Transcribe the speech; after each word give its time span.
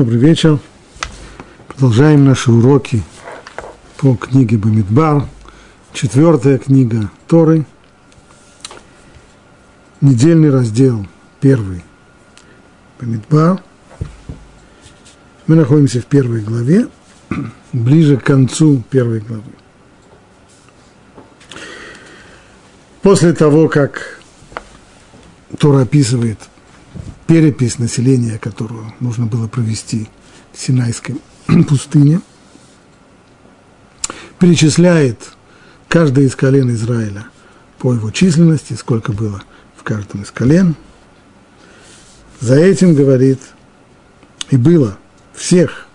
Добрый 0.00 0.18
вечер. 0.18 0.58
Продолжаем 1.68 2.24
наши 2.24 2.50
уроки 2.50 3.02
по 3.98 4.14
книге 4.14 4.56
Бамидбар. 4.56 5.26
Четвертая 5.92 6.56
книга 6.56 7.10
Торы. 7.28 7.66
Недельный 10.00 10.48
раздел, 10.48 11.06
первый. 11.42 11.84
Бамидбар. 12.98 13.62
Мы 15.46 15.56
находимся 15.56 16.00
в 16.00 16.06
первой 16.06 16.40
главе, 16.40 16.88
ближе 17.74 18.16
к 18.16 18.24
концу 18.24 18.82
первой 18.88 19.20
главы. 19.20 19.52
После 23.02 23.34
того, 23.34 23.68
как 23.68 24.22
Тора 25.58 25.82
описывает 25.82 26.38
перепись 27.30 27.78
населения, 27.78 28.38
которую 28.38 28.92
нужно 28.98 29.24
было 29.24 29.46
провести 29.46 30.08
в 30.52 30.60
Синайской 30.60 31.14
пустыне, 31.68 32.22
перечисляет 34.40 35.30
каждое 35.86 36.24
из 36.24 36.34
колен 36.34 36.72
Израиля 36.72 37.26
по 37.78 37.94
его 37.94 38.10
численности, 38.10 38.72
сколько 38.72 39.12
было 39.12 39.44
в 39.76 39.84
каждом 39.84 40.22
из 40.22 40.32
колен. 40.32 40.74
За 42.40 42.56
этим 42.56 42.96
говорит, 42.96 43.38
и 44.50 44.56
было 44.56 44.98
всех 45.32 45.86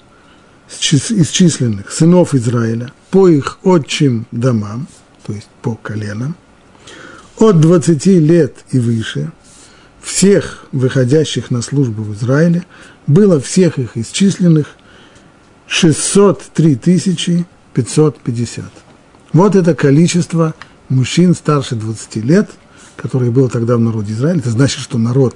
исчисленных 0.69 1.91
сынов 1.91 2.33
Израиля 2.33 2.93
по 3.11 3.27
их 3.27 3.59
отчим 3.63 4.25
домам, 4.31 4.87
то 5.25 5.33
есть 5.33 5.49
по 5.61 5.75
коленам, 5.75 6.37
от 7.39 7.59
20 7.59 8.05
лет 8.05 8.55
и 8.71 8.79
выше– 8.79 9.33
всех 10.05 10.67
выходящих 10.71 11.49
на 11.49 11.63
службу 11.63 12.03
в 12.03 12.13
Израиле, 12.13 12.63
было 13.07 13.41
всех 13.41 13.79
их 13.79 13.97
исчисленных 13.97 14.67
603 15.67 16.75
550. 17.73 18.65
Вот 19.33 19.55
это 19.55 19.73
количество 19.73 20.53
мужчин 20.89 21.33
старше 21.33 21.75
20 21.75 22.17
лет, 22.17 22.51
которые 22.95 23.31
было 23.31 23.49
тогда 23.49 23.77
в 23.77 23.79
народе 23.79 24.13
Израиля. 24.13 24.39
Это 24.39 24.51
значит, 24.51 24.79
что 24.79 24.99
народ 24.99 25.35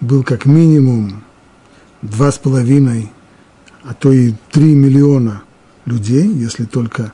был 0.00 0.22
как 0.22 0.46
минимум 0.46 1.24
2,5, 2.02 3.08
а 3.82 3.94
то 3.94 4.12
и 4.12 4.32
3 4.52 4.74
миллиона 4.74 5.42
людей, 5.86 6.26
если 6.28 6.66
только 6.66 7.12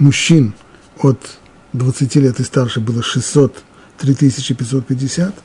мужчин 0.00 0.54
от 0.98 1.38
20 1.72 2.16
лет 2.16 2.40
и 2.40 2.42
старше 2.42 2.80
было 2.80 3.00
603 3.00 4.14
550– 4.14 5.34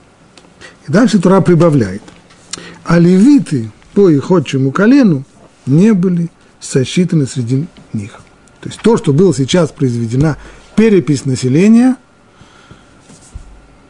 и 0.87 0.91
дальше 0.91 1.19
Тура 1.19 1.41
прибавляет. 1.41 2.01
А 2.83 2.99
левиты 2.99 3.71
по 3.93 4.09
их 4.09 4.29
отчему 4.31 4.71
колену 4.71 5.23
не 5.65 5.93
были 5.93 6.29
сосчитаны 6.59 7.25
среди 7.25 7.67
них. 7.93 8.19
То 8.61 8.69
есть 8.69 8.81
то, 8.81 8.97
что 8.97 9.13
было 9.13 9.33
сейчас 9.33 9.71
произведена 9.71 10.37
перепись 10.75 11.25
населения, 11.25 11.97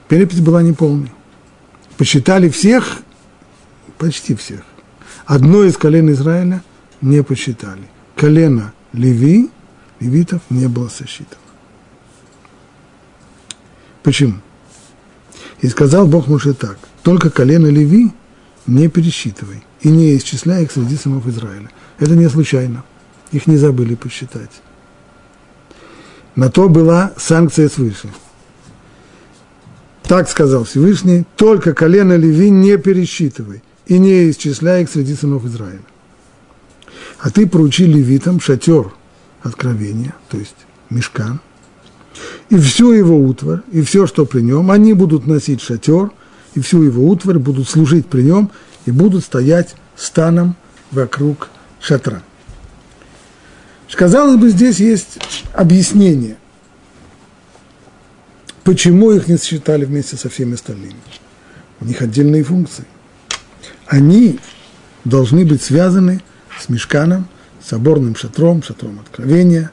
перепись 0.07 0.39
была 0.39 0.61
неполной. 0.61 1.11
Посчитали 1.97 2.49
всех, 2.49 2.99
почти 3.97 4.35
всех. 4.35 4.61
Одно 5.25 5.63
из 5.63 5.77
колен 5.77 6.11
Израиля 6.11 6.61
не 7.01 7.23
посчитали. 7.23 7.83
Колено 8.15 8.73
Леви, 8.93 9.49
левитов 9.99 10.41
не 10.49 10.67
было 10.67 10.87
сосчитано. 10.87 11.41
Почему? 14.03 14.35
И 15.61 15.67
сказал 15.67 16.07
Бог 16.07 16.27
Муше 16.27 16.53
так, 16.53 16.77
только 17.03 17.29
колено 17.29 17.67
Леви 17.67 18.11
не 18.67 18.87
пересчитывай 18.87 19.63
и 19.81 19.89
не 19.89 20.17
исчисляй 20.17 20.63
их 20.63 20.71
среди 20.71 20.95
сынов 20.95 21.27
Израиля. 21.27 21.69
Это 21.99 22.15
не 22.15 22.29
случайно. 22.29 22.83
Их 23.31 23.47
не 23.47 23.57
забыли 23.57 23.95
посчитать. 23.95 24.51
На 26.35 26.49
то 26.49 26.67
была 26.67 27.13
санкция 27.17 27.69
свыше. 27.69 28.09
Так 30.03 30.29
сказал 30.29 30.65
Всевышний, 30.65 31.25
только 31.35 31.73
колено 31.73 32.15
Леви 32.15 32.49
не 32.49 32.77
пересчитывай 32.77 33.63
и 33.87 33.97
не 33.97 34.29
исчисляй 34.29 34.83
их 34.83 34.89
среди 34.89 35.15
сынов 35.15 35.45
Израиля. 35.45 35.81
А 37.19 37.29
ты 37.31 37.47
поручи 37.47 37.85
левитам 37.85 38.39
шатер 38.39 38.91
откровения, 39.41 40.15
то 40.29 40.37
есть 40.37 40.55
мешкан, 40.89 41.39
и 42.49 42.57
всю 42.57 42.91
его 42.91 43.17
утварь, 43.17 43.59
и 43.71 43.81
все, 43.81 44.07
что 44.07 44.25
при 44.25 44.41
нем, 44.41 44.71
они 44.71 44.93
будут 44.93 45.27
носить 45.27 45.61
шатер, 45.61 46.11
и 46.53 46.59
всю 46.61 46.83
его 46.83 47.07
утварь 47.07 47.37
будут 47.37 47.67
служить 47.67 48.07
при 48.07 48.21
нем, 48.21 48.51
и 48.85 48.91
будут 48.91 49.23
стоять 49.23 49.75
станом 49.95 50.55
вокруг 50.91 51.49
шатра. 51.79 52.21
Казалось 53.93 54.35
бы, 54.35 54.49
здесь 54.49 54.79
есть 54.79 55.19
объяснение, 55.53 56.37
почему 58.65 59.11
их 59.11 59.27
не 59.27 59.37
считали 59.37 59.85
вместе 59.85 60.17
со 60.17 60.29
всеми 60.29 60.55
остальными. 60.55 60.97
У 61.79 61.85
них 61.85 62.01
отдельные 62.01 62.43
функции. 62.43 62.85
Они 63.87 64.39
должны 65.05 65.45
быть 65.45 65.61
связаны 65.61 66.21
с 66.59 66.67
мешканом, 66.67 67.27
соборным 67.63 68.15
шатром, 68.15 68.63
шатром 68.63 68.99
откровения, 68.99 69.71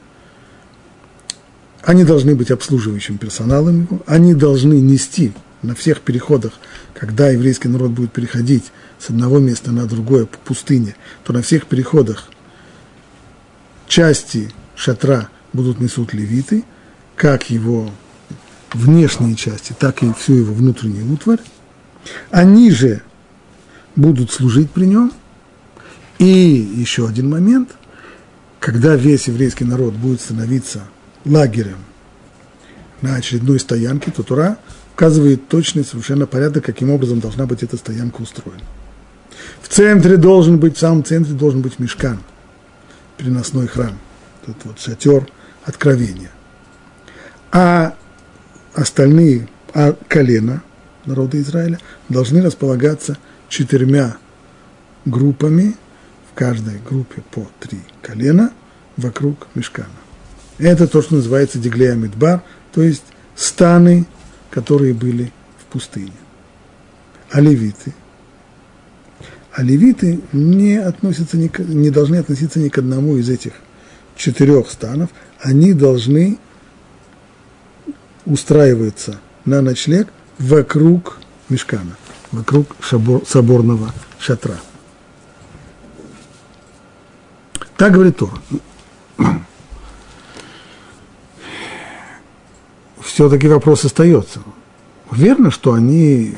они 1.83 2.05
должны 2.05 2.35
быть 2.35 2.49
обслуживающим 2.49 3.17
персоналом 3.17 3.81
его, 3.81 4.01
они 4.05 4.33
должны 4.33 4.75
нести 4.75 5.33
на 5.61 5.75
всех 5.75 6.01
переходах, 6.01 6.53
когда 6.93 7.29
еврейский 7.29 7.67
народ 7.67 7.91
будет 7.91 8.11
переходить 8.11 8.71
с 8.99 9.09
одного 9.09 9.39
места 9.39 9.71
на 9.71 9.85
другое 9.85 10.25
по 10.25 10.37
пустыне, 10.37 10.95
то 11.23 11.33
на 11.33 11.41
всех 11.41 11.67
переходах 11.67 12.29
части 13.87 14.49
шатра 14.75 15.29
будут 15.51 15.79
несут 15.79 16.13
левиты, 16.13 16.63
как 17.15 17.49
его 17.49 17.91
внешние 18.73 19.35
части, 19.35 19.75
так 19.77 20.03
и 20.03 20.13
всю 20.13 20.33
его 20.33 20.53
внутреннюю 20.53 21.11
утварь. 21.11 21.39
Они 22.31 22.71
же 22.71 23.01
будут 23.95 24.31
служить 24.31 24.71
при 24.71 24.85
нем. 24.85 25.11
И 26.17 26.25
еще 26.25 27.07
один 27.07 27.29
момент, 27.29 27.75
когда 28.59 28.95
весь 28.95 29.27
еврейский 29.27 29.65
народ 29.65 29.93
будет 29.93 30.21
становиться 30.21 30.83
лагерем 31.25 31.77
на 33.01 33.15
очередной 33.15 33.59
стоянке, 33.59 34.11
то 34.11 34.23
Тура 34.23 34.57
указывает 34.93 35.47
точный 35.47 35.83
совершенно 35.83 36.25
порядок, 36.25 36.65
каким 36.65 36.89
образом 36.89 37.19
должна 37.19 37.45
быть 37.45 37.63
эта 37.63 37.77
стоянка 37.77 38.21
устроена. 38.21 38.63
В 39.61 39.67
центре 39.67 40.17
должен 40.17 40.59
быть, 40.59 40.77
в 40.77 40.79
самом 40.79 41.03
центре 41.03 41.33
должен 41.33 41.61
быть 41.61 41.79
мешкан, 41.79 42.19
переносной 43.17 43.67
храм, 43.67 43.97
тут 44.45 44.55
вот 44.63 44.79
шатер 44.79 45.27
откровения. 45.65 46.31
А 47.51 47.95
остальные 48.73 49.47
а 49.73 49.95
колена 50.07 50.61
народа 51.05 51.41
Израиля 51.41 51.79
должны 52.09 52.41
располагаться 52.41 53.17
четырьмя 53.49 54.17
группами, 55.05 55.75
в 56.31 56.35
каждой 56.35 56.79
группе 56.79 57.21
по 57.31 57.47
три 57.59 57.79
колена 58.01 58.51
вокруг 58.97 59.47
мешкана. 59.55 60.02
Это 60.57 60.87
то, 60.87 61.01
что 61.01 61.15
называется 61.15 61.59
Деглея 61.59 61.95
Мидбар, 61.95 62.41
то 62.73 62.81
есть 62.81 63.03
станы, 63.35 64.05
которые 64.51 64.93
были 64.93 65.31
в 65.59 65.65
пустыне. 65.71 66.11
А 67.31 67.41
левиты? 67.41 67.93
А 69.51 69.63
левиты 69.63 70.19
не, 70.31 70.77
относятся 70.77 71.37
не 71.37 71.89
должны 71.89 72.17
относиться 72.17 72.59
ни 72.59 72.69
к 72.69 72.77
одному 72.77 73.17
из 73.17 73.29
этих 73.29 73.53
четырех 74.15 74.69
станов. 74.69 75.09
Они 75.39 75.73
должны 75.73 76.37
устраиваться 78.25 79.19
на 79.45 79.61
ночлег 79.61 80.07
вокруг 80.39 81.19
мешкана, 81.49 81.97
вокруг 82.31 82.75
шабор, 82.79 83.23
соборного 83.27 83.93
шатра. 84.19 84.59
Так 87.77 87.93
говорит 87.93 88.17
Тора 88.17 88.37
все-таки 93.13 93.47
вопрос 93.47 93.85
остается. 93.85 94.41
Верно, 95.11 95.51
что 95.51 95.73
они, 95.73 96.33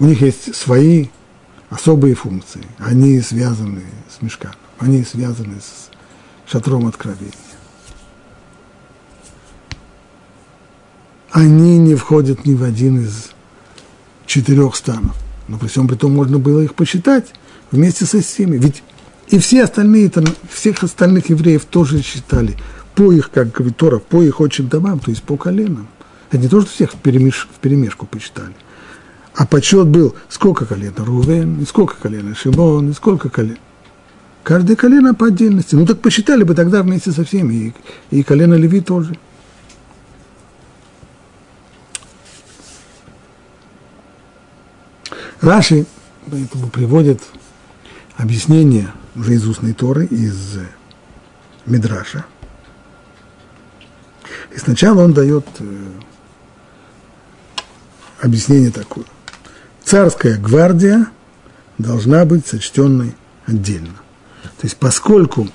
у 0.00 0.04
них 0.04 0.20
есть 0.20 0.54
свои 0.56 1.06
особые 1.70 2.16
функции. 2.16 2.62
Они 2.78 3.20
связаны 3.20 3.82
с 4.08 4.20
мешканом, 4.20 4.56
они 4.80 5.04
связаны 5.04 5.60
с 5.60 5.90
шатром 6.50 6.88
откровения. 6.88 7.32
Они 11.30 11.78
не 11.78 11.94
входят 11.94 12.44
ни 12.44 12.54
в 12.54 12.64
один 12.64 13.04
из 13.04 13.30
четырех 14.26 14.74
станов. 14.74 15.14
Но 15.46 15.58
при 15.58 15.68
всем 15.68 15.86
при 15.86 15.94
том 15.94 16.12
можно 16.14 16.40
было 16.40 16.62
их 16.62 16.74
посчитать 16.74 17.26
вместе 17.70 18.06
со 18.06 18.20
всеми. 18.20 18.56
Ведь 18.56 18.82
и 19.28 19.38
все 19.38 19.62
остальные, 19.62 20.10
всех 20.50 20.82
остальных 20.82 21.30
евреев 21.30 21.64
тоже 21.64 22.02
считали– 22.02 22.56
по 22.96 23.12
их, 23.12 23.30
как 23.30 23.52
говорит 23.52 23.76
Тора, 23.76 23.98
по 23.98 24.22
их 24.22 24.40
отчим 24.40 24.68
домам, 24.68 24.98
то 24.98 25.10
есть 25.10 25.22
по 25.22 25.36
коленам. 25.36 25.86
Это 26.30 26.38
не 26.38 26.48
то, 26.48 26.62
что 26.62 26.70
всех 26.70 26.94
в, 26.94 26.96
перемеш, 26.96 27.46
в 27.54 27.60
перемешку 27.60 28.06
посчитали. 28.06 28.54
А 29.34 29.46
подсчет 29.46 29.86
был, 29.86 30.16
сколько 30.30 30.64
колен 30.64 30.94
Рувен, 30.96 31.60
и 31.60 31.66
сколько 31.66 31.94
колен 31.96 32.34
Шимон, 32.34 32.90
и 32.90 32.94
сколько 32.94 33.28
колен. 33.28 33.58
Каждое 34.42 34.76
колено 34.76 35.14
по 35.14 35.26
отдельности. 35.26 35.74
Ну 35.74 35.84
так 35.84 36.00
посчитали 36.00 36.42
бы 36.42 36.54
тогда 36.54 36.82
вместе 36.82 37.12
со 37.12 37.24
всеми, 37.24 37.74
и, 38.10 38.18
и 38.18 38.22
колено 38.22 38.54
Леви 38.54 38.80
тоже. 38.80 39.16
Раши 45.42 45.84
поэтому 46.30 46.68
приводит 46.68 47.20
объяснение 48.16 48.90
уже 49.14 49.34
из 49.34 49.46
устной 49.46 49.74
Торы, 49.74 50.06
из 50.06 50.58
Мидраша. 51.66 52.24
И 54.56 54.58
сначала 54.58 55.04
он 55.04 55.12
дает 55.12 55.46
э, 55.58 55.86
объяснение 58.22 58.70
такое. 58.70 59.04
Царская 59.84 60.38
гвардия 60.38 61.08
должна 61.76 62.24
быть 62.24 62.46
сочтенной 62.46 63.14
отдельно. 63.44 63.96
То 64.42 64.64
есть 64.64 64.78
поскольку 64.78 65.48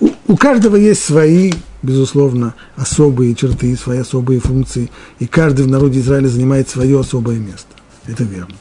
у, 0.00 0.10
у 0.26 0.36
каждого 0.36 0.74
есть 0.74 1.04
свои, 1.04 1.52
безусловно, 1.82 2.54
особые 2.74 3.36
черты, 3.36 3.76
свои 3.76 3.98
особые 3.98 4.40
функции, 4.40 4.90
и 5.20 5.28
каждый 5.28 5.64
в 5.64 5.68
народе 5.68 6.00
Израиля 6.00 6.26
занимает 6.26 6.68
свое 6.68 6.98
особое 6.98 7.38
место. 7.38 7.68
Это 8.08 8.24
верно. 8.24 8.56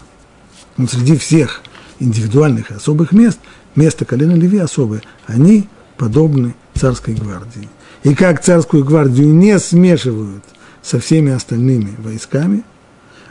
Но 0.77 0.88
среди 0.88 1.17
всех 1.17 1.63
индивидуальных 2.00 2.69
и 2.69 2.75
особых 2.75 3.12
мест, 3.12 3.39
место 3.75 4.05
колена 4.05 4.33
Леви 4.33 4.59
особое, 4.59 5.01
они 5.25 5.67
подобны 5.97 6.53
царской 6.75 7.15
гвардии. 7.15 7.67
И 8.04 8.16
как 8.16 8.42
царскую 8.42 8.86
гвардию 8.86 9.34
не 9.34 9.60
смешивают 9.60 10.44
со 10.81 11.00
всеми 11.00 11.31
остальными 11.31 11.96
войсками, 11.98 12.63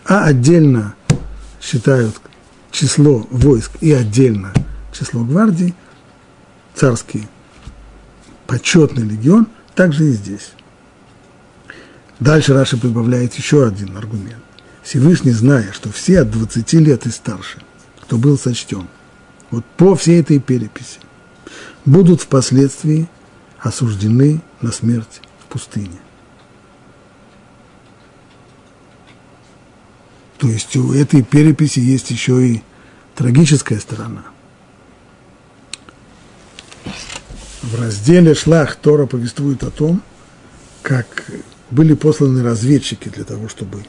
а 0.04 0.24
отдельно 0.24 0.94
считают 1.60 2.14
число 2.70 3.26
войск 3.30 3.72
и 3.80 3.92
отдельно 3.92 4.52
число 4.92 5.24
гвардий, 5.24 5.74
царский 6.74 7.26
почетный 8.46 9.04
легион, 9.04 9.46
также 9.74 10.06
и 10.06 10.12
здесь. 10.12 10.52
Дальше 12.20 12.52
Раша 12.52 12.76
прибавляет 12.76 13.34
еще 13.34 13.66
один 13.66 13.96
аргумент. 13.96 14.42
Всевышний, 14.82 15.32
зная, 15.32 15.72
что 15.72 15.92
все 15.92 16.20
от 16.20 16.30
20 16.30 16.72
лет 16.74 17.06
и 17.06 17.10
старше, 17.10 17.62
кто 18.00 18.16
был 18.16 18.38
сочтен, 18.38 18.88
вот 19.50 19.64
по 19.76 19.94
всей 19.94 20.20
этой 20.20 20.40
переписи, 20.40 20.98
будут 21.84 22.22
впоследствии 22.22 23.08
осуждены 23.68 24.40
на 24.60 24.72
смерть 24.72 25.20
в 25.40 25.52
пустыне. 25.52 25.98
То 30.38 30.48
есть 30.48 30.76
у 30.76 30.92
этой 30.92 31.22
переписи 31.22 31.80
есть 31.80 32.10
еще 32.10 32.46
и 32.46 32.62
трагическая 33.14 33.78
сторона. 33.78 34.24
В 37.62 37.80
разделе 37.80 38.34
«Шлах» 38.34 38.76
Тора 38.76 39.06
повествует 39.06 39.62
о 39.62 39.70
том, 39.70 40.02
как 40.82 41.30
были 41.70 41.94
посланы 41.94 42.42
разведчики 42.42 43.08
для 43.08 43.24
того, 43.24 43.48
чтобы 43.48 43.84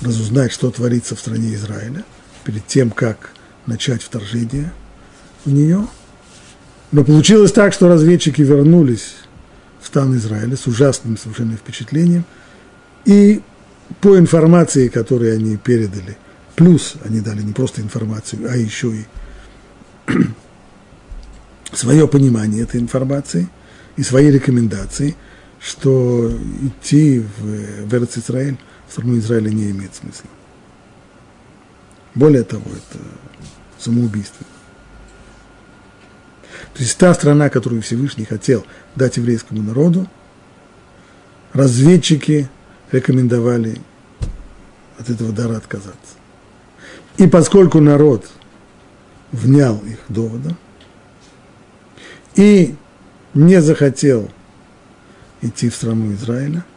разузнать, 0.00 0.52
что 0.52 0.70
творится 0.70 1.14
в 1.14 1.20
стране 1.20 1.54
Израиля, 1.54 2.04
перед 2.42 2.66
тем, 2.66 2.90
как 2.90 3.32
начать 3.66 4.02
вторжение 4.02 4.72
в 5.44 5.52
нее. 5.52 5.86
Но 6.94 7.02
получилось 7.02 7.50
так, 7.50 7.72
что 7.72 7.88
разведчики 7.88 8.40
вернулись 8.40 9.16
в 9.80 9.86
стан 9.88 10.16
Израиля 10.16 10.56
с 10.56 10.68
ужасным 10.68 11.18
совершенно 11.18 11.56
впечатлением. 11.56 12.24
И 13.04 13.42
по 14.00 14.16
информации, 14.16 14.86
которую 14.86 15.34
они 15.34 15.56
передали, 15.56 16.16
плюс 16.54 16.94
они 17.04 17.18
дали 17.18 17.42
не 17.42 17.52
просто 17.52 17.80
информацию, 17.80 18.48
а 18.48 18.56
еще 18.56 18.94
и 18.94 19.04
свое 21.72 22.06
понимание 22.06 22.62
этой 22.62 22.80
информации 22.80 23.48
и 23.96 24.04
свои 24.04 24.30
рекомендации, 24.30 25.16
что 25.58 26.30
идти 26.62 27.24
в, 27.38 27.88
в 27.88 28.18
Израиль– 28.18 28.56
страну 28.88 29.18
Израиля 29.18 29.50
не 29.50 29.72
имеет 29.72 29.96
смысла. 29.96 30.30
Более 32.14 32.44
того, 32.44 32.66
это 32.70 33.02
самоубийство. 33.80 34.46
То 36.74 36.82
есть 36.82 36.98
та 36.98 37.14
страна, 37.14 37.48
которую 37.48 37.82
Всевышний 37.82 38.24
хотел 38.24 38.66
дать 38.96 39.16
еврейскому 39.16 39.62
народу, 39.62 40.08
разведчики 41.52 42.48
рекомендовали 42.90 43.80
от 44.98 45.08
этого 45.08 45.32
дара 45.32 45.56
отказаться. 45.56 46.16
И 47.16 47.26
поскольку 47.26 47.80
народ 47.80 48.28
внял 49.30 49.78
их 49.78 49.98
доводом 50.08 50.56
и 52.34 52.74
не 53.34 53.62
захотел 53.62 54.30
идти 55.42 55.68
в 55.70 55.74
страну 55.74 56.12
Израиля– 56.12 56.64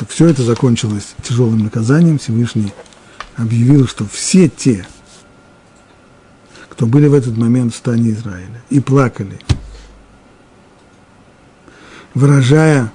то 0.00 0.06
все 0.06 0.28
это 0.28 0.42
закончилось 0.42 1.14
тяжелым 1.22 1.58
наказанием. 1.58 2.18
Всевышний 2.18 2.72
объявил, 3.36 3.86
что 3.86 4.06
все 4.10 4.48
те, 4.48 4.86
кто 6.80 6.86
были 6.86 7.08
в 7.08 7.12
этот 7.12 7.36
момент 7.36 7.74
в 7.74 7.76
стане 7.76 8.12
Израиля 8.12 8.62
и 8.70 8.80
плакали, 8.80 9.38
выражая 12.14 12.90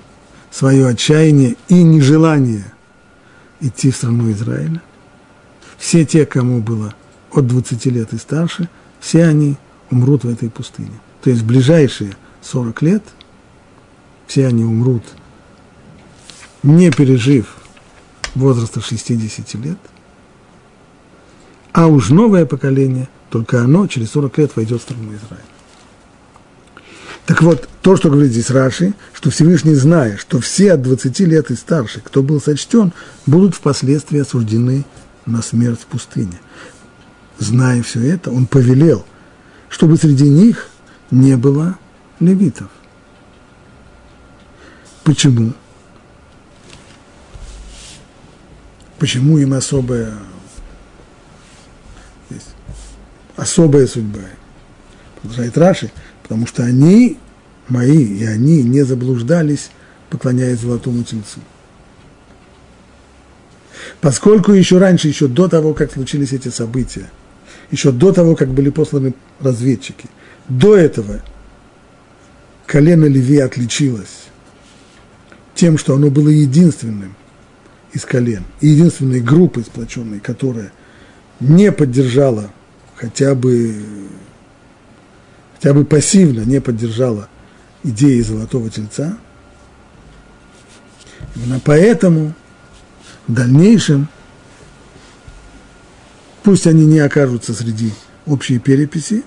свое 0.50 0.88
отчаяние 0.88 1.56
и 1.68 1.84
нежелание 1.84 2.66
идти 3.62 3.92
в 3.92 3.96
страну 3.96 4.32
Израиля, 4.32 4.82
все 5.78 6.04
те, 6.04 6.26
кому 6.26 6.62
было 6.62 6.96
от 7.32 7.46
20 7.46 7.86
лет 7.86 8.12
и 8.12 8.18
старше, 8.18 8.70
все 9.00 9.26
они 9.26 9.56
умрут 9.92 10.24
в 10.24 10.30
этой 10.30 10.50
пустыне. 10.50 11.00
То 11.22 11.30
есть 11.30 11.44
в 11.44 11.46
ближайшие 11.46 12.14
40 12.42 12.82
лет 12.82 13.04
все 14.26 14.48
они 14.48 14.64
умрут– 14.64 15.04
не 16.64 16.90
пережив 16.90 17.56
возраста 18.34 18.82
60 18.82 19.54
лет, 19.64 19.78
а 21.72 21.86
уж 21.86 22.10
новое 22.10 22.48
поколение, 22.48 23.08
только 23.36 23.62
оно 23.62 23.86
через 23.86 24.12
40 24.12 24.38
лет 24.38 24.56
войдет 24.56 24.80
в 24.80 24.84
страну 24.84 25.10
Израиля. 25.10 25.44
Так 27.26 27.42
вот, 27.42 27.68
то, 27.82 27.98
что 27.98 28.10
говорит 28.10 28.32
здесь 28.32 28.50
Раши, 28.50 28.94
что 29.12 29.30
Всевышний, 29.30 29.76
зная, 29.76 30.16
что 30.16 30.40
все 30.40 30.72
от 30.72 30.82
20 30.82 31.20
лет 31.20 31.52
и 31.52 31.56
старше, 31.56 32.00
кто 32.00 32.24
был 32.24 32.40
сочтен, 32.40 32.94
будут 33.26 33.54
впоследствии 33.54 34.22
осуждены 34.22 34.86
на 35.26 35.42
смерть 35.42 35.82
в 35.82 35.86
пустыне. 35.88 36.40
Зная 37.38 37.84
все 37.84 38.10
это, 38.10 38.32
он 38.32 38.46
повелел, 38.46 39.06
чтобы 39.68 39.98
среди 39.98 40.30
них 40.30 40.70
не 41.12 41.36
было 41.36 41.78
левитов. 42.22 42.70
Почему? 45.04 45.52
Почему 48.98 49.40
им 49.40 49.54
особая, 49.54 50.14
особая 53.36 53.88
судьба? 53.88 54.22
Продолжает 55.22 55.58
Раши, 55.58 55.92
потому 56.24 56.48
что 56.48 56.64
они 56.64 57.18
мои, 57.68 58.04
и 58.04 58.26
они 58.26 58.64
не 58.64 58.84
заблуждались, 58.84 59.70
поклоняясь 60.10 60.60
золотому 60.60 61.04
тельцу. 61.04 61.40
Поскольку 64.02 64.52
еще 64.52 64.78
раньше, 64.78 65.08
еще 65.08 65.28
до 65.28 65.48
того, 65.48 65.74
как 65.74 65.92
случились 65.92 66.34
эти 66.34 66.50
события, 66.50 67.10
еще 67.72 67.92
до 67.92 68.12
того, 68.12 68.36
как 68.36 68.50
были 68.50 68.70
посланы 68.70 69.14
разведчики, 69.40 70.08
до 70.48 70.76
этого 70.76 71.22
колено 72.66 73.06
Леви 73.06 73.40
отличилось 73.40 74.26
тем, 75.56 75.78
что 75.78 75.96
оно 75.96 76.10
было 76.10 76.30
единственным– 76.30 77.16
из 77.96 78.04
колен. 78.04 78.44
Единственной 78.62 79.22
группой 79.22 79.64
сплоченной, 79.64 80.20
которая 80.20 80.72
не 81.40 81.72
поддержала 81.72 82.52
хотя 82.96 83.36
бы, 83.36 83.76
хотя 85.56 85.74
бы 85.74 85.86
пассивно 85.86 86.42
не 86.42 86.62
поддержала 86.62 87.30
идеи 87.84 88.22
Золотого 88.22 88.70
Тельца. 88.70 89.18
Именно 91.36 91.60
поэтому 91.64 92.34
в 93.28 93.34
дальнейшем, 93.34 94.08
пусть 96.44 96.68
они 96.68 96.86
не 96.86 97.00
окажутся 97.00 97.54
среди 97.54 97.94
общей 98.26 98.60
переписи, 98.60 99.24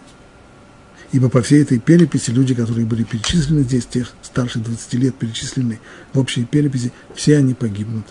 ибо 1.12 1.28
по 1.28 1.42
всей 1.42 1.62
этой 1.62 1.78
переписи 1.78 2.30
люди, 2.30 2.54
которые 2.54 2.86
были 2.86 3.04
перечислены 3.04 3.62
здесь, 3.62 3.86
те 3.86 4.06
старше 4.22 4.58
20 4.58 4.94
лет 4.94 5.14
перечислены 5.14 5.80
в 6.12 6.18
общей 6.18 6.44
переписи, 6.44 6.92
все 7.14 7.38
они 7.38 7.54
погибнут 7.54 8.06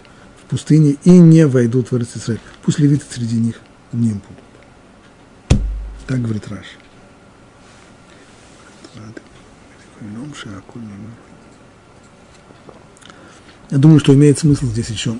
пустыне 0.48 0.96
и 1.04 1.12
не 1.12 1.46
войдут 1.46 1.92
в 1.92 1.98
Израиль. 1.98 2.40
Пусть 2.64 2.80
левиты 2.80 3.06
среди 3.10 3.36
них 3.36 3.56
не 3.92 4.10
будут. 4.10 4.47
Так 6.08 6.22
говорит 6.22 6.48
Раш. 6.48 6.66
Я 13.70 13.78
думаю, 13.78 14.00
что 14.00 14.14
имеет 14.14 14.40
смысл 14.40 14.66
здесь 14.68 14.90
еще 14.90 15.18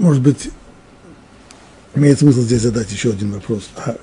может 0.00 0.22
быть, 0.22 0.50
имеет 1.94 2.18
смысл 2.18 2.40
здесь 2.40 2.62
задать 2.62 2.90
еще 2.90 3.10
один 3.10 3.32
вопрос. 3.32 3.68
А 3.76 3.96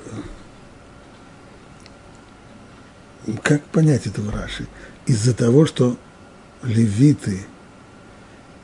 как 3.43 3.63
понять 3.65 4.05
этого 4.05 4.31
Раши? 4.31 4.67
Из-за 5.07 5.33
того, 5.33 5.65
что 5.65 5.97
левиты 6.63 7.45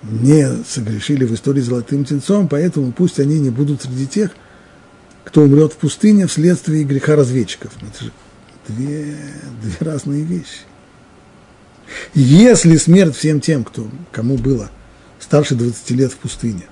не 0.04 0.64
согрешили 0.64 1.26
в 1.26 1.34
истории 1.34 1.62
золотым 1.62 2.06
тельцом, 2.06 2.48
поэтому 2.48 2.92
пусть 2.92 3.20
они 3.20 3.40
не 3.40 3.50
будут 3.50 3.82
среди 3.82 4.06
тех, 4.06 4.32
кто 5.24 5.42
умрет 5.42 5.74
в 5.74 5.78
пустыне 5.78 6.28
вследствие 6.28 6.84
греха 6.84 7.16
разведчиков. 7.16 7.72
Это 7.82 8.06
же 8.06 8.12
две, 8.68 9.16
две 9.62 9.76
разные 9.80 10.24
вещи. 10.24 10.62
Если 12.14 12.78
смерть 12.78 13.16
всем 13.16 13.40
тем, 13.40 13.64
кто, 13.64 13.88
кому 14.12 14.38
было 14.38 14.70
старше 15.20 15.56
20 15.56 15.92
лет 15.92 16.12
в 16.12 16.18
пустыне, 16.18 16.64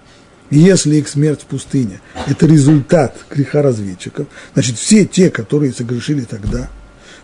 если 0.50 0.98
их 0.98 1.08
смерть 1.08 1.42
в 1.42 1.46
пустыне– 1.46 2.02
это 2.28 2.46
результат 2.46 3.18
греха 3.30 3.62
разведчиков, 3.62 4.28
значит, 4.54 4.78
все 4.78 5.06
те, 5.06 5.30
которые 5.30 5.72
согрешили 5.72 6.24
тогда, 6.24 6.70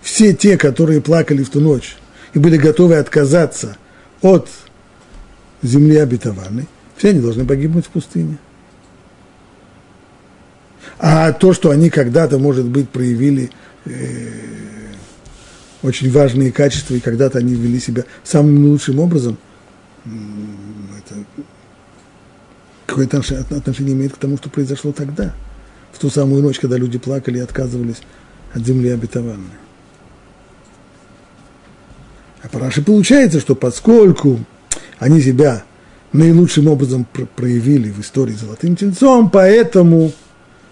все 0.01 0.33
те, 0.33 0.57
которые 0.57 1.01
плакали 1.01 1.43
в 1.43 1.49
ту 1.49 1.59
ночь 1.59 1.97
и 2.33 2.39
были 2.39 2.55
готовы 2.57 2.95
отказаться 2.95 3.77
от 4.21 4.47
земли 5.61 5.97
обетованной, 5.97 6.67
все 6.95 7.09
они 7.09 7.19
должны 7.19 7.45
погибнуть 7.45 7.85
в 7.85 7.89
пустыне. 7.89 8.37
А 10.99 11.31
то, 11.31 11.53
что 11.53 11.69
они 11.69 11.89
когда-то, 11.89 12.39
может 12.39 12.65
быть, 12.65 12.89
проявили 12.89 13.51
э, 13.85 14.29
очень 15.83 16.11
важные 16.11 16.51
качества, 16.51 16.95
и 16.95 16.99
когда-то 16.99 17.37
они 17.37 17.53
вели 17.53 17.79
себя 17.79 18.03
самым 18.23 18.65
лучшим 18.65 18.99
образом, 18.99 19.37
это 20.05 21.23
какое-то 22.85 23.21
отношение 23.55 23.93
имеет 23.93 24.13
к 24.13 24.17
тому, 24.17 24.37
что 24.37 24.49
произошло 24.49 24.91
тогда, 24.91 25.33
в 25.91 25.99
ту 25.99 26.09
самую 26.09 26.41
ночь, 26.41 26.59
когда 26.59 26.77
люди 26.77 26.97
плакали 26.97 27.37
и 27.37 27.41
отказывались 27.41 28.01
от 28.53 28.65
земли 28.65 28.89
обетованной. 28.89 29.45
А 32.41 32.49
по 32.49 32.59
Раши 32.59 32.81
получается, 32.81 33.39
что 33.39 33.55
поскольку 33.55 34.39
они 34.99 35.21
себя 35.21 35.63
наилучшим 36.13 36.67
образом 36.67 37.05
проявили 37.35 37.91
в 37.91 37.99
истории 37.99 38.33
золотым 38.33 38.75
тельцом, 38.75 39.29
поэтому 39.29 40.11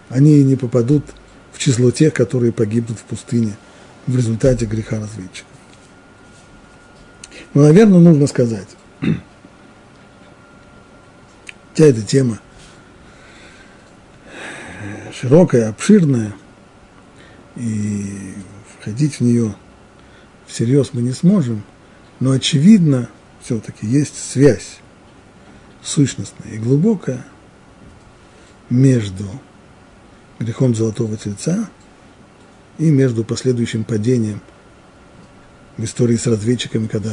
они 0.09 0.43
не 0.43 0.55
попадут 0.55 1.03
в 1.51 1.59
число 1.59 1.91
тех, 1.91 2.13
которые 2.13 2.51
погибнут 2.51 3.00
в 3.00 3.03
пустыне 3.03 3.55
в 4.07 4.15
результате 4.15 4.65
греха 4.65 5.00
разведчиков. 5.00 5.50
Но, 7.53 7.63
наверное, 7.63 8.00
нужно 8.00 8.27
сказать, 8.27 8.67
вся 11.74 11.85
эта 11.85 12.01
тема 12.01 12.39
широкая, 15.13 15.69
обширная, 15.69 16.33
и 17.55 18.33
входить 18.77 19.15
в 19.15 19.21
нее 19.21 19.55
всерьез 20.45 20.89
мы 20.93 21.01
не 21.01 21.13
сможем, 21.13 21.63
но 22.19 22.31
очевидно, 22.31 23.09
все-таки 23.41 23.88
есть 23.88 24.17
связь 24.17 24.79
сущностная 25.81 26.51
и 26.51 26.57
глубокая 26.57 27.25
между 28.69 29.25
грехом 30.39 30.75
золотого 30.75 31.18
тельца 31.18 31.70
и 32.77 32.89
между 32.89 33.24
последующим 33.24 33.84
падением 33.84 34.42
в 35.77 35.84
истории 35.84 36.15
с 36.15 36.27
разведчиками, 36.27 36.88
когда 36.88 37.12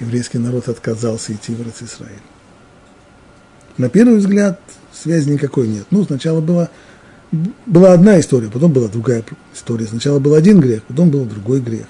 еврейский 0.00 0.38
народ 0.38 0.68
отказался 0.68 1.32
идти 1.32 1.54
в 1.54 1.60
Израиль. 1.60 2.20
На 3.78 3.88
первый 3.88 4.18
взгляд 4.18 4.60
связи 4.92 5.30
никакой 5.30 5.68
нет. 5.68 5.86
Ну, 5.90 6.04
сначала 6.04 6.40
была, 6.40 6.68
была 7.66 7.92
одна 7.92 8.20
история, 8.20 8.48
потом 8.48 8.72
была 8.72 8.88
другая 8.88 9.24
история. 9.54 9.86
Сначала 9.86 10.18
был 10.18 10.34
один 10.34 10.60
грех, 10.60 10.82
потом 10.84 11.10
был 11.10 11.24
другой 11.24 11.60
грех. 11.60 11.86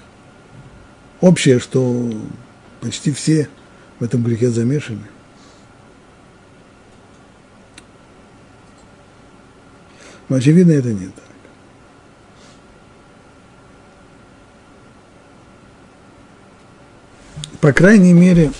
Общее, 1.21 1.59
что 1.59 2.13
почти 2.81 3.13
все 3.13 3.49
в 3.99 4.05
этом 4.05 4.23
грехе 4.23 4.51
замешаны. 4.51 5.07
Но 10.33 10.39
очевидно 10.39 10.73
это 10.73 10.89
не 10.91 11.09
так. 11.09 11.25
По 17.61 17.71
крайней 17.75 18.15
мере, 18.15 18.51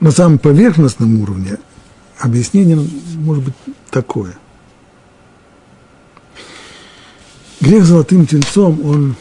на 0.00 0.10
самом 0.12 0.38
поверхностном 0.38 1.20
уровне 1.20 1.58
объяснение 2.18 2.78
может 3.16 3.44
быть 3.44 3.54
такое. 3.90 4.38
Грех 7.60 7.84
золотым 7.84 8.26
тельцом, 8.26 8.82
он 8.82 9.14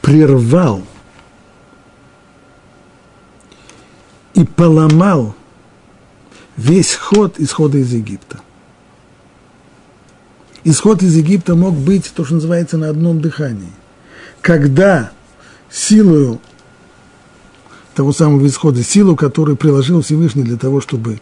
прервал 0.00 0.82
и 4.42 4.44
поломал 4.44 5.36
весь 6.56 6.94
ход 6.94 7.38
исхода 7.38 7.78
из 7.78 7.92
Египта. 7.92 8.40
Исход 10.64 11.02
из 11.02 11.16
Египта 11.16 11.54
мог 11.54 11.74
быть 11.74 12.12
то, 12.12 12.24
что 12.24 12.34
называется 12.34 12.76
на 12.76 12.88
одном 12.88 13.20
дыхании. 13.20 13.72
Когда 14.40 15.12
силою 15.70 16.40
того 17.94 18.12
самого 18.12 18.44
исхода, 18.48 18.82
силу, 18.82 19.14
которую 19.14 19.56
приложил 19.56 20.02
Всевышний 20.02 20.42
для 20.42 20.56
того, 20.56 20.80
чтобы 20.80 21.20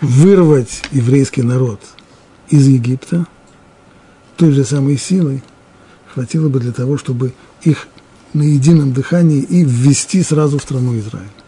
вырвать 0.00 0.82
еврейский 0.90 1.42
народ 1.42 1.80
из 2.48 2.66
Египта, 2.66 3.26
той 4.36 4.50
же 4.50 4.64
самой 4.64 4.96
силой 4.96 5.44
хватило 6.12 6.48
бы 6.48 6.58
для 6.58 6.72
того, 6.72 6.98
чтобы 6.98 7.34
их 7.62 7.86
на 8.32 8.42
едином 8.42 8.92
дыхании 8.92 9.42
и 9.42 9.62
ввести 9.62 10.24
сразу 10.24 10.58
в 10.58 10.62
страну 10.62 10.98
Израиль. 10.98 11.39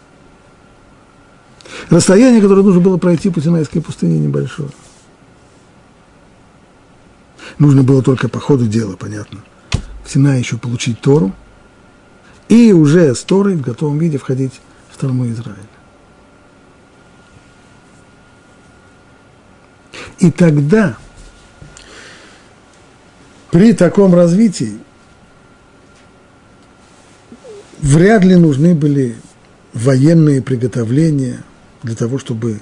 Расстояние, 1.90 2.40
которое 2.40 2.62
нужно 2.62 2.80
было 2.80 2.96
пройти 2.96 3.30
по 3.30 3.40
Синайской 3.40 3.82
пустыне, 3.82 4.18
небольшое. 4.18 4.70
Нужно 7.58 7.82
было 7.82 8.02
только 8.02 8.28
по 8.28 8.40
ходу 8.40 8.66
дела, 8.66 8.96
понятно, 8.96 9.40
в 10.04 10.10
Синай 10.10 10.38
еще 10.38 10.56
получить 10.56 11.00
Тору, 11.00 11.32
и 12.48 12.72
уже 12.72 13.14
с 13.14 13.22
Торой 13.22 13.56
в 13.56 13.60
готовом 13.60 13.98
виде 13.98 14.18
входить 14.18 14.60
в 14.90 14.94
страну 14.94 15.28
Израиля. 15.30 15.58
И 20.18 20.30
тогда, 20.30 20.96
при 23.50 23.72
таком 23.72 24.14
развитии, 24.14 24.78
вряд 27.80 28.24
ли 28.24 28.36
нужны 28.36 28.74
были 28.74 29.16
военные 29.72 30.40
приготовления– 30.42 31.44
для 31.82 31.94
того, 31.94 32.18
чтобы 32.18 32.60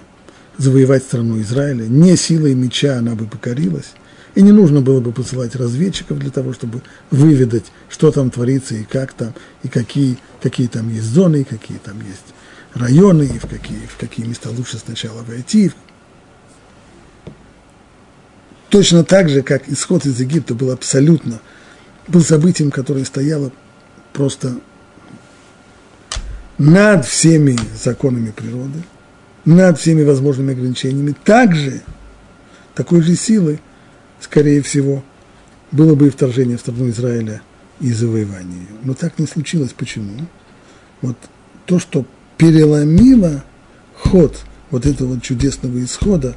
завоевать 0.58 1.02
страну 1.02 1.40
Израиля. 1.40 1.86
Не 1.86 2.16
силой 2.16 2.54
меча 2.54 2.98
она 2.98 3.14
бы 3.14 3.26
покорилась, 3.26 3.92
и 4.34 4.42
не 4.42 4.52
нужно 4.52 4.80
было 4.80 5.00
бы 5.00 5.12
посылать 5.12 5.56
разведчиков 5.56 6.18
для 6.18 6.30
того, 6.30 6.52
чтобы 6.52 6.82
выведать, 7.10 7.72
что 7.88 8.10
там 8.12 8.30
творится 8.30 8.74
и 8.74 8.84
как 8.84 9.12
там, 9.12 9.34
и 9.62 9.68
какие, 9.68 10.18
какие 10.42 10.68
там 10.68 10.92
есть 10.92 11.06
зоны, 11.06 11.42
и 11.42 11.44
какие 11.44 11.78
там 11.78 11.96
есть 12.00 12.34
районы, 12.74 13.24
и 13.24 13.38
в 13.38 13.46
какие, 13.46 13.86
в 13.86 13.96
какие 13.96 14.26
места 14.26 14.50
лучше 14.50 14.78
сначала 14.78 15.22
войти. 15.22 15.72
Точно 18.68 19.02
так 19.02 19.28
же, 19.28 19.42
как 19.42 19.68
исход 19.68 20.06
из 20.06 20.20
Египта 20.20 20.54
был 20.54 20.70
абсолютно, 20.70 21.40
был 22.06 22.20
событием, 22.20 22.70
которое 22.70 23.04
стояло 23.04 23.50
просто 24.12 24.60
над 26.58 27.04
всеми 27.06 27.58
законами 27.82 28.30
природы– 28.30 28.82
над 29.44 29.78
всеми 29.78 30.02
возможными 30.02 30.52
ограничениями, 30.52 31.14
также 31.24 31.82
такой 32.74 33.02
же 33.02 33.16
силы, 33.16 33.60
скорее 34.20 34.62
всего, 34.62 35.02
было 35.72 35.94
бы 35.94 36.08
и 36.08 36.10
вторжение 36.10 36.56
в 36.56 36.60
страну 36.60 36.88
Израиля 36.90 37.42
и 37.80 37.92
завоевание 37.92 38.60
ее. 38.60 38.76
Но 38.82 38.94
так 38.94 39.18
не 39.18 39.26
случилось. 39.26 39.72
Почему? 39.72 40.26
Вот 41.00 41.16
то, 41.66 41.78
что 41.78 42.04
переломило 42.36 43.44
ход 43.94 44.40
вот 44.70 44.86
этого 44.86 45.20
чудесного 45.20 45.82
исхода, 45.82 46.36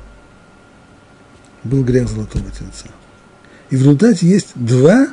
был 1.64 1.84
грех 1.84 2.10
Золотого 2.10 2.46
Тельца. 2.52 2.88
И 3.70 3.76
в 3.76 3.80
результате 3.80 4.28
есть 4.28 4.50
два 4.56 5.08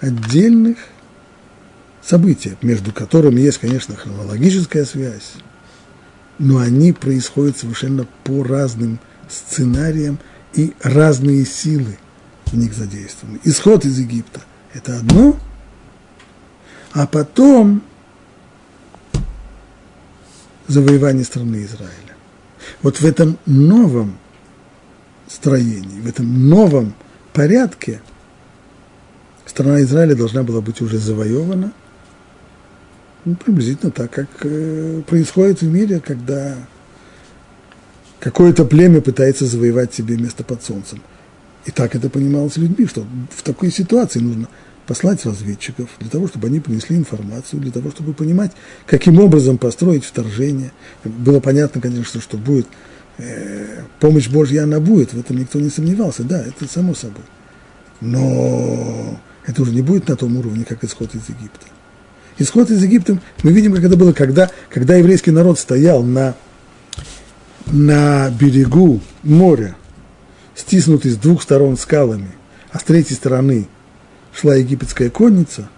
отдельных 0.00 0.78
события, 2.02 2.56
между 2.62 2.92
которыми 2.92 3.40
есть, 3.40 3.58
конечно, 3.58 3.96
хронологическая 3.96 4.84
связь, 4.84 5.34
но 6.38 6.58
они 6.58 6.92
происходят 6.92 7.56
совершенно 7.56 8.06
по 8.24 8.42
разным 8.42 8.98
сценариям, 9.28 10.18
и 10.54 10.72
разные 10.82 11.44
силы 11.44 11.98
в 12.46 12.54
них 12.54 12.72
задействованы. 12.72 13.38
Исход 13.44 13.84
из 13.84 13.98
Египта– 13.98 14.40
это 14.72 14.96
одно, 14.96 15.38
а 16.92 17.06
потом 17.06 17.82
завоевания 20.66 21.24
страны 21.24 21.64
Израиля. 21.64 21.92
Вот 22.82 23.00
в 23.00 23.04
этом 23.04 23.38
новом 23.46 24.18
строении, 25.26 26.00
в 26.00 26.06
этом 26.08 26.48
новом 26.48 26.94
порядке 27.32 28.00
страна 29.44 29.82
Израиля 29.82 30.14
должна 30.14 30.42
была 30.42 30.60
быть 30.60 30.80
уже 30.80 30.98
завоевана, 30.98 31.72
ну, 33.24 33.34
приблизительно 33.36 33.90
так, 33.90 34.10
как 34.10 34.28
э, 34.42 35.02
происходит 35.06 35.62
в 35.62 35.70
мире, 35.70 36.00
когда 36.00 36.56
какое-то 38.20 38.64
племя 38.64 39.00
пытается 39.00 39.46
завоевать 39.46 39.94
себе 39.94 40.16
место 40.16 40.44
под 40.44 40.62
солнцем. 40.62 41.02
И 41.64 41.70
так 41.70 41.94
это 41.94 42.08
понималось 42.08 42.56
людьми, 42.56 42.86
что 42.86 43.04
в 43.30 43.42
такой 43.42 43.70
ситуации 43.70 44.20
нужно 44.20 44.48
послать 44.86 45.24
разведчиков 45.26 45.90
для 46.00 46.08
того, 46.08 46.28
чтобы 46.28 46.46
они 46.46 46.60
принесли 46.60 46.96
информацию, 46.96 47.60
для 47.60 47.70
того, 47.70 47.90
чтобы 47.90 48.14
понимать, 48.14 48.52
каким 48.86 49.20
образом 49.20 49.58
построить 49.58 50.04
вторжение. 50.04 50.72
Было 51.04 51.40
понятно, 51.40 51.80
конечно, 51.80 52.20
что 52.22 52.38
будет 52.38 52.66
э, 53.18 53.82
помощь 54.00 54.28
Божья, 54.28 54.62
она 54.62 54.80
будет, 54.80 55.12
в 55.12 55.20
этом 55.20 55.36
никто 55.36 55.60
не 55.60 55.68
сомневался, 55.68 56.22
да, 56.24 56.42
это 56.42 56.66
само 56.66 56.94
собой. 56.94 57.24
Но 58.00 59.20
это 59.44 59.62
уже 59.62 59.72
не 59.72 59.82
будет 59.82 60.08
на 60.08 60.16
том 60.16 60.36
уровне, 60.38 60.64
как 60.64 60.82
исход 60.84 61.14
из 61.14 61.28
Египта. 61.28 61.66
Исход 62.38 62.70
из 62.70 62.82
Египта, 62.82 63.18
мы 63.42 63.52
видим, 63.52 63.74
как 63.74 63.84
это 63.84 63.96
было, 63.96 64.12
когда, 64.12 64.50
когда 64.70 64.96
еврейский 64.96 65.32
народ 65.32 65.58
стоял 65.58 66.04
на, 66.04 66.36
на 67.66 68.30
берегу 68.30 69.00
моря, 69.24 69.76
стиснутый 70.54 71.10
с 71.10 71.16
двух 71.16 71.42
сторон 71.42 71.76
скалами, 71.76 72.30
а 72.70 72.78
с 72.78 72.84
третьей 72.84 73.16
стороны 73.16 73.68
шла 74.32 74.54
египетская 74.54 75.10
конница, 75.10 75.68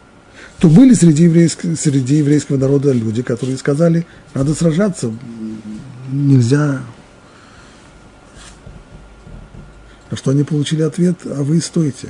то 0.59 0.69
были 0.69 0.93
среди 0.93 1.25
еврейского, 1.25 1.75
среди 1.77 2.17
еврейского 2.17 2.59
народа 2.59 2.93
люди, 2.93 3.23
которые 3.23 3.57
сказали, 3.57 4.07
надо 4.35 4.55
сражаться, 4.55 5.11
нельзя. 6.13 6.83
На 10.11 10.17
что 10.17 10.33
они 10.33 10.43
получили 10.43 10.83
ответ, 10.83 11.21
а 11.25 11.43
вы 11.43 11.61
стойте. 11.61 12.09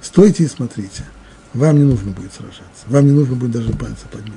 Стойте 0.00 0.44
и 0.44 0.48
смотрите. 0.48 1.04
Вам 1.54 1.78
не 1.78 1.84
нужно 1.84 2.12
будет 2.12 2.32
сражаться. 2.32 2.84
Вам 2.86 3.06
не 3.06 3.12
нужно 3.12 3.34
будет 3.34 3.52
даже 3.52 3.72
пальца 3.72 4.06
поднять. 4.10 4.34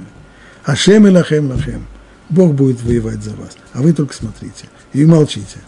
Ашем 0.63 1.08
и 1.08 1.12
лахем 1.12 1.50
лахем. 1.50 1.86
Бог 2.29 2.53
будет 2.55 2.82
воевать 2.82 3.22
за 3.24 3.36
вас. 3.36 3.55
А 3.74 3.82
вы 3.82 3.93
только 3.93 4.13
смотрите 4.13 4.70
и 4.93 5.05
молчите. 5.05 5.60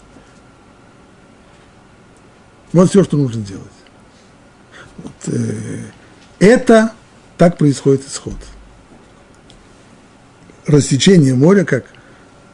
Вот 2.72 2.90
все, 2.90 3.04
что 3.04 3.16
нужно 3.16 3.42
делать. 3.42 3.64
Вот, 4.98 5.12
э, 5.26 5.82
это 6.40 6.92
так 7.38 7.58
происходит 7.58 8.06
исход. 8.06 8.36
Рассечение 10.66 11.34
моря 11.34 11.64
как 11.64 11.84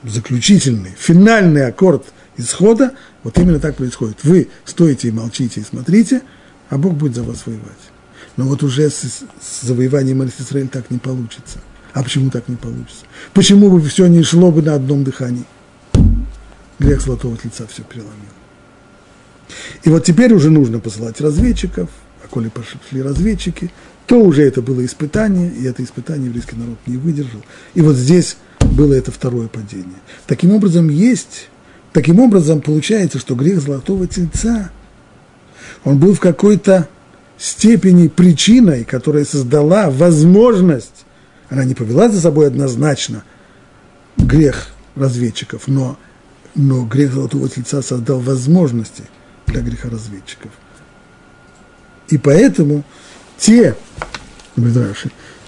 заключительный, 0.02 0.94
финальный 0.98 1.66
аккорд 1.66 2.04
исхода, 2.36 2.92
вот 3.22 3.38
именно 3.38 3.58
так 3.58 3.76
происходит. 3.76 4.22
Вы 4.24 4.48
стоите 4.64 5.08
и 5.08 5.12
молчите 5.12 5.60
и 5.60 5.64
смотрите, 5.64 6.22
а 6.68 6.76
Бог 6.76 6.94
будет 6.94 7.14
за 7.14 7.22
вас 7.22 7.46
воевать. 7.46 7.91
Но 8.36 8.46
вот 8.46 8.62
уже 8.62 8.88
с, 8.88 9.24
с 9.40 9.62
завоеванием 9.62 10.22
Израиль 10.24 10.68
так 10.68 10.90
не 10.90 10.98
получится. 10.98 11.58
А 11.92 12.02
почему 12.02 12.30
так 12.30 12.48
не 12.48 12.56
получится? 12.56 13.04
Почему 13.34 13.70
бы 13.70 13.80
все 13.82 14.06
не 14.06 14.22
шло 14.22 14.50
бы 14.50 14.62
на 14.62 14.74
одном 14.74 15.04
дыхании? 15.04 15.44
Грех 16.78 17.02
золотого 17.02 17.36
лица 17.42 17.66
все 17.66 17.82
переломил. 17.82 18.12
И 19.82 19.90
вот 19.90 20.04
теперь 20.04 20.32
уже 20.32 20.50
нужно 20.50 20.80
посылать 20.80 21.20
разведчиков, 21.20 21.90
а 22.24 22.28
коли 22.28 22.48
пошли 22.48 23.02
разведчики, 23.02 23.70
то 24.06 24.18
уже 24.20 24.42
это 24.42 24.62
было 24.62 24.84
испытание, 24.84 25.50
и 25.50 25.64
это 25.64 25.84
испытание 25.84 26.26
еврейский 26.26 26.56
народ 26.56 26.78
не 26.86 26.96
выдержал. 26.96 27.42
И 27.74 27.82
вот 27.82 27.96
здесь 27.96 28.36
было 28.60 28.94
это 28.94 29.12
второе 29.12 29.48
падение. 29.48 29.98
Таким 30.26 30.52
образом, 30.52 30.88
есть, 30.88 31.48
таким 31.92 32.20
образом 32.20 32.62
получается, 32.62 33.18
что 33.18 33.34
грех 33.34 33.60
золотого 33.60 34.06
тельца, 34.06 34.70
он 35.84 35.98
был 35.98 36.14
в 36.14 36.20
какой-то 36.20 36.88
степени 37.42 38.08
причиной, 38.08 38.84
которая 38.84 39.24
создала 39.24 39.90
возможность, 39.90 41.04
она 41.48 41.64
не 41.64 41.74
повела 41.74 42.08
за 42.08 42.20
собой 42.20 42.46
однозначно 42.46 43.24
грех 44.16 44.68
разведчиков, 44.94 45.62
но, 45.66 45.98
но 46.54 46.84
грех 46.84 47.12
золотого 47.12 47.48
тельца 47.48 47.82
создал 47.82 48.20
возможности– 48.20 49.04
для 49.52 49.62
грехоразведчиков. 49.62 50.50
И 52.08 52.18
поэтому 52.18 52.84
те, 53.38 53.76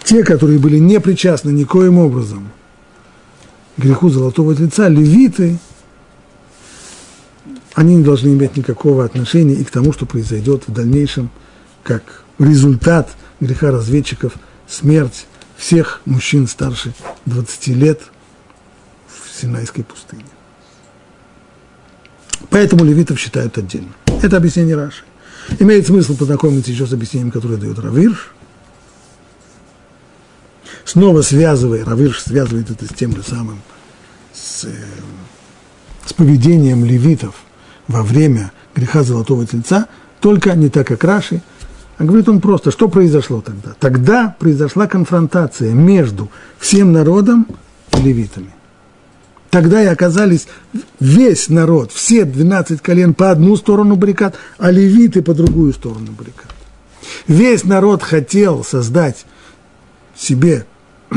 те, 0.04 0.24
которые 0.24 0.58
были 0.58 0.78
не 0.78 1.00
причастны 1.00 1.50
никоим 1.50 1.98
образом 1.98 2.50
греху 3.76 4.08
золотого 4.08 4.54
тельца, 4.54 4.88
левиты, 4.88 5.58
они 7.74 7.96
не 7.96 8.04
должны 8.04 8.28
иметь 8.28 8.56
никакого 8.56 9.04
отношения 9.04 9.54
и 9.54 9.64
к 9.64 9.70
тому, 9.70 9.92
что 9.92 10.06
произойдет 10.06 10.64
в 10.66 10.72
дальнейшем, 10.72 11.30
как 11.84 12.24
результат 12.38 13.14
греха 13.38 13.70
разведчиков, 13.70 14.32
смерть 14.66 15.26
всех 15.56 16.00
мужчин 16.04 16.48
старше 16.48 16.92
20 17.26 17.68
лет 17.68 18.00
в 19.06 19.40
Синайской 19.40 19.84
пустыне. 19.84 20.24
Поэтому 22.50 22.84
левитов 22.84 23.20
считают 23.20 23.56
отдельно. 23.58 23.92
Это 24.22 24.36
объяснение 24.36 24.74
Раши. 24.74 25.04
Имеет 25.58 25.86
смысл 25.86 26.16
познакомиться 26.16 26.70
еще 26.70 26.86
с 26.86 26.92
объяснением, 26.92 27.30
которое 27.30 27.56
дает 27.56 27.78
Равирш. 27.78 28.32
Снова 30.84 31.22
связывая, 31.22 31.84
Равирш 31.84 32.20
связывает 32.20 32.70
это 32.70 32.86
с 32.86 32.96
тем 32.96 33.14
же 33.14 33.22
самым, 33.22 33.60
с, 34.32 34.64
э, 34.64 34.72
с 36.04 36.12
поведением 36.12 36.84
левитов 36.84 37.34
во 37.88 38.02
время 38.02 38.52
греха 38.74 39.02
Золотого 39.02 39.46
Тельца, 39.46 39.88
только 40.20 40.54
не 40.54 40.68
так, 40.68 40.86
как 40.86 41.04
Раши, 41.04 41.42
а 41.98 42.04
говорит 42.04 42.28
он 42.28 42.40
просто, 42.40 42.70
что 42.70 42.88
произошло 42.88 43.40
тогда? 43.40 43.74
Тогда 43.78 44.34
произошла 44.38 44.86
конфронтация 44.86 45.72
между 45.72 46.30
всем 46.58 46.92
народом 46.92 47.46
и 47.96 48.00
левитами. 48.00 48.50
Тогда 49.50 49.80
и 49.80 49.86
оказались 49.86 50.48
весь 50.98 51.48
народ, 51.48 51.92
все 51.92 52.24
12 52.24 52.80
колен 52.80 53.14
по 53.14 53.30
одну 53.30 53.56
сторону 53.56 53.94
баррикад, 53.94 54.34
а 54.58 54.72
левиты 54.72 55.22
по 55.22 55.32
другую 55.32 55.72
сторону 55.72 56.10
баррикад. 56.10 56.52
Весь 57.28 57.62
народ 57.62 58.02
хотел 58.02 58.64
создать 58.64 59.24
себе 60.16 60.66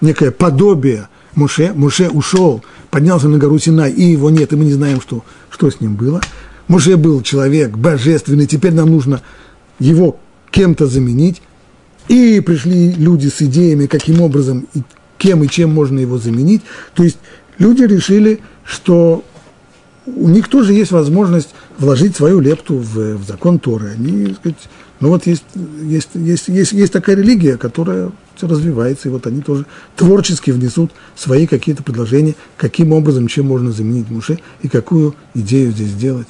некое 0.00 0.30
подобие 0.30 1.08
Муше. 1.34 1.72
Муше 1.74 2.08
ушел, 2.08 2.64
поднялся 2.90 3.28
на 3.28 3.36
гору 3.36 3.58
Синай, 3.58 3.90
и 3.90 4.04
его 4.04 4.30
нет, 4.30 4.52
и 4.52 4.56
мы 4.56 4.64
не 4.64 4.72
знаем, 4.72 5.00
что, 5.00 5.22
что 5.50 5.70
с 5.70 5.80
ним 5.80 5.94
было. 5.94 6.20
Муше 6.66 6.96
был 6.96 7.20
человек 7.22 7.76
божественный, 7.76 8.46
теперь 8.46 8.72
нам 8.72 8.90
нужно 8.90 9.22
его 9.80 10.18
кем-то 10.52 10.86
заменить. 10.86 11.42
И 12.08 12.40
пришли 12.40 12.92
люди 12.92 13.28
с 13.28 13.42
идеями, 13.42 13.86
каким 13.86 14.20
образом, 14.20 14.66
кем 15.18 15.42
и 15.42 15.48
чем 15.48 15.70
можно 15.70 15.98
его 15.98 16.18
заменить. 16.18 16.62
То 16.94 17.02
есть 17.02 17.18
люди 17.58 17.82
решили, 17.82 18.40
что 18.64 19.24
у 20.06 20.28
них 20.28 20.48
тоже 20.48 20.72
есть 20.72 20.90
возможность 20.90 21.50
вложить 21.78 22.16
свою 22.16 22.40
лепту 22.40 22.76
в, 22.78 23.16
в 23.16 23.24
закон 23.26 23.58
Торы. 23.58 23.90
Они, 23.90 24.34
сказать, 24.34 24.56
ну 25.00 25.08
вот 25.08 25.26
есть, 25.26 25.44
есть, 25.82 26.10
есть, 26.14 26.48
есть, 26.48 26.72
есть 26.72 26.92
такая 26.92 27.16
религия, 27.16 27.56
которая 27.56 28.12
развивается, 28.40 29.08
и 29.08 29.10
вот 29.10 29.26
они 29.26 29.42
тоже 29.42 29.66
творчески 29.96 30.50
внесут 30.50 30.92
свои 31.14 31.46
какие-то 31.46 31.82
предложения, 31.82 32.34
каким 32.56 32.92
образом, 32.92 33.28
чем 33.28 33.46
можно 33.46 33.70
заменить 33.70 34.10
Муше, 34.10 34.38
и 34.62 34.68
какую 34.68 35.14
идею 35.34 35.72
здесь 35.72 35.90
сделать. 35.90 36.28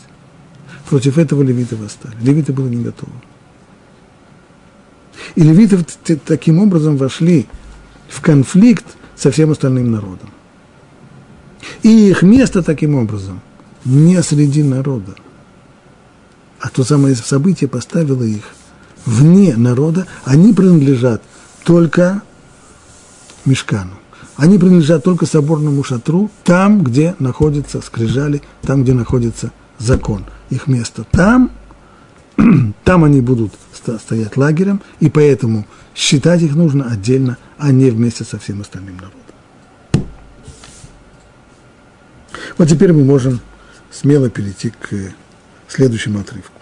Против 0.89 1.19
этого 1.19 1.43
левиты 1.43 1.77
восстали. 1.77 2.17
Левиты 2.21 2.53
были 2.53 2.75
не 2.75 2.83
готовы. 2.83 3.13
И 5.35 5.43
левиты 5.43 5.85
таким 6.25 6.59
образом 6.59 6.97
вошли 6.97 7.47
в 8.09 8.21
конфликт 8.21 8.85
со 9.17 9.31
всем 9.31 9.51
остальным 9.51 9.91
народом. 9.91 10.31
И 11.83 12.09
их 12.09 12.23
место 12.23 12.63
таким 12.63 12.95
образом 12.95 13.41
не 13.85 14.23
среди 14.23 14.63
народа. 14.63 15.15
А 16.61 16.69
то 16.69 16.85
самое 16.85 17.15
событие 17.17 17.69
поставило 17.69 18.23
их 18.23 18.45
вне 19.07 19.57
народа. 19.57 20.07
Они 20.25 20.53
принадлежат 20.53 21.23
только 21.65 22.23
мешкану. 23.45 23.93
Они 24.37 24.59
принадлежат 24.59 25.05
только 25.05 25.27
соборному 25.27 25.85
шатру, 25.85 26.31
там, 26.45 26.83
где 26.83 27.15
находятся 27.19 27.83
скрижали, 27.83 28.43
там, 28.63 28.85
где 28.85 28.95
находится 28.95 29.53
закон. 29.79 30.25
Их 30.49 30.67
место 30.67 31.05
там, 31.11 31.51
там 32.85 33.05
они 33.05 33.21
будут 33.21 33.53
стоять 33.73 34.37
лагерем, 34.37 34.81
и 35.01 35.09
поэтому 35.09 35.67
считать 35.95 36.43
их 36.43 36.55
нужно 36.55 36.91
отдельно, 36.91 37.39
а 37.59 37.73
не 37.73 37.91
вместе 37.91 38.25
со 38.25 38.39
всем 38.39 38.61
остальным 38.61 38.97
народом. 38.97 39.21
Вот 42.59 42.69
теперь 42.69 42.93
мы 42.93 43.05
можем 43.05 43.41
смело 43.91 44.29
перейти 44.29 44.71
к 44.71 45.15
следующему 45.69 46.21
отрывку. 46.21 46.53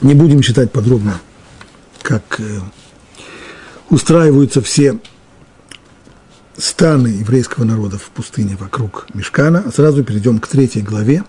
Не 0.00 0.14
будем 0.14 0.40
читать 0.42 0.72
подробно 0.72 1.20
как 2.02 2.40
э, 2.40 2.60
устраиваются 3.88 4.60
все 4.60 4.98
станы 6.56 7.08
еврейского 7.08 7.64
народа 7.64 7.98
в 7.98 8.10
пустыне 8.10 8.56
вокруг 8.58 9.06
Мешкана. 9.14 9.70
Сразу 9.74 10.04
перейдем 10.04 10.38
к 10.38 10.46
третьей 10.46 10.82
главе, 10.82 11.24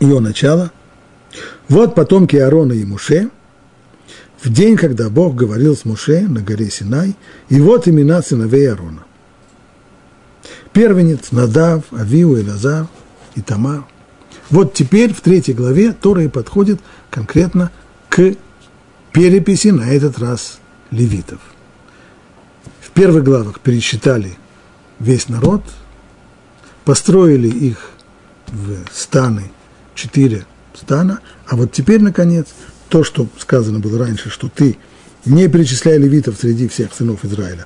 ее 0.00 0.20
начало. 0.20 0.72
Вот 1.68 1.94
потомки 1.94 2.36
Аарона 2.36 2.72
и 2.72 2.84
Муше, 2.84 3.30
в 4.42 4.50
день, 4.50 4.76
когда 4.76 5.10
Бог 5.10 5.34
говорил 5.34 5.76
с 5.76 5.84
Муше 5.84 6.22
на 6.22 6.40
горе 6.40 6.70
Синай, 6.70 7.14
и 7.48 7.60
вот 7.60 7.86
имена 7.86 8.22
сыновей 8.22 8.70
Аарона. 8.70 9.04
Первенец, 10.72 11.30
Надав, 11.32 11.84
Авиу, 11.92 12.40
Элазар 12.40 12.86
и 13.34 13.42
Тамар. 13.42 13.84
Вот 14.48 14.74
теперь 14.74 15.12
в 15.12 15.20
третьей 15.20 15.54
главе 15.54 15.92
Тора 15.92 16.24
и 16.24 16.28
подходит 16.28 16.80
конкретно 17.10 17.70
к 18.08 18.34
переписи 19.12 19.68
на 19.68 19.92
этот 19.92 20.18
раз 20.18 20.58
левитов. 20.90 21.40
Первых 23.00 23.24
главах 23.24 23.60
пересчитали 23.60 24.36
весь 24.98 25.30
народ, 25.30 25.62
построили 26.84 27.48
их 27.48 27.92
в 28.48 28.76
станы, 28.92 29.52
четыре 29.94 30.44
стана, 30.74 31.20
а 31.46 31.56
вот 31.56 31.72
теперь, 31.72 32.02
наконец, 32.02 32.48
то, 32.90 33.02
что 33.02 33.26
сказано 33.38 33.78
было 33.78 34.00
раньше, 34.00 34.28
что 34.28 34.50
ты 34.50 34.76
не 35.24 35.48
перечисляй 35.48 35.96
левитов 35.96 36.36
среди 36.38 36.68
всех 36.68 36.92
сынов 36.92 37.24
Израиля, 37.24 37.64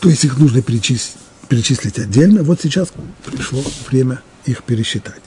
то 0.00 0.08
есть 0.08 0.24
их 0.24 0.36
нужно 0.36 0.62
перечислить, 0.62 1.14
перечислить 1.48 2.00
отдельно, 2.00 2.42
вот 2.42 2.60
сейчас 2.60 2.88
пришло 3.24 3.62
время 3.88 4.20
их 4.46 4.64
пересчитать. 4.64 5.22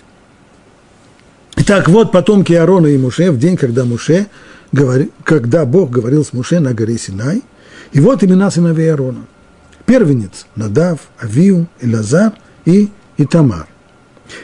Итак, 1.56 1.88
вот 1.88 2.12
потомки 2.12 2.52
Аарона 2.52 2.88
и 2.88 2.98
Муше 2.98 3.32
в 3.32 3.40
день, 3.40 3.56
когда 3.56 3.86
Муше, 3.86 4.28
говори, 4.74 5.12
когда 5.24 5.66
Бог 5.66 5.92
говорил 5.92 6.26
с 6.26 6.34
Муше 6.34 6.60
на 6.60 6.74
горе 6.74 6.98
Синай, 6.98 7.42
и 7.94 8.02
вот 8.02 8.22
имена 8.22 8.52
сыновей 8.52 8.92
Аарона. 8.92 9.28
Первенец– 9.86 10.48
Надав, 10.56 11.00
Авиу, 11.22 11.68
Элазар 11.80 12.34
и 12.66 12.90
Итамар. 13.18 13.68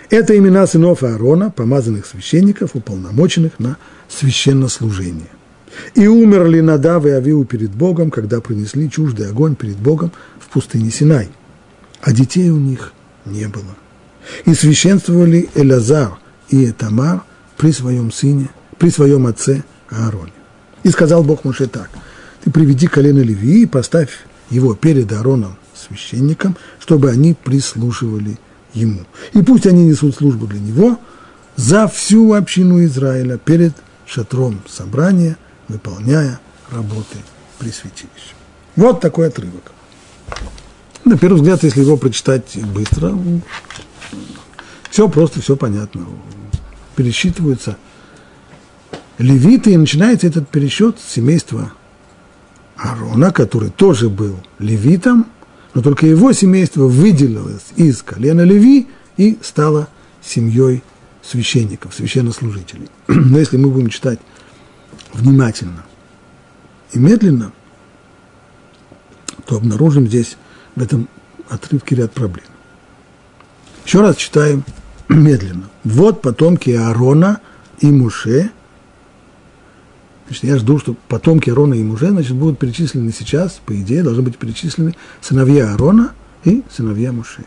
Это 0.10 0.38
имена 0.38 0.68
сынов 0.68 1.04
Аарона, 1.04 1.50
помазанных 1.50 2.06
священников, 2.06 2.72
уполномоченных 2.76 3.60
на 3.60 3.78
священнослужение. 4.08 5.30
И 5.96 6.06
умерли 6.08 6.60
Надав 6.60 7.06
и 7.06 7.10
Авиу 7.10 7.46
перед 7.46 7.72
Богом, 7.72 8.12
когда 8.12 8.42
принесли 8.42 8.90
чуждый 8.90 9.28
огонь 9.30 9.56
перед 9.56 9.78
Богом 9.78 10.12
в 10.40 10.50
пустыне 10.50 10.92
Синай. 10.92 11.30
А 12.02 12.12
детей 12.12 12.50
у 12.50 12.58
них 12.58 12.94
не 13.26 13.48
было. 13.48 13.76
И 14.46 14.54
священствовали 14.54 15.50
Элазар 15.56 16.20
и 16.50 16.72
Тамар 16.72 17.24
при 17.58 17.72
своем 17.72 18.12
сыне, 18.12 18.50
при 18.78 18.90
своем 18.90 19.26
отце 19.26 19.64
Аароне. 19.90 20.34
И 20.84 20.90
сказал 20.90 21.24
Бог 21.24 21.44
Муше 21.44 21.68
так, 21.68 21.90
ты 22.44 22.52
приведи 22.52 22.88
колено 22.88 23.20
Левии 23.20 23.62
и 23.62 23.66
поставь 23.66 24.26
его 24.52 24.76
перед 24.76 25.12
Аароном 25.12 25.56
священником, 25.76 26.56
чтобы 26.80 27.10
они 27.10 27.34
прислушивали 27.34 28.38
ему. 28.74 29.02
И 29.34 29.42
пусть 29.42 29.66
они 29.66 29.86
несут 29.86 30.16
службу 30.16 30.46
для 30.46 30.60
него 30.60 31.00
за 31.56 31.88
всю 31.88 32.34
общину 32.34 32.84
Израиля 32.86 33.38
перед 33.38 33.74
шатром 34.06 34.62
собрания, 34.68 35.38
выполняя 35.68 36.40
работы 36.70 37.18
при. 37.58 37.72
Вот 38.76 39.02
такой 39.02 39.28
отрывок. 39.28 39.72
На 41.04 41.18
первый 41.18 41.38
взгляд, 41.38 41.64
если 41.64 41.82
его 41.82 41.98
прочитать 41.98 42.58
быстро, 42.64 43.18
все 44.92 45.10
просто, 45.10 45.42
все 45.42 45.56
понятно 45.56 46.06
пересчитываются 46.96 47.78
левиты, 49.18 49.72
и 49.72 49.78
начинается 49.78 50.28
этот 50.28 50.48
пересчет 50.50 50.98
семейства 51.00 51.72
Аарона, 52.82 53.32
который 53.32 53.70
тоже 53.70 54.10
был 54.10 54.38
левитом, 54.60 55.28
но 55.74 55.82
только 55.82 56.08
его 56.08 56.34
семейство 56.34 56.86
выделилось 56.86 57.68
из 57.76 58.02
колена 58.02 58.42
Леви 58.42 58.88
и 59.18 59.38
стало 59.42 59.88
семьей 60.22 60.84
священников, 61.24 61.94
священнослужителей. 61.94 62.90
Но 63.08 63.38
если 63.38 63.58
мы 63.58 63.70
будем 63.70 63.90
читать 63.90 64.20
внимательно 65.14 65.86
и 66.92 67.00
медленно, 67.00 67.52
то 69.46 69.58
обнаружим 69.58 70.08
здесь 70.08 70.38
в 70.76 70.82
этом 70.82 71.08
отрывке 71.50 71.96
ряд 71.96 72.12
проблем. 72.12 72.46
Еще 73.86 74.02
раз 74.02 74.16
читаем 74.16 74.64
медленно. 75.10 75.70
Вот 75.84 76.22
потомки 76.22 76.72
Аарона 76.72 77.40
и 77.80 77.88
Муше. 77.88 78.52
Значит, 80.28 80.44
я 80.44 80.58
жду, 80.58 80.80
что 80.80 80.96
потомки 81.08 81.50
Аарона 81.50 81.74
и 81.74 81.84
Муше, 81.84 82.10
значит, 82.10 82.36
будут 82.36 82.60
перечислены 82.60 83.12
сейчас, 83.12 83.60
по 83.66 83.76
идее, 83.76 84.04
должны 84.04 84.22
быть 84.22 84.38
перечислены 84.38 84.96
сыновья 85.20 85.72
Аарона 85.72 86.14
и 86.44 86.64
сыновья 86.72 87.12
Муше. 87.12 87.44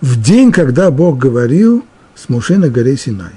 В 0.00 0.20
день, 0.20 0.52
когда 0.52 0.90
Бог 0.90 1.18
говорил 1.18 1.84
с 2.14 2.28
Муше 2.28 2.58
на 2.58 2.68
горе 2.68 2.96
Синай. 2.96 3.32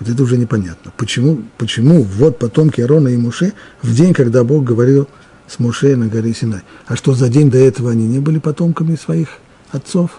Вот 0.00 0.08
это 0.08 0.22
уже 0.22 0.36
непонятно. 0.36 0.92
Почему, 0.96 1.42
почему 1.58 2.02
вот 2.02 2.38
потомки 2.38 2.80
Аарона 2.80 3.08
и 3.08 3.16
Муше 3.16 3.52
в 3.82 3.94
день, 3.94 4.12
когда 4.12 4.42
Бог 4.42 4.64
говорил 4.64 5.08
с 5.46 5.58
Муше 5.58 5.94
на 5.96 6.08
горе 6.08 6.34
Синай. 6.34 6.62
А 6.86 6.96
что 6.96 7.14
за 7.14 7.28
день 7.28 7.50
до 7.50 7.58
этого 7.58 7.90
они 7.90 8.06
не 8.06 8.18
были 8.18 8.38
потомками 8.38 8.96
своих 8.96 9.28
отцов? 9.70 10.10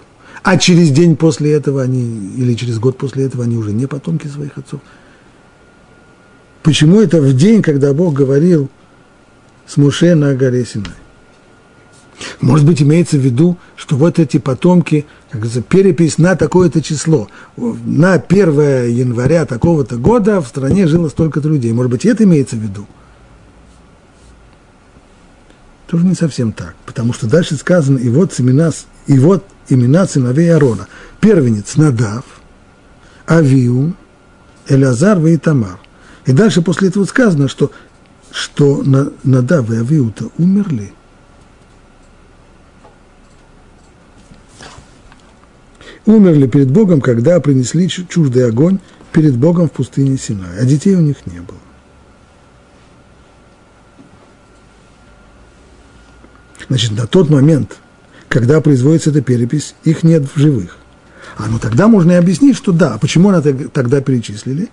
а 0.45 0.57
через 0.57 0.91
день 0.91 1.15
после 1.15 1.53
этого 1.53 1.81
они, 1.81 2.29
или 2.37 2.53
через 2.53 2.77
год 2.77 2.99
после 2.99 3.25
этого 3.25 3.43
они 3.43 3.57
уже 3.57 3.71
не 3.71 3.87
потомки 3.87 4.27
своих 4.27 4.55
отцов. 4.59 4.79
Почему 6.65 6.99
это 6.99 7.21
в 7.21 7.31
день, 7.33 7.61
когда 7.61 7.93
Бог 7.93 8.15
говорил 8.15 8.71
с 9.67 9.77
Муше 9.77 10.15
на 10.15 10.33
горе 10.33 10.65
Синай? 10.65 10.95
Может 12.41 12.65
быть, 12.65 12.81
имеется 12.81 13.17
в 13.17 13.19
виду, 13.19 13.59
что 13.75 13.95
вот 13.95 14.17
эти 14.17 14.39
потомки, 14.39 15.05
как 15.29 15.41
говорится, 15.41 15.61
перепись 15.61 16.17
на 16.17 16.35
такое-то 16.35 16.81
число. 16.81 17.27
На 17.55 18.13
1 18.13 18.89
января 18.89 19.45
такого-то 19.45 19.97
года 19.97 20.41
в 20.41 20.47
стране 20.47 20.87
жило 20.87 21.07
столько-то 21.07 21.49
людей. 21.49 21.71
Может 21.71 21.91
быть, 21.91 22.05
это 22.07 22.23
имеется 22.23 22.55
в 22.55 22.59
виду? 22.59 22.87
Тоже 25.85 26.03
не 26.03 26.15
совсем 26.15 26.51
так, 26.51 26.73
потому 26.87 27.13
что 27.13 27.27
дальше 27.27 27.57
сказано, 27.57 27.99
и 27.99 28.09
вот 28.09 28.33
семена, 28.33 28.71
и 29.05 29.19
вот 29.19 29.45
имена 29.69 30.07
сыновей 30.07 30.51
Аарона. 30.51 30.87
Первенец 31.19 31.75
Надав, 31.75 32.25
Авиу, 33.29 33.93
Элязар 34.67 35.23
и 35.27 35.37
Тамар. 35.37 35.77
И 36.25 36.31
дальше 36.31 36.61
после 36.61 36.89
этого 36.89 37.05
сказано, 37.05 37.47
что, 37.47 37.71
что 38.31 38.83
Надав 39.23 39.69
и 39.71 39.75
Авиу-то 39.75 40.31
умерли. 40.37 40.93
Умерли 46.05 46.47
перед 46.47 46.69
Богом, 46.69 47.01
когда 47.01 47.39
принесли 47.39 47.89
чуждый 47.89 48.47
огонь 48.47 48.79
перед 49.11 49.35
Богом 49.37 49.69
в 49.69 49.71
пустыне 49.71 50.17
Синай, 50.17 50.59
а 50.59 50.65
детей 50.65 50.95
у 50.95 51.01
них 51.01 51.25
не 51.25 51.39
было. 51.39 51.57
Значит, 56.67 56.91
на 56.91 57.07
тот 57.07 57.29
момент– 57.29 57.77
когда 58.35 58.59
производится 58.59 59.11
эта 59.11 59.21
перепись, 59.21 59.75
их 59.85 60.03
нет 60.03 60.25
в 60.29 60.37
живых. 60.37 60.75
А 61.37 61.47
ну 61.47 61.57
тогда 61.57 61.87
можно 61.87 62.11
и 62.11 62.15
объяснить, 62.15 62.57
что 62.57 62.73
да, 62.73 62.97
почему 62.97 63.29
она 63.29 63.41
тогда 63.41 64.01
перечислили, 64.01 64.67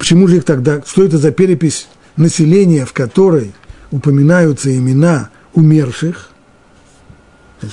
почему 0.00 0.26
же 0.28 0.38
их 0.38 0.44
тогда, 0.44 0.80
что 0.86 1.04
это 1.04 1.18
за 1.18 1.30
перепись 1.30 1.86
населения, 2.16 2.86
в 2.86 2.94
которой 2.94 3.52
упоминаются 3.90 4.74
имена 4.74 5.28
умерших, 5.52 6.30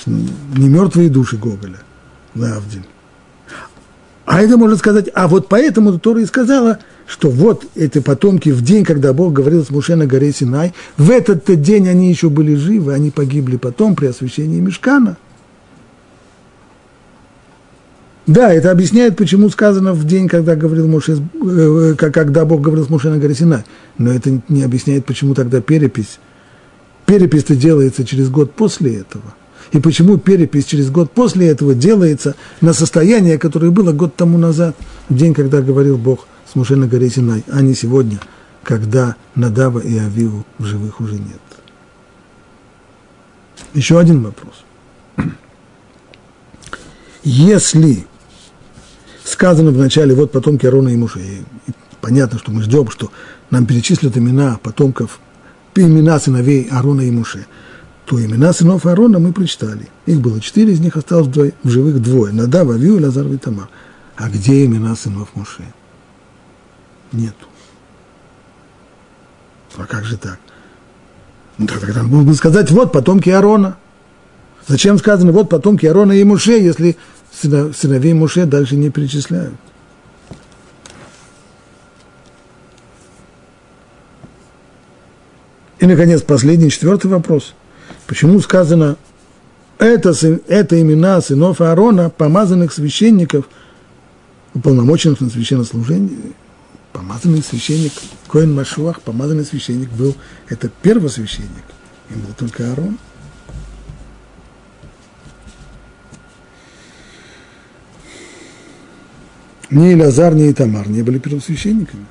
не 0.06 0.68
мертвые 0.68 1.08
души 1.08 1.38
Гоголя, 1.38 1.78
Лавдин. 2.34 2.84
А 4.26 4.42
это 4.42 4.58
можно 4.58 4.76
сказать, 4.76 5.08
а 5.14 5.26
вот 5.26 5.48
поэтому 5.48 5.98
Тора 5.98 6.20
и 6.20 6.26
сказала, 6.26 6.80
что 7.06 7.30
вот 7.30 7.64
эти 7.74 8.00
потомки 8.00 8.50
в 8.50 8.60
день, 8.60 8.84
когда 8.84 9.14
Бог 9.14 9.32
говорил 9.32 9.64
с 9.64 9.70
Муше 9.70 9.96
на 9.96 10.04
горе 10.04 10.30
Синай, 10.30 10.74
в 10.98 11.10
этот 11.10 11.46
день 11.62 11.88
они 11.88 12.10
еще 12.10 12.28
были 12.28 12.54
живы, 12.56 12.92
они 12.92 13.10
погибли 13.10 13.56
потом 13.56 13.96
при 13.96 14.08
освящении 14.08 14.60
Мешкана. 14.60 15.16
Да, 18.28 18.52
это 18.52 18.70
объясняет, 18.70 19.16
почему 19.16 19.48
сказано 19.50 19.92
в 19.92 20.04
день, 20.06 20.28
когда, 20.28 20.54
говорил 20.54 20.86
Муше, 20.86 21.18
э, 21.42 21.94
когда 21.96 22.44
Бог 22.44 22.60
говорил 22.60 22.84
с 22.84 22.88
Муше 22.88 23.10
на 23.10 23.18
горе 23.18 23.34
Синай. 23.34 23.64
Но 23.96 24.12
это 24.12 24.40
не 24.48 24.62
объясняет, 24.62 25.04
почему 25.04 25.34
тогда 25.34 25.60
перепись. 25.60 26.20
Перепись-то 27.06 27.56
делается 27.56 28.04
через 28.04 28.28
год 28.28 28.52
после 28.52 28.98
этого. 28.98 29.34
И 29.72 29.80
почему 29.80 30.18
перепись 30.18 30.66
через 30.66 30.90
год 30.90 31.10
после 31.10 31.48
этого 31.48 31.74
делается 31.74 32.36
на 32.60 32.72
состояние, 32.72 33.38
которое 33.38 33.70
было 33.70 33.92
год 33.92 34.14
тому 34.14 34.38
назад, 34.38 34.76
в 35.08 35.16
день, 35.16 35.34
когда 35.34 35.60
говорил 35.60 35.98
Бог– 35.98 36.28
с 36.50 36.54
Муше 36.54 36.76
на 36.76 36.86
горе 36.86 37.10
Синай, 37.10 37.44
а 37.48 37.60
не 37.60 37.74
сегодня, 37.74 38.18
когда 38.62 39.16
Надава 39.34 39.80
и 39.80 39.98
Авиву 39.98 40.46
в 40.58 40.64
живых 40.64 41.00
уже 41.00 41.14
нет. 41.14 41.40
Еще 43.74 43.98
один 43.98 44.22
вопрос. 44.22 44.64
Если 47.22 48.06
сказано 49.28 49.70
в 49.70 49.78
начале, 49.78 50.14
вот 50.14 50.32
потомки 50.32 50.66
Арона 50.66 50.88
и 50.88 50.96
Муше, 50.96 51.20
и 51.20 51.72
понятно, 52.00 52.38
что 52.38 52.50
мы 52.50 52.62
ждем, 52.62 52.90
что 52.90 53.10
нам 53.50 53.66
перечислят 53.66 54.16
имена 54.16 54.58
потомков, 54.62 55.20
имена 55.74 56.18
сыновей 56.18 56.68
Аарона 56.70 57.02
и 57.02 57.10
Муше, 57.10 57.46
то 58.06 58.22
имена 58.22 58.52
сынов 58.52 58.86
Аарона 58.86 59.18
мы 59.18 59.32
прочитали. 59.32 59.88
Их 60.06 60.20
было 60.20 60.40
четыре, 60.40 60.72
из 60.72 60.80
них 60.80 60.96
осталось 60.96 61.28
двое, 61.28 61.52
в 61.62 61.68
живых 61.68 62.00
двое. 62.00 62.32
Надав, 62.32 62.70
Авию 62.70 62.96
и 62.96 63.04
Лазар 63.04 63.26
и 63.26 63.36
Тамар. 63.36 63.68
А 64.16 64.28
где 64.28 64.64
имена 64.64 64.96
сынов 64.96 65.28
Муше? 65.34 65.62
Нету. 67.12 67.46
А 69.76 69.84
как 69.84 70.04
же 70.04 70.16
так? 70.16 70.38
Ну, 71.58 71.66
тогда 71.66 72.02
надо 72.02 72.34
сказать, 72.34 72.70
вот 72.70 72.92
потомки 72.92 73.30
Аарона. 73.30 73.76
Зачем 74.66 74.98
сказано, 74.98 75.32
вот 75.32 75.48
потомки 75.48 75.86
Аарона 75.86 76.12
и 76.12 76.24
Муше, 76.24 76.52
если 76.52 76.96
сыновей 77.40 78.12
Муше 78.12 78.46
дальше 78.46 78.76
не 78.76 78.90
перечисляют? 78.90 79.54
И, 85.78 85.86
наконец, 85.86 86.22
последний, 86.22 86.70
четвертый 86.70 87.06
вопрос. 87.08 87.54
Почему 88.06 88.40
сказано, 88.40 88.96
это, 89.78 90.12
это 90.48 90.80
имена 90.80 91.20
сынов 91.20 91.60
Аарона, 91.60 92.10
помазанных 92.10 92.72
священников, 92.72 93.48
уполномоченных 94.54 95.20
на 95.20 95.30
священнослужение, 95.30 96.32
помазанный 96.92 97.42
священник, 97.42 97.92
Коин 98.28 98.54
Машуах, 98.54 99.00
помазанный 99.02 99.44
священник 99.44 99.90
был, 99.90 100.16
это 100.48 100.68
первосвященник, 100.82 101.64
им 102.10 102.22
был 102.22 102.34
только 102.36 102.68
Аарон. 102.68 102.98
Ни 109.70 109.92
Илазар, 109.92 110.34
ни 110.34 110.50
Итамар 110.50 110.88
не 110.88 111.02
были 111.02 111.18
первосвященниками. 111.18 112.06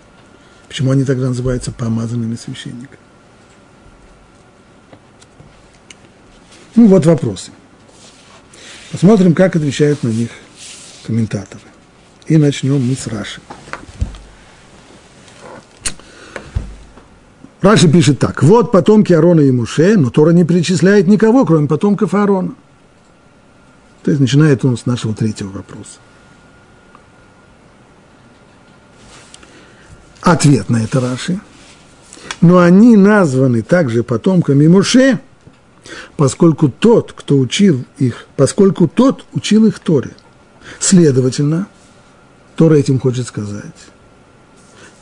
Почему 0.68 0.92
они 0.92 1.04
тогда 1.04 1.30
называются 1.30 1.72
помазанными 1.72 2.36
священниками? 2.36 3.00
Ну, 6.76 6.88
вот 6.88 7.06
вопросы. 7.06 7.52
Посмотрим, 8.92 9.34
как 9.34 9.56
отвечают 9.56 10.04
на 10.04 10.10
них 10.10 10.30
комментаторы. 11.06 11.64
И 12.28 12.38
начнем 12.38 12.80
мы 12.80 12.96
с 12.96 13.08
Раши. 13.08 13.42
Раши 17.62 17.92
пишет 17.92 18.20
так. 18.20 18.44
Вот 18.44 18.72
потомки 18.72 19.14
Аарона 19.14 19.42
и 19.42 19.52
Муше, 19.52 19.98
но 19.98 20.12
Тора 20.12 20.30
не 20.32 20.44
перечисляет 20.44 21.08
никого, 21.08 21.46
кроме 21.46 21.68
потомков 21.68 22.14
Аарона. 22.14 22.54
То 24.04 24.12
есть 24.12 24.22
начинает 24.22 24.64
он 24.64 24.78
с 24.78 24.86
нашего 24.86 25.16
третьего 25.16 25.50
вопроса. 25.50 26.00
Ответ 30.28 30.70
на 30.70 30.84
это 30.84 31.00
Раши. 31.00 31.40
Но 32.42 32.60
они 32.60 32.98
названы 32.98 33.62
также 33.62 34.04
потомками 34.04 34.68
Муше, 34.68 35.22
поскольку 36.18 36.68
тот, 36.68 37.14
кто 37.14 37.38
учил 37.38 37.86
их, 37.98 38.28
поскольку 38.36 38.90
тот 38.90 39.24
учил 39.32 39.66
их 39.68 39.80
Торе. 39.80 40.12
Следовательно, 40.80 41.70
Тора 42.58 42.76
этим 42.76 43.00
хочет 43.00 43.26
сказать. 43.26 43.74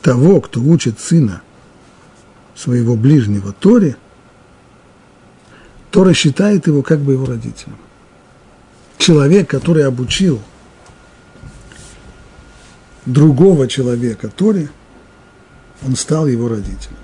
Того, 0.04 0.42
кто 0.42 0.62
учит 0.62 1.00
сына 1.00 1.42
своего 2.54 2.96
ближнего 2.96 3.52
Торе, 3.52 3.98
Тора 5.90 6.14
считает 6.14 6.68
его 6.68 6.84
как 6.84 7.00
бы 7.00 7.14
его 7.14 7.26
родителем. 7.26 7.78
Человек, 9.00 9.50
который 9.50 9.88
обучил 9.88 10.40
другого 13.08 13.68
человека 13.68 14.30
Торе, 14.30 14.70
он 15.86 15.96
стал 15.96 16.28
его 16.28 16.48
родителем. 16.48 16.98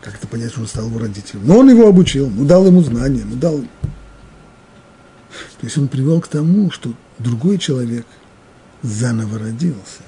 Как 0.00 0.14
это 0.14 0.26
понять, 0.26 0.52
что 0.52 0.60
он 0.60 0.66
стал 0.66 0.86
его 0.86 0.98
родителем? 0.98 1.42
Но 1.44 1.58
он 1.58 1.70
его 1.70 1.88
обучил, 1.88 2.30
ну, 2.30 2.44
дал 2.44 2.66
ему 2.66 2.82
знания, 2.82 3.24
ну, 3.24 3.36
дал... 3.36 3.58
То 3.58 5.66
есть 5.66 5.76
он 5.76 5.88
привел 5.88 6.20
к 6.20 6.28
тому, 6.28 6.70
что 6.70 6.92
другой 7.18 7.58
человек 7.58 8.06
заново 8.82 9.38
родился. 9.38 10.02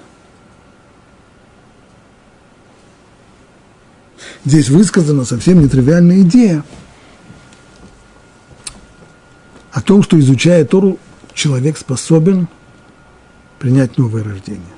Здесь 4.45 4.71
высказана 4.71 5.25
совсем 5.25 5.63
нетривиальная 5.63 6.23
идея 6.23 6.65
о 9.73 9.83
том, 9.83 10.03
что, 10.03 10.19
изучая 10.19 10.65
Тору, 10.65 10.99
человек 11.35 11.77
способен 11.77 12.49
принять 13.59 13.99
новое 13.99 14.23
рождение. 14.23 14.78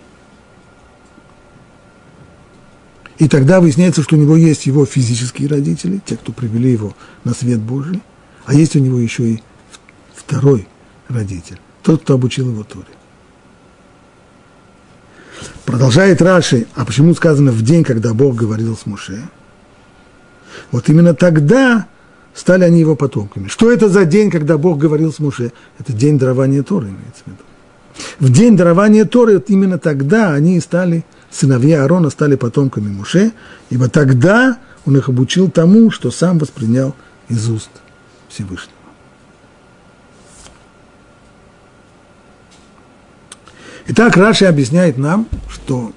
И 3.20 3.28
тогда 3.28 3.60
выясняется, 3.60 4.02
что 4.02 4.16
у 4.16 4.18
него 4.18 4.34
есть 4.34 4.64
его 4.64 4.86
физические 4.86 5.46
родители, 5.46 6.00
те, 6.06 6.16
кто 6.16 6.32
привели 6.32 6.72
его 6.72 6.96
на 7.22 7.34
свет 7.34 7.60
Божий, 7.60 8.02
а 8.46 8.54
есть 8.54 8.74
у 8.76 8.78
него 8.78 8.98
еще 8.98 9.32
и 9.32 9.42
второй 10.14 10.66
родитель, 11.06 11.60
тот, 11.82 12.00
кто 12.00 12.14
обучил 12.14 12.48
его 12.48 12.64
Торе. 12.64 12.86
Продолжает 15.66 16.22
Раши, 16.22 16.66
а 16.74 16.86
почему 16.86 17.14
сказано 17.14 17.52
в 17.52 17.60
день, 17.60 17.84
когда 17.84 18.14
Бог 18.14 18.36
говорил 18.36 18.74
с 18.74 18.86
Муше? 18.86 19.28
Вот 20.70 20.88
именно 20.88 21.12
тогда 21.12 21.88
стали 22.34 22.64
они 22.64 22.80
его 22.80 22.96
потомками. 22.96 23.48
Что 23.48 23.70
это 23.70 23.90
за 23.90 24.06
день, 24.06 24.30
когда 24.30 24.56
Бог 24.56 24.78
говорил 24.78 25.12
с 25.12 25.18
Муше? 25.18 25.52
Это 25.78 25.92
день 25.92 26.18
дарования 26.18 26.62
Торы, 26.62 26.88
имеется 26.88 27.22
в 27.24 27.26
виду. 27.26 27.42
В 28.18 28.32
день 28.32 28.56
дарования 28.56 29.04
Торы, 29.04 29.34
вот 29.34 29.50
именно 29.50 29.78
тогда 29.78 30.32
они 30.32 30.58
стали 30.60 31.04
сыновья 31.30 31.82
Аарона 31.82 32.10
стали 32.10 32.34
потомками 32.34 32.88
Муше, 32.88 33.32
ибо 33.70 33.88
тогда 33.88 34.58
он 34.86 34.96
их 34.96 35.08
обучил 35.08 35.50
тому, 35.50 35.90
что 35.90 36.10
сам 36.10 36.38
воспринял 36.38 36.94
из 37.28 37.48
уст 37.48 37.70
Всевышнего. 38.28 38.74
Итак, 43.86 44.16
Раши 44.16 44.44
объясняет 44.44 44.98
нам, 44.98 45.26
что 45.48 45.92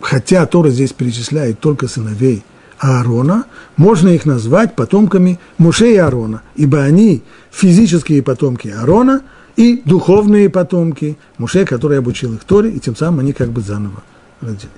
хотя 0.00 0.46
Тора 0.46 0.70
здесь 0.70 0.92
перечисляет 0.92 1.60
только 1.60 1.88
сыновей 1.88 2.44
Аарона, 2.78 3.44
можно 3.76 4.08
их 4.08 4.26
назвать 4.26 4.74
потомками 4.74 5.38
Муше 5.58 5.92
и 5.92 5.96
Аарона, 5.96 6.42
ибо 6.54 6.82
они 6.82 7.22
физические 7.50 8.22
потомки 8.22 8.68
Аарона 8.68 9.22
и 9.56 9.82
духовные 9.84 10.50
потомки 10.50 11.16
Муше, 11.38 11.64
который 11.64 11.98
обучил 11.98 12.34
их 12.34 12.44
Торе, 12.44 12.70
и 12.70 12.80
тем 12.80 12.96
самым 12.96 13.20
они 13.20 13.32
как 13.32 13.50
бы 13.50 13.60
заново 13.60 14.02
родились. 14.44 14.70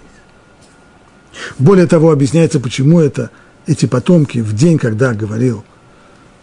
Более 1.58 1.86
того, 1.86 2.10
объясняется, 2.10 2.60
почему 2.60 3.00
это 3.00 3.30
эти 3.66 3.86
потомки 3.86 4.38
в 4.38 4.54
день, 4.54 4.78
когда 4.78 5.12
говорил 5.12 5.64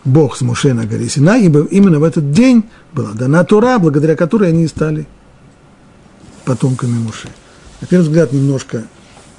Бог 0.05 0.35
с 0.35 0.41
Муше 0.41 0.73
на 0.73 0.85
горе 0.85 1.07
Сина, 1.09 1.37
ибо 1.37 1.61
именно 1.65 1.99
в 1.99 2.03
этот 2.03 2.31
день 2.31 2.69
была 2.91 3.13
дана 3.13 3.43
Тора, 3.43 3.79
благодаря 3.79 4.15
которой 4.15 4.49
они 4.49 4.65
и 4.65 4.67
стали 4.67 5.07
потомками 6.45 6.93
Муше. 6.93 7.29
На 7.81 7.87
первый 7.87 8.03
взгляд, 8.03 8.33
немножко 8.33 8.83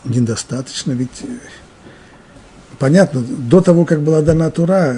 недостаточно, 0.05 0.93
ведь 0.93 1.23
э, 1.23 1.27
понятно, 2.79 3.21
до 3.23 3.61
того, 3.61 3.85
как 3.85 4.03
была 4.03 4.23
дана 4.23 4.51
Тура, 4.51 4.97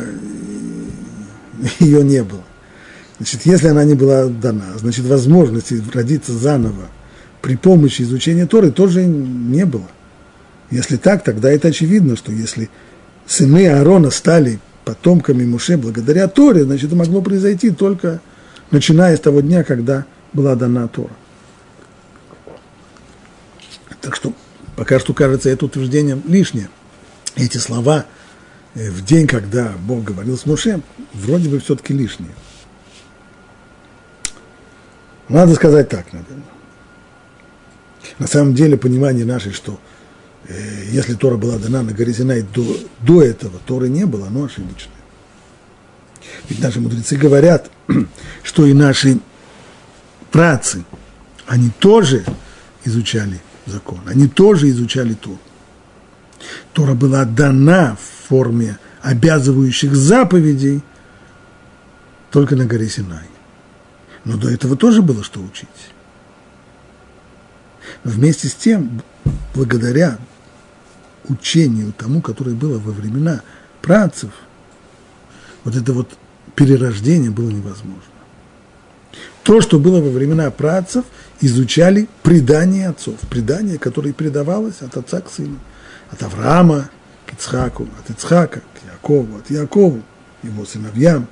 ее 1.81 2.05
не 2.05 2.23
было. 2.23 2.43
Значит, 3.19 3.47
если 3.47 3.69
она 3.69 3.85
не 3.85 3.95
была 3.95 4.27
дана, 4.27 4.77
значит, 4.77 5.07
возможности 5.07 5.83
родиться 5.93 6.33
заново 6.33 6.89
при 7.43 7.57
помощи 7.57 8.03
изучения 8.03 8.47
Торы 8.47 8.71
тоже 8.71 9.05
не 9.05 9.65
было. 9.65 9.87
Если 10.71 10.97
так, 10.97 11.23
тогда 11.23 11.51
это 11.51 11.69
очевидно, 11.69 12.17
что 12.17 12.33
если 12.33 12.71
сыны 13.27 13.69
Аарона 13.69 14.11
стали 14.11 14.59
потомками 14.85 15.45
Муше 15.45 15.77
благодаря 15.77 16.29
Торе, 16.29 16.65
значит, 16.65 16.87
это 16.87 16.97
могло 16.97 17.23
произойти 17.23 17.71
только 17.71 18.21
начиная 18.71 19.17
с 19.17 19.21
того 19.21 19.41
дня, 19.41 19.65
когда 19.65 20.07
была 20.33 20.55
дана 20.55 20.89
Тора. 20.89 21.13
Так 24.01 24.15
что 24.15 24.33
пока 24.77 25.01
что 25.01 25.15
кажется 25.15 25.51
это 25.51 25.65
утверждение 25.67 26.21
лишнее. 26.27 26.69
Эти 27.35 27.59
слова 27.59 28.07
э, 28.75 28.91
в 28.91 29.05
день, 29.05 29.27
когда 29.27 29.73
Бог 29.87 30.05
говорил 30.05 30.39
с 30.39 30.47
Муше, 30.47 30.81
вроде 31.13 31.49
бы 31.49 31.59
все-таки 31.59 31.93
лишние. 31.93 32.31
Надо 35.29 35.55
сказать 35.55 35.89
так, 35.89 36.13
наверное. 36.13 36.45
На 38.19 38.27
самом 38.27 38.55
деле 38.55 38.77
понимание 38.77 39.25
наше, 39.25 39.53
что 39.53 39.79
э, 40.49 40.85
если 40.91 41.15
Тора 41.15 41.37
была 41.37 41.59
дана 41.59 41.83
на 41.83 41.93
горе 41.93 42.15
Синай 42.15 42.43
до, 42.43 42.65
до 43.01 43.23
этого, 43.23 43.59
Торы 43.67 43.89
не 43.89 44.07
было, 44.07 44.29
оно 44.29 44.45
ошибочное. 44.45 44.95
Ведь 46.49 46.61
наши 46.61 46.81
мудрецы 46.81 47.17
говорят, 47.17 47.71
что 48.43 48.67
и 48.67 48.73
наши 48.73 49.19
працы, 50.31 50.85
они 51.47 51.71
тоже 51.79 52.25
изучали 52.85 53.41
закон, 53.67 54.01
они 54.07 54.29
тоже 54.29 54.71
изучали 54.71 55.15
Тору. 55.15 55.39
Тора 56.73 56.95
была 56.95 57.25
дана 57.25 57.97
в 57.97 58.29
форме 58.29 58.79
обязывающих 59.03 59.95
заповедей 59.95 60.83
только 62.31 62.57
на 62.57 62.67
горе 62.67 62.89
Синай. 62.89 63.27
Но 64.25 64.37
до 64.37 64.51
этого 64.51 64.77
тоже 64.77 65.03
было 65.03 65.23
что 65.23 65.41
учить. 65.41 65.69
Вместе 68.05 68.49
с 68.49 68.55
тем, 68.55 69.03
благодаря 69.55 70.19
учению 71.29 71.93
тому, 71.93 72.21
которое 72.21 72.55
было 72.55 72.79
во 72.79 72.93
времена 72.93 73.43
працев, 73.83 74.31
вот 75.65 75.75
это 75.75 75.93
вот 75.93 76.09
перерождение 76.55 77.31
было 77.31 77.51
невозможно. 77.51 78.03
То, 79.43 79.61
что 79.61 79.79
было 79.79 80.01
во 80.01 80.11
времена 80.11 80.51
працев, 80.51 81.05
изучали 81.41 82.09
предание 82.23 82.89
отцов, 82.89 83.17
предание, 83.31 83.79
которое 83.79 84.13
передавалось 84.13 84.81
от 84.81 84.97
отца 84.97 85.21
к 85.21 85.31
сыну, 85.31 85.59
от 86.11 86.23
Авраама 86.23 86.91
к 87.27 87.35
Ицхаку, 87.35 87.89
от 88.01 88.11
Ицхака 88.11 88.61
к 88.61 88.93
Якову, 88.93 89.39
от 89.39 89.51
Якову, 89.51 90.03
его 90.43 90.65
сыновьям. 90.65 91.29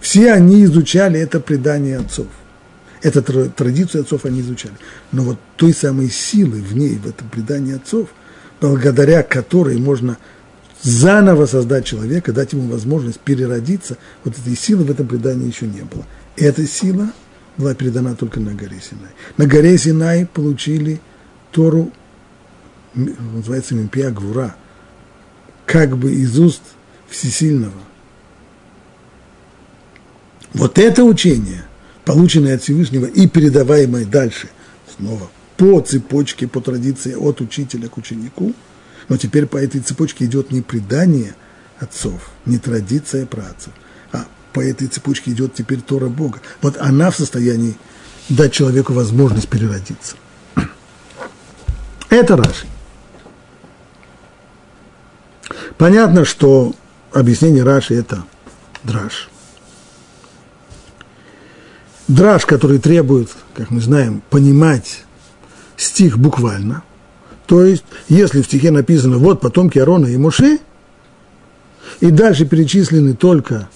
Все 0.00 0.32
они 0.32 0.64
изучали 0.64 1.18
это 1.18 1.40
предание 1.40 1.98
отцов. 1.98 2.28
Эту 3.02 3.22
традицию 3.22 4.02
отцов 4.02 4.24
они 4.24 4.40
изучали. 4.40 4.74
Но 5.12 5.22
вот 5.22 5.38
той 5.56 5.72
самой 5.72 6.10
силы 6.10 6.60
в 6.60 6.76
ней, 6.76 6.96
в 6.96 7.06
этом 7.06 7.28
предании 7.28 7.76
отцов, 7.76 8.08
благодаря 8.60 9.22
которой 9.22 9.78
можно 9.78 10.18
заново 10.82 11.46
создать 11.46 11.84
человека, 11.84 12.32
дать 12.32 12.52
ему 12.52 12.70
возможность 12.70 13.20
переродиться, 13.20 13.98
вот 14.24 14.38
этой 14.38 14.56
силы 14.56 14.84
в 14.84 14.90
этом 14.90 15.06
предании 15.06 15.46
еще 15.46 15.66
не 15.66 15.82
было. 15.82 16.04
Эта 16.36 16.66
сила 16.66 17.12
была 17.56 17.74
передана 17.74 18.14
только 18.14 18.40
на 18.40 18.54
горе 18.54 18.80
Синай. 18.80 19.10
На 19.36 19.46
горе 19.46 19.76
Синай 19.76 20.26
получили 20.26 21.00
Тору, 21.50 21.92
называется 22.94 23.74
Мимпия 23.74 24.10
Гвура, 24.10 24.54
как 25.66 25.96
бы 25.96 26.12
из 26.12 26.38
уст 26.38 26.62
Всесильного. 27.08 27.72
Вот 30.54 30.78
это 30.78 31.04
учение, 31.04 31.64
полученное 32.08 32.54
от 32.54 32.62
Всевышнего 32.62 33.04
и 33.04 33.26
передаваемое 33.26 34.06
дальше, 34.06 34.48
снова 34.96 35.28
по 35.58 35.78
цепочке, 35.82 36.48
по 36.48 36.62
традиции 36.62 37.14
от 37.14 37.42
учителя 37.42 37.86
к 37.88 37.98
ученику, 37.98 38.54
но 39.10 39.18
теперь 39.18 39.44
по 39.44 39.58
этой 39.58 39.82
цепочке 39.82 40.24
идет 40.24 40.50
не 40.50 40.62
предание 40.62 41.34
отцов, 41.78 42.30
не 42.46 42.56
традиция 42.56 43.26
працев, 43.26 43.74
а 44.10 44.24
по 44.54 44.60
этой 44.60 44.86
цепочке 44.86 45.32
идет 45.32 45.52
теперь 45.52 45.82
Тора 45.82 46.08
Бога. 46.08 46.40
Вот 46.62 46.78
она 46.78 47.10
в 47.10 47.16
состоянии 47.16 47.76
дать 48.30 48.54
человеку 48.54 48.94
возможность 48.94 49.48
переродиться. 49.48 50.16
Это 52.08 52.36
Раши. 52.38 52.66
Понятно, 55.76 56.24
что 56.24 56.74
объяснение 57.12 57.64
Раши– 57.64 57.94
это 57.96 58.24
драж. 58.82 59.28
Драж, 62.08 62.46
который 62.46 62.78
требует, 62.78 63.28
как 63.54 63.70
мы 63.70 63.80
знаем, 63.80 64.22
понимать 64.30 65.04
стих 65.76 66.18
буквально. 66.18 66.82
То 67.46 67.62
есть, 67.62 67.84
если 68.08 68.40
в 68.40 68.46
стихе 68.46 68.70
написано 68.70 69.18
«вот 69.18 69.40
потомки 69.40 69.78
Аарона 69.78 70.06
и 70.06 70.16
Моше», 70.16 70.58
и 72.00 72.10
дальше 72.10 72.46
перечислены 72.46 73.14
только 73.14 73.68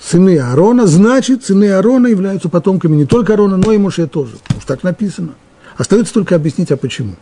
сыны 0.00 0.38
Аарона, 0.38 0.86
значит, 0.86 1.44
сыны 1.44 1.70
Аарона 1.70 2.08
являются 2.08 2.48
потомками 2.48 2.96
не 2.96 3.06
только 3.06 3.32
Аарона, 3.32 3.56
но 3.56 3.72
и 3.72 3.78
Моше 3.78 4.06
тоже. 4.06 4.36
Уж 4.56 4.64
так 4.64 4.82
написано. 4.82 5.34
Остается 5.76 6.14
только 6.14 6.34
объяснить, 6.34 6.72
а 6.72 6.76
почему. 6.76 7.14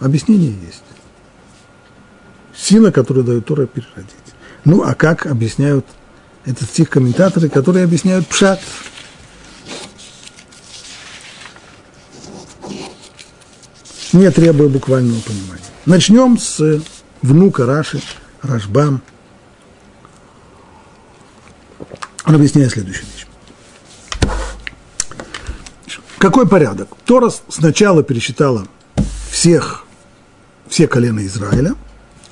Объяснение 0.00 0.54
есть. 0.66 0.82
Сила, 2.56 2.90
которую 2.90 3.24
дает 3.24 3.46
Тора 3.46 3.66
переродить. 3.66 4.14
Ну, 4.64 4.82
а 4.82 4.94
как 4.94 5.26
объясняют 5.26 5.86
этот 6.44 6.68
стих 6.68 6.90
комментаторы, 6.90 7.48
которые 7.48 7.84
объясняют 7.84 8.26
пшат? 8.26 8.60
Не 14.12 14.30
требуя 14.30 14.68
буквального 14.68 15.20
понимания. 15.20 15.64
Начнем 15.86 16.38
с 16.38 16.82
внука 17.22 17.66
Раши, 17.66 18.00
Рашбам. 18.42 19.02
Он 22.24 22.34
объясняет 22.34 22.72
следующую 22.72 23.06
вещь. 23.06 23.26
Какой 26.18 26.48
порядок? 26.48 26.88
Тора 27.04 27.30
сначала 27.48 28.02
пересчитала 28.02 28.66
всех, 29.30 29.84
все 30.68 30.88
колена 30.88 31.24
Израиля, 31.26 31.74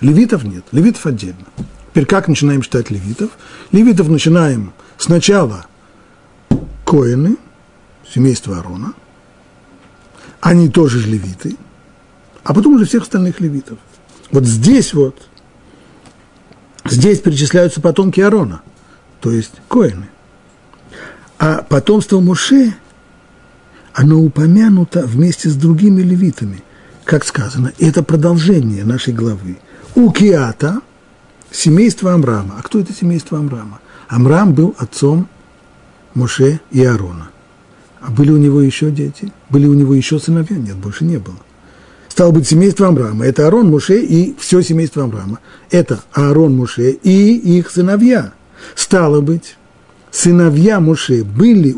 левитов 0.01 0.43
нет, 0.45 0.65
левитов 0.73 1.07
отдельно. 1.07 1.47
Теперь 1.91 2.07
как 2.07 2.29
начинаем 2.29 2.63
считать 2.63 2.91
левитов? 2.91 3.31
Левитов 3.73 4.09
начинаем 4.09 4.73
сначала 4.99 5.67
коины, 6.85 7.37
семейство 8.13 8.59
Арона, 8.59 8.93
они 10.41 10.69
тоже 10.69 10.99
же 10.99 11.09
левиты, 11.09 11.57
а 12.47 12.55
потом 12.55 12.77
уже 12.77 12.85
всех 12.85 13.03
остальных 13.03 13.41
левитов. 13.41 13.77
Вот 14.31 14.45
здесь 14.45 14.95
вот, 14.95 15.27
здесь 16.89 17.19
перечисляются 17.19 17.81
потомки 17.81 18.21
Аарона, 18.21 18.63
то 19.21 19.33
есть 19.33 19.55
коины. 19.67 20.09
А 21.39 21.63
потомство 21.63 22.21
Муше, 22.21 22.77
оно 23.95 24.21
упомянуто 24.21 25.03
вместе 25.07 25.49
с 25.49 25.57
другими 25.57 26.03
левитами, 26.03 26.63
как 27.05 27.25
сказано, 27.25 27.73
это 27.81 28.05
продолжение 28.05 28.85
нашей 28.85 29.13
главы. 29.13 29.59
У 29.97 30.13
Киата 30.13 30.81
семейство 31.51 32.15
Амрама. 32.15 32.55
А 32.59 32.63
кто 32.63 32.79
это 32.79 32.93
семейство 32.93 33.41
Амрама? 33.41 33.81
Амрам 34.07 34.55
был 34.55 34.73
отцом 34.79 35.27
Моше 36.15 36.61
и 36.71 36.85
Аарона. 36.85 37.29
А 38.01 38.13
были 38.13 38.31
у 38.31 38.37
него 38.37 38.61
еще 38.61 38.93
дети? 38.93 39.33
Были 39.51 39.67
у 39.67 39.75
него 39.75 39.95
еще 39.95 40.21
сыновья? 40.21 40.57
Нет, 40.57 40.77
больше 40.77 41.05
не 41.05 41.17
было 41.17 41.39
стало 42.17 42.31
быть, 42.31 42.49
семейство 42.49 42.89
Амрама. 42.89 43.27
Это 43.27 43.45
Аарон, 43.45 43.69
Муше 43.69 44.01
и 44.01 44.35
все 44.39 44.63
семейство 44.63 45.05
Амрама. 45.05 45.39
Это 45.71 46.01
Аарон, 46.15 46.57
Муше 46.57 46.93
и 46.93 47.59
их 47.59 47.71
сыновья. 47.71 48.33
Стало 48.75 49.21
быть, 49.21 49.59
сыновья 50.11 50.81
Муше 50.81 51.25
были 51.25 51.77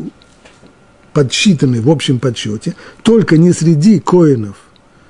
подсчитаны 1.11 1.81
в 1.81 1.89
общем 1.89 2.19
подсчете 2.19 2.77
только 3.03 3.37
не 3.37 3.51
среди 3.51 3.99
коинов, 3.99 4.55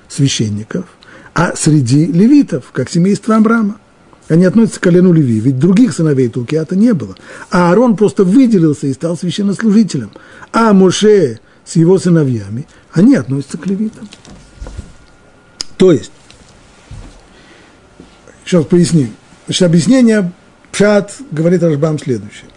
священников, 0.08 0.86
а 1.32 1.54
среди 1.54 2.06
левитов, 2.06 2.64
как 2.72 2.90
семейство 2.90 3.36
Амрама. 3.36 3.76
Они 4.28 4.44
относятся 4.44 4.80
к 4.80 4.82
колену 4.82 5.12
Леви, 5.12 5.38
ведь 5.38 5.60
других 5.60 5.94
сыновей 5.94 6.28
Тулкиата 6.28 6.74
не 6.74 6.92
было. 6.92 7.14
А 7.52 7.70
Аарон 7.70 7.96
просто 7.96 8.24
выделился 8.24 8.88
и 8.88 8.92
стал 8.92 9.16
священнослужителем. 9.16 10.10
А 10.52 10.72
Муше 10.72 11.38
с 11.64 11.76
его 11.76 12.00
сыновьями, 12.00 12.66
они 12.92 13.14
относятся 13.14 13.58
к 13.58 13.66
левитам. 13.68 14.08
То 15.80 15.92
есть, 15.92 16.12
сейчас 18.44 18.66
поясним. 18.66 19.16
Значит, 19.46 19.62
объяснение 19.62 20.30
Пшат 20.72 21.16
говорит 21.30 21.62
Рашбам 21.62 21.98
следующее. 21.98 22.50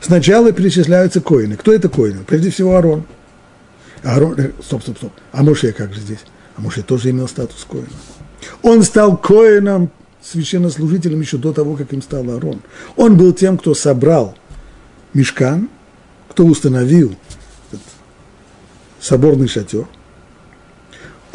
Сначала 0.00 0.50
перечисляются 0.50 1.20
коины. 1.20 1.56
Кто 1.56 1.72
это 1.72 1.88
коины? 1.88 2.24
Прежде 2.26 2.50
всего 2.50 2.74
Арон. 2.74 3.04
Арон, 4.02 4.34
э, 4.40 4.50
стоп, 4.60 4.82
стоп, 4.82 4.96
стоп. 4.96 5.12
А 5.30 5.44
Моше 5.44 5.70
как 5.70 5.94
же 5.94 6.00
здесь? 6.00 6.18
А 6.56 6.62
Моше 6.62 6.82
тоже 6.82 7.10
имел 7.10 7.28
статус 7.28 7.64
коина. 7.64 7.86
Он 8.62 8.82
стал 8.82 9.16
коином, 9.16 9.92
священнослужителем 10.20 11.20
еще 11.20 11.36
до 11.36 11.52
того, 11.52 11.76
как 11.76 11.92
им 11.92 12.02
стал 12.02 12.28
Арон. 12.28 12.60
Он 12.96 13.16
был 13.16 13.34
тем, 13.34 13.56
кто 13.56 13.72
собрал 13.72 14.36
мешкан, 15.14 15.68
кто 16.28 16.44
установил 16.44 17.14
соборный 18.98 19.46
шатер, 19.46 19.86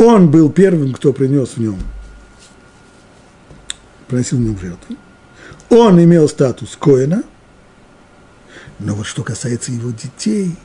он 0.02 0.32
был 0.32 0.50
первым, 0.52 0.94
кто 0.94 1.14
принес 1.14 1.50
в 1.50 1.58
нем, 1.58 1.78
приносил 4.08 4.40
в 4.40 4.42
нем 4.42 4.58
жертву. 4.60 4.96
Он 5.70 6.04
имел 6.04 6.28
статус 6.28 6.76
Коина, 6.76 7.24
но 8.80 8.96
вот 8.96 9.06
что 9.06 9.24
касается 9.24 9.72
его 9.72 9.92
детей, 9.92 10.56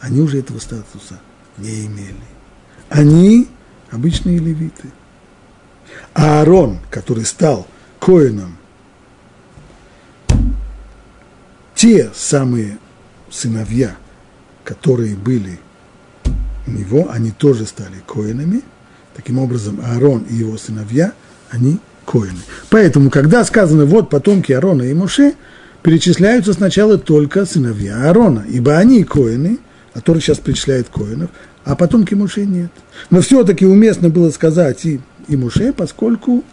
они 0.00 0.20
уже 0.20 0.38
этого 0.38 0.58
статуса 0.58 1.20
не 1.58 1.86
имели. 1.86 2.14
Они 2.88 3.48
обычные 3.90 4.38
левиты. 4.38 4.88
А 6.14 6.40
Аарон, 6.40 6.78
который 6.90 7.24
стал 7.24 7.66
Коином, 8.00 8.56
те 11.74 12.10
самые 12.14 12.78
сыновья, 13.30 13.96
которые 14.64 15.16
были 15.16 15.60
него, 16.68 17.08
они 17.10 17.30
тоже 17.30 17.66
стали 17.66 18.02
коинами. 18.06 18.62
Таким 19.14 19.38
образом, 19.38 19.80
Аарон 19.84 20.24
и 20.30 20.34
его 20.34 20.56
сыновья, 20.56 21.12
они 21.50 21.78
коины. 22.04 22.38
Поэтому, 22.70 23.10
когда 23.10 23.44
сказано, 23.44 23.84
вот 23.84 24.10
потомки 24.10 24.52
Аарона 24.52 24.82
и 24.82 24.94
Моше, 24.94 25.34
перечисляются 25.82 26.52
сначала 26.52 26.98
только 26.98 27.46
сыновья 27.46 28.08
Аарона, 28.08 28.44
ибо 28.48 28.76
они 28.76 29.04
коины, 29.04 29.58
а 29.94 30.00
Тора 30.00 30.20
сейчас 30.20 30.38
перечисляет 30.38 30.88
коинов, 30.88 31.30
а 31.64 31.76
потомки 31.76 32.14
Моше 32.14 32.44
нет. 32.46 32.70
Но 33.10 33.20
все-таки 33.20 33.66
уместно 33.66 34.08
было 34.08 34.30
сказать 34.30 34.84
и, 34.84 35.00
и 35.28 35.36
Моше, 35.36 35.72
поскольку, 35.72 36.44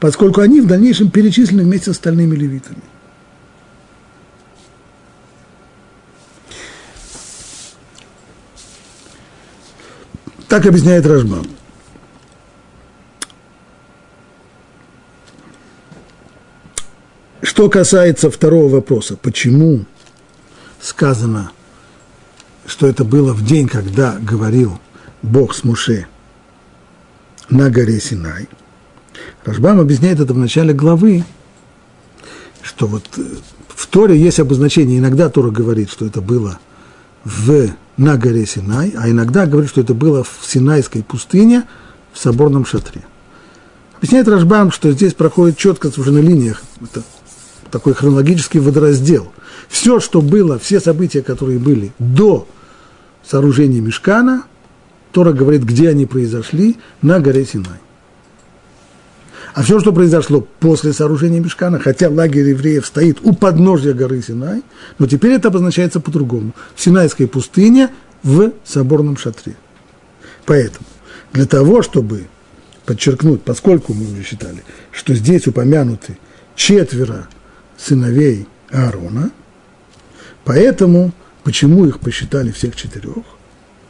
поскольку 0.00 0.40
они 0.40 0.60
в 0.60 0.66
дальнейшем 0.66 1.10
перечислены 1.10 1.62
вместе 1.64 1.86
с 1.86 1.96
остальными 1.96 2.36
левитами. 2.36 2.82
Так 10.52 10.66
объясняет 10.66 11.06
Рожбам. 11.06 11.46
Что 17.40 17.70
касается 17.70 18.30
второго 18.30 18.68
вопроса, 18.68 19.16
почему 19.16 19.86
сказано, 20.78 21.52
что 22.66 22.86
это 22.86 23.02
было 23.02 23.32
в 23.32 23.42
день, 23.42 23.66
когда 23.66 24.18
говорил 24.20 24.78
Бог 25.22 25.54
с 25.54 25.64
Муше 25.64 26.06
на 27.48 27.70
горе 27.70 27.98
Синай. 27.98 28.46
Рашбам 29.46 29.80
объясняет 29.80 30.20
это 30.20 30.34
в 30.34 30.38
начале 30.38 30.74
главы, 30.74 31.24
что 32.60 32.86
вот 32.86 33.08
в 33.68 33.86
Торе 33.86 34.20
есть 34.20 34.38
обозначение. 34.38 34.98
Иногда 34.98 35.30
Тора 35.30 35.50
говорит, 35.50 35.90
что 35.90 36.04
это 36.04 36.20
было 36.20 36.58
в, 37.24 37.70
на 37.96 38.16
горе 38.16 38.46
Синай, 38.46 38.94
а 38.96 39.08
иногда 39.08 39.46
говорит, 39.46 39.70
что 39.70 39.80
это 39.80 39.94
было 39.94 40.24
в 40.24 40.40
Синайской 40.42 41.02
пустыне 41.02 41.64
в 42.12 42.18
соборном 42.18 42.64
шатре. 42.64 43.02
Объясняет 43.96 44.28
Рашбам, 44.28 44.72
что 44.72 44.90
здесь 44.90 45.14
проходит 45.14 45.56
четко 45.56 45.90
совершенно 45.90 46.18
линиях. 46.18 46.62
Это 46.80 47.02
такой 47.70 47.94
хронологический 47.94 48.60
водораздел. 48.60 49.32
Все, 49.68 50.00
что 50.00 50.20
было, 50.20 50.58
все 50.58 50.80
события, 50.80 51.22
которые 51.22 51.58
были 51.58 51.92
до 51.98 52.48
сооружения 53.24 53.80
Мешкана, 53.80 54.44
Тора 55.12 55.32
говорит, 55.32 55.62
где 55.62 55.88
они 55.88 56.06
произошли, 56.06 56.78
на 57.00 57.20
горе 57.20 57.44
Синай. 57.44 57.78
А 59.54 59.62
все, 59.62 59.80
что 59.80 59.92
произошло 59.92 60.40
после 60.60 60.92
сооружения 60.92 61.40
Мешкана, 61.40 61.78
хотя 61.78 62.08
лагерь 62.08 62.48
евреев 62.48 62.86
стоит 62.86 63.18
у 63.22 63.34
подножья 63.34 63.92
горы 63.92 64.22
Синай, 64.22 64.62
но 64.98 65.06
теперь 65.06 65.32
это 65.32 65.48
обозначается 65.48 66.00
по-другому. 66.00 66.54
В 66.74 66.80
Синайской 66.80 67.26
пустыне 67.26 67.90
в 68.22 68.52
соборном 68.64 69.18
шатре. 69.18 69.56
Поэтому 70.46 70.86
для 71.32 71.46
того, 71.46 71.82
чтобы 71.82 72.28
подчеркнуть, 72.86 73.42
поскольку 73.42 73.92
мы 73.92 74.10
уже 74.10 74.22
считали, 74.22 74.64
что 74.90 75.14
здесь 75.14 75.46
упомянуты 75.46 76.18
четверо 76.56 77.28
сыновей 77.76 78.46
Аарона, 78.70 79.30
поэтому 80.44 81.12
почему 81.44 81.84
их 81.84 82.00
посчитали 82.00 82.52
всех 82.52 82.74
четырех, 82.74 83.24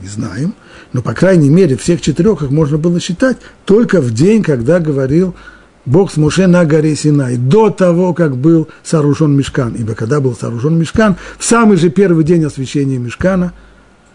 не 0.01 0.09
знаем, 0.09 0.55
но, 0.93 1.03
по 1.03 1.15
крайней 1.15 1.49
мере, 1.49 1.77
всех 1.77 2.01
четырех 2.01 2.43
их 2.43 2.51
можно 2.51 2.79
было 2.79 2.99
считать 2.99 3.37
только 3.65 4.01
в 4.01 4.13
день, 4.13 4.43
когда 4.43 4.81
говорил 4.81 5.37
Бог 5.85 6.13
с 6.13 6.17
Муше 6.17 6.47
на 6.47 6.65
горе 6.65 6.95
Синай, 6.95 7.37
до 7.37 7.71
того, 7.71 8.15
как 8.15 8.37
был 8.37 8.69
сооружен 8.85 9.37
Мешкан. 9.37 9.75
Ибо 9.75 9.95
когда 9.95 10.21
был 10.21 10.35
сооружен 10.35 10.79
Мешкан, 10.79 11.17
в 11.39 11.45
самый 11.45 11.77
же 11.77 11.91
первый 11.91 12.25
день 12.25 12.45
освящения 12.45 12.99
Мешкана, 12.99 13.53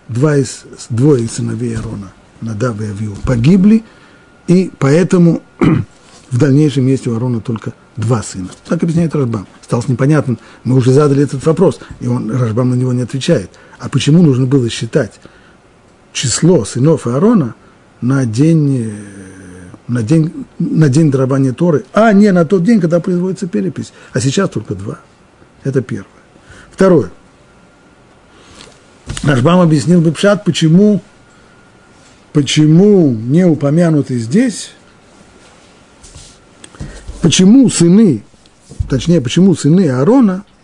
два 0.08 0.38
из, 0.38 0.64
двое 0.90 1.26
из 1.26 1.34
сыновей 1.34 1.76
Аарона, 1.76 2.14
Надав 2.42 2.80
и 2.82 2.86
Авиу, 2.86 3.16
погибли, 3.26 3.84
и 4.48 4.72
поэтому 4.80 5.42
в 6.32 6.38
дальнейшем 6.38 6.88
есть 6.88 7.08
у 7.08 7.14
Аарона 7.14 7.42
только 7.42 7.74
два 7.98 8.24
сына. 8.24 8.50
Так 8.68 8.84
объясняет 8.84 9.14
Рашбам. 9.16 9.48
Стало 9.62 9.84
непонятным, 9.88 10.40
мы 10.64 10.76
уже 10.76 10.92
задали 10.94 11.24
этот 11.24 11.46
вопрос, 11.46 11.80
и 12.00 12.08
он, 12.08 12.32
Рашбам 12.32 12.70
на 12.70 12.76
него 12.76 12.94
не 12.94 13.02
отвечает. 13.02 13.50
А 13.80 13.90
почему 13.90 14.24
нужно 14.24 14.46
было 14.46 14.70
считать 14.70 15.20
число 16.14 16.64
сынов 16.64 17.08
Аарона 17.08 17.56
на 18.00 18.26
день, 18.26 18.86
э, 18.86 18.92
на 19.88 20.04
день, 20.04 20.46
на 20.60 20.90
день 20.90 21.12
дарования 21.12 21.54
Торы, 21.54 21.86
а 21.94 22.12
не 22.14 22.32
на 22.32 22.46
тот 22.46 22.64
день, 22.64 22.80
когда 22.80 23.00
производится 23.00 23.48
перепись. 23.48 23.94
А 24.14 24.20
сейчас 24.20 24.50
только 24.50 24.76
два. 24.76 25.00
Это 25.64 25.82
первое. 25.82 26.08
Второе. 26.72 27.12
Рашбам 29.24 29.60
объяснил 29.60 30.02
бы 30.02 30.12
Пшат, 30.12 30.44
почему, 30.44 31.02
почему 32.34 33.12
не 33.12 33.46
упомянуты 33.46 34.18
здесь, 34.20 34.72
почему 37.22 37.70
сыны, 37.70 38.24
точнее, 38.90 39.22
почему 39.22 39.56
сыны 39.56 39.90
Аарона– 39.90 40.44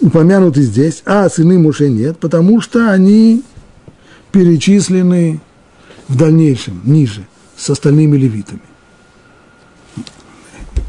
упомянуты 0.00 0.62
здесь, 0.62 1.02
а 1.04 1.28
сыны 1.28 1.58
Муше 1.58 1.88
нет, 1.88 2.18
потому 2.18 2.60
что 2.60 2.90
они 2.90 3.42
перечислены 4.32 5.40
в 6.08 6.16
дальнейшем, 6.16 6.80
ниже, 6.84 7.26
с 7.56 7.68
остальными 7.70 8.16
левитами. 8.16 8.62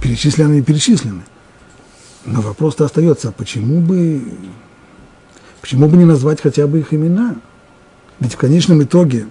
Перечислены 0.02 0.60
и 0.60 0.62
перечислены. 0.62 1.24
Но 2.26 2.42
вопрос-то 2.42 2.86
остается, 2.86 3.30
а 3.30 3.32
почему 3.32 3.82
бы, 3.82 4.22
почему 5.62 5.88
бы 5.88 5.98
не 5.98 6.06
назвать 6.06 6.42
хотя 6.42 6.68
бы 6.68 6.80
их 6.80 6.94
имена? 6.94 7.36
Ведь 8.20 8.34
в 8.34 8.38
конечном 8.38 8.84
итоге 8.84 9.28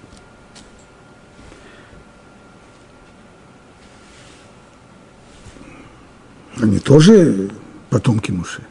они 6.61 6.79
тоже 6.79 7.51
потомки 7.91 8.31
Муши. 8.31 8.63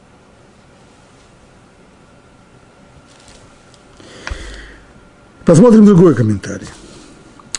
Посмотрим 5.48 5.86
другой 5.86 6.14
комментарий. 6.14 6.68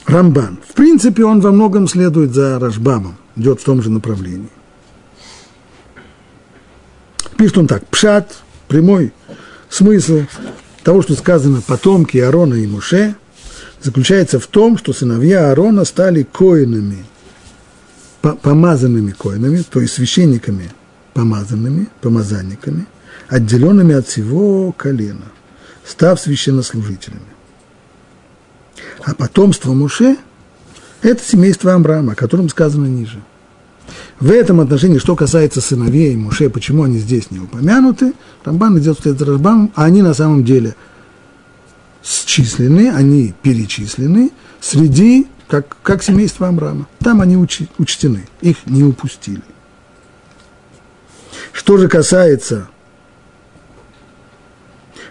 Рамбан. 0.05 0.59
В 0.69 0.75
принципе, 0.75 1.25
он 1.25 1.41
во 1.41 1.53
многом 1.53 1.89
следует 1.89 2.35
за 2.35 2.59
Рашбамом, 2.59 3.17
идет 3.35 3.63
в 3.63 3.65
том 3.65 3.81
же 3.81 3.91
направлении. 3.91 4.51
Пишет 7.39 7.57
он 7.57 7.67
так. 7.67 7.87
Пшат, 7.87 8.43
прямой 8.69 9.15
смысл 9.71 10.25
того, 10.83 11.01
что 11.01 11.15
сказано 11.15 11.63
потомки 11.63 12.19
Аарона 12.19 12.57
и 12.57 12.67
Муше, 12.67 13.15
заключается 13.81 14.39
в 14.39 14.47
том, 14.49 14.77
что 14.77 14.93
сыновья 14.93 15.49
Аарона 15.49 15.87
стали 15.87 16.25
коинами, 16.25 17.07
помазанными 18.21 19.13
коинами, 19.13 19.63
то 19.63 19.81
есть 19.81 19.95
священниками 19.95 20.71
помазанными, 21.15 21.89
помазанниками, 22.03 22.85
отделенными 23.29 23.95
от 23.95 24.07
всего 24.07 24.73
колена, 24.73 25.33
став 25.87 26.21
священнослужителями. 26.21 27.38
А 29.05 29.15
потомство 29.15 29.73
Муше– 29.73 30.17
это 31.03 31.23
семейство 31.23 31.75
Амрама, 31.75 32.13
о 32.13 32.17
котором 32.17 32.49
сказано 32.49 32.87
ниже. 32.87 33.23
В 34.21 34.31
этом 34.31 34.61
отношении, 34.61 34.99
что 34.99 35.17
касается 35.17 35.61
сыновей 35.61 36.17
Муше, 36.17 36.51
почему 36.51 36.85
они 36.85 36.99
здесь 36.99 37.31
не 37.31 37.39
упомянуты, 37.39 38.13
Рамбан 38.45 38.79
идет 38.79 38.99
вслед 38.99 39.19
за 39.19 39.25
Рамбаном, 39.27 39.73
а 39.75 39.85
они 39.85 40.03
на 40.03 40.15
самом 40.15 40.45
деле 40.45 40.75
счислены, 42.03 42.91
они 42.91 43.35
перечислены 43.43 44.31
среди, 44.61 45.27
как, 45.47 45.77
как 45.83 46.03
семейство 46.03 46.49
Амрама. 46.49 46.89
Там 46.99 47.21
они 47.21 47.37
учи, 47.37 47.69
учтены, 47.79 48.27
их 48.41 48.57
не 48.67 48.83
упустили. 48.83 49.43
Что 51.53 51.77
же 51.77 51.89
касается, 51.89 52.69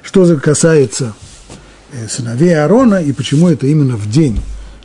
что 0.03 0.25
же 0.25 0.37
касается 0.37 1.13
сыновей 2.09 2.57
Аарона, 2.59 3.01
и 3.01 3.11
почему 3.11 3.47
это 3.49 3.67
именно 3.67 3.95
в 3.95 4.09
день, 4.09 4.39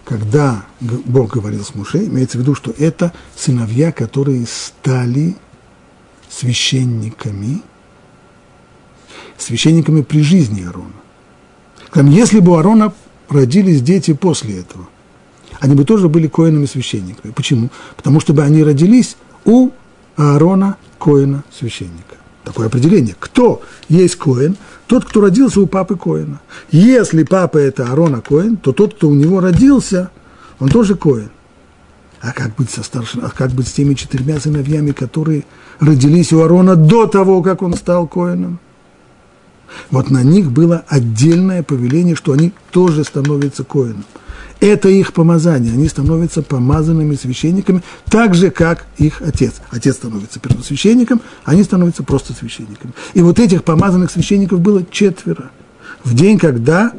когда 0.05 0.65
Бог 0.81 1.35
говорил 1.35 1.65
с 1.65 1.75
Муше, 1.75 2.05
имеется 2.07 2.39
в 2.39 2.41
виду, 2.41 2.55
что 2.55 2.75
это 2.77 3.13
сыновья, 3.37 3.93
которые 3.93 4.47
стали 4.47 5.37
священниками, 6.31 7.63
священниками 9.37 10.03
при 10.03 10.23
жизни 10.23 10.63
Аарона. 10.65 10.93
Там, 11.93 12.11
если 12.11 12.41
бы 12.41 12.53
у 12.53 12.55
Аарона 12.57 12.93
родились 13.29 13.83
дети 13.83 14.13
после 14.13 14.61
этого, 14.61 14.89
они 15.61 15.75
бы 15.75 15.85
тоже 15.85 16.09
были 16.09 16.27
коинами 16.27 16.67
священниками. 16.67 17.33
Почему? 17.33 17.71
Потому 17.97 18.21
что 18.21 18.33
бы 18.33 18.43
они 18.43 18.65
родились 18.65 19.17
у 19.45 19.71
Аарона, 20.17 20.77
коина 20.99 21.45
священника. 21.57 22.17
Такое 22.45 22.67
определение. 22.67 23.15
Кто 23.19 23.63
есть 23.89 24.17
коин? 24.17 24.57
Тот, 24.93 25.07
кто 25.07 25.23
родился 25.23 25.59
у 25.59 25.67
папы 25.67 25.97
Коина. 25.97 26.39
Если 26.71 27.23
папа 27.23 27.57
это 27.57 27.91
Арона 27.91 28.21
Коин, 28.21 28.59
то 28.59 28.73
тот, 28.73 28.93
кто 28.93 29.09
у 29.09 29.15
него 29.15 29.41
родился, 29.41 30.11
он 30.61 30.69
тоже 30.69 30.97
Коин. 30.97 31.31
А 32.21 32.35
как 32.35 32.55
быть 32.57 32.69
со 32.69 32.83
старшим, 32.83 33.25
а 33.25 33.31
как 33.31 33.53
быть 33.53 33.69
с 33.69 33.73
теми 33.73 33.95
четырьмя 33.95 34.39
сыновьями, 34.39 34.91
которые 34.91 35.47
родились 35.81 36.35
у 36.35 36.43
Арона 36.43 36.77
до 36.77 37.07
того, 37.07 37.41
как 37.41 37.63
он 37.63 37.73
стал 37.73 38.07
Коином? 38.07 38.59
Вот 39.91 40.11
на 40.11 40.23
них 40.23 40.51
было 40.51 40.85
отдельное 40.87 41.63
повеление, 41.63 42.15
что 42.15 42.33
они 42.33 42.53
тоже 42.71 43.03
становятся 43.03 43.65
Коином. 43.65 44.05
Это 44.63 44.89
их 44.89 45.13
помазание, 45.13 45.73
они 45.73 45.89
становятся 45.89 46.41
помазанными 46.41 47.17
священниками, 47.17 47.83
так 48.09 48.37
же, 48.37 48.53
как 48.53 48.87
их 48.97 49.21
отец. 49.21 49.55
Отец 49.73 49.97
становится 49.97 50.39
первосвященником, 50.39 51.21
они 51.45 51.65
становятся 51.65 52.05
просто 52.05 52.33
священниками. 52.33 52.93
И 53.15 53.23
вот 53.23 53.41
этих 53.41 53.65
помазанных 53.65 54.13
священников 54.13 54.61
было 54.61 54.85
четверо. 54.89 55.51
В 56.05 56.15
день, 56.15 56.39
когда 56.39 56.93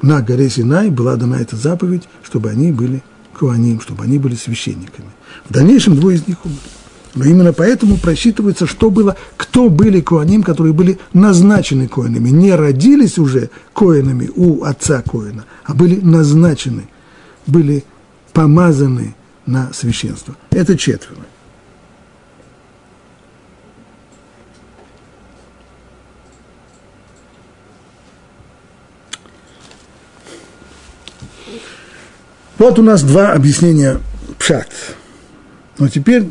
на 0.00 0.22
горе 0.22 0.48
Синай 0.48 0.88
была 0.88 1.16
дана 1.16 1.38
эта 1.38 1.56
заповедь, 1.56 2.04
чтобы 2.22 2.48
они 2.48 2.72
были 2.72 3.02
куаним, 3.38 3.82
чтобы 3.82 4.04
они 4.04 4.18
были 4.18 4.34
священниками. 4.34 5.10
В 5.46 5.52
дальнейшем 5.52 5.94
двое 5.94 6.16
из 6.16 6.26
них 6.26 6.38
умерли. 6.42 6.62
Но 7.14 7.24
именно 7.24 7.52
поэтому 7.52 7.96
просчитывается, 7.96 8.66
что 8.66 8.90
было, 8.90 9.16
кто 9.36 9.68
были 9.68 10.00
коаним, 10.00 10.42
которые 10.42 10.72
были 10.72 10.98
назначены 11.12 11.88
коинами. 11.88 12.28
Не 12.30 12.54
родились 12.54 13.18
уже 13.18 13.50
коинами 13.74 14.30
у 14.34 14.62
отца 14.62 15.02
коина, 15.02 15.44
а 15.68 15.74
были 15.74 16.00
назначены, 16.00 16.88
были 17.46 17.84
помазаны 18.32 19.14
на 19.44 19.72
священство. 19.72 20.34
Это 20.50 20.76
четверо. 20.78 21.20
Вот 32.56 32.78
у 32.78 32.82
нас 32.82 33.02
два 33.02 33.32
объяснения 33.32 34.00
пшат. 34.38 34.68
Но 35.76 35.88
теперь 35.88 36.30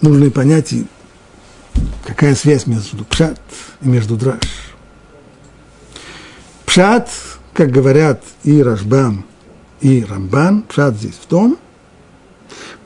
нужно 0.00 0.30
понять, 0.30 0.74
какая 2.04 2.34
связь 2.34 2.66
между 2.66 3.04
пшат 3.04 3.40
и 3.80 3.88
между 3.88 4.16
драж. 4.16 4.40
Пшат, 6.72 7.10
как 7.52 7.70
говорят 7.70 8.22
и 8.44 8.62
Рашбам, 8.62 9.26
и 9.82 10.06
Рамбан, 10.08 10.62
пшат 10.62 10.96
здесь 10.96 11.20
в 11.22 11.26
том, 11.26 11.58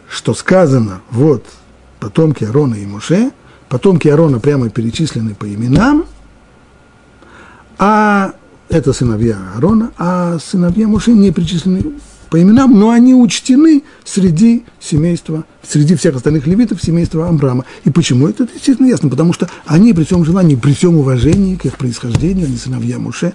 что 0.09 0.35
сказано, 0.35 1.03
вот, 1.09 1.45
потомки 2.01 2.43
Арона 2.43 2.75
и 2.75 2.85
Моше, 2.85 3.31
потомки 3.69 4.09
Арона 4.09 4.41
прямо 4.41 4.71
перечислены 4.71 5.37
по 5.37 5.45
именам, 5.47 6.07
а 7.79 8.33
это 8.69 8.93
сыновья 8.93 9.39
Аарона, 9.55 9.93
а 9.99 10.41
сыновья 10.41 10.89
Моше 10.89 11.13
не 11.13 11.31
причислены 11.31 11.85
по 12.29 12.43
именам, 12.43 12.77
но 12.77 12.91
они 12.91 13.15
учтены 13.15 13.85
среди 14.05 14.65
семейства, 14.81 15.45
среди 15.63 15.95
всех 15.95 16.17
остальных 16.17 16.49
левитов 16.49 16.83
семейства 16.83 17.29
Амрама. 17.29 17.65
И 17.85 17.91
почему 17.91 18.27
это, 18.27 18.49
естественно, 18.53 18.89
ясно, 18.89 19.09
потому 19.09 19.33
что 19.33 19.49
они 19.65 19.93
при 19.93 20.03
всем 20.03 20.25
желании, 20.25 20.57
при 20.57 20.73
всем 20.73 20.97
уважении 20.97 21.55
к 21.55 21.67
их 21.67 21.79
происхождению, 21.79 22.47
они 22.47 22.57
сыновья 22.57 22.99
Моше, 22.99 23.35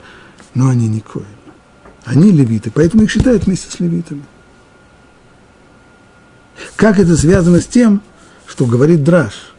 но 0.53 0.69
они 0.69 0.87
не 0.87 1.01
коины. 1.01 1.27
Они 2.05 2.31
левиты, 2.31 2.71
поэтому 2.71 3.03
их 3.03 3.11
считают 3.11 3.45
вместе 3.45 3.69
с 3.69 3.79
левитами. 3.79 4.23
Как 6.75 6.99
это 6.99 7.15
связано 7.15 7.61
с 7.61 7.67
тем, 7.67 8.01
что 8.47 8.65
говорит 8.65 9.03
Драш, 9.03 9.53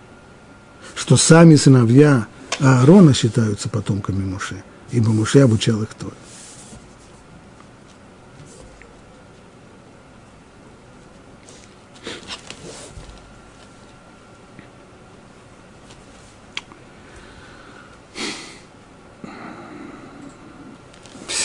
что 0.95 1.17
сами 1.17 1.57
сыновья 1.57 2.27
Аарона 2.61 3.15
считаются 3.15 3.69
потомками 3.69 4.25
Моше– 4.25 4.63
ибо 4.93 5.11
Муше 5.11 5.41
обучал 5.41 5.83
их 5.83 5.89
Торе. 5.95 6.15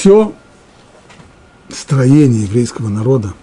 Все 0.07 0.33
строение 1.67 2.43
еврейского 2.43 2.87
народа, 2.87 3.33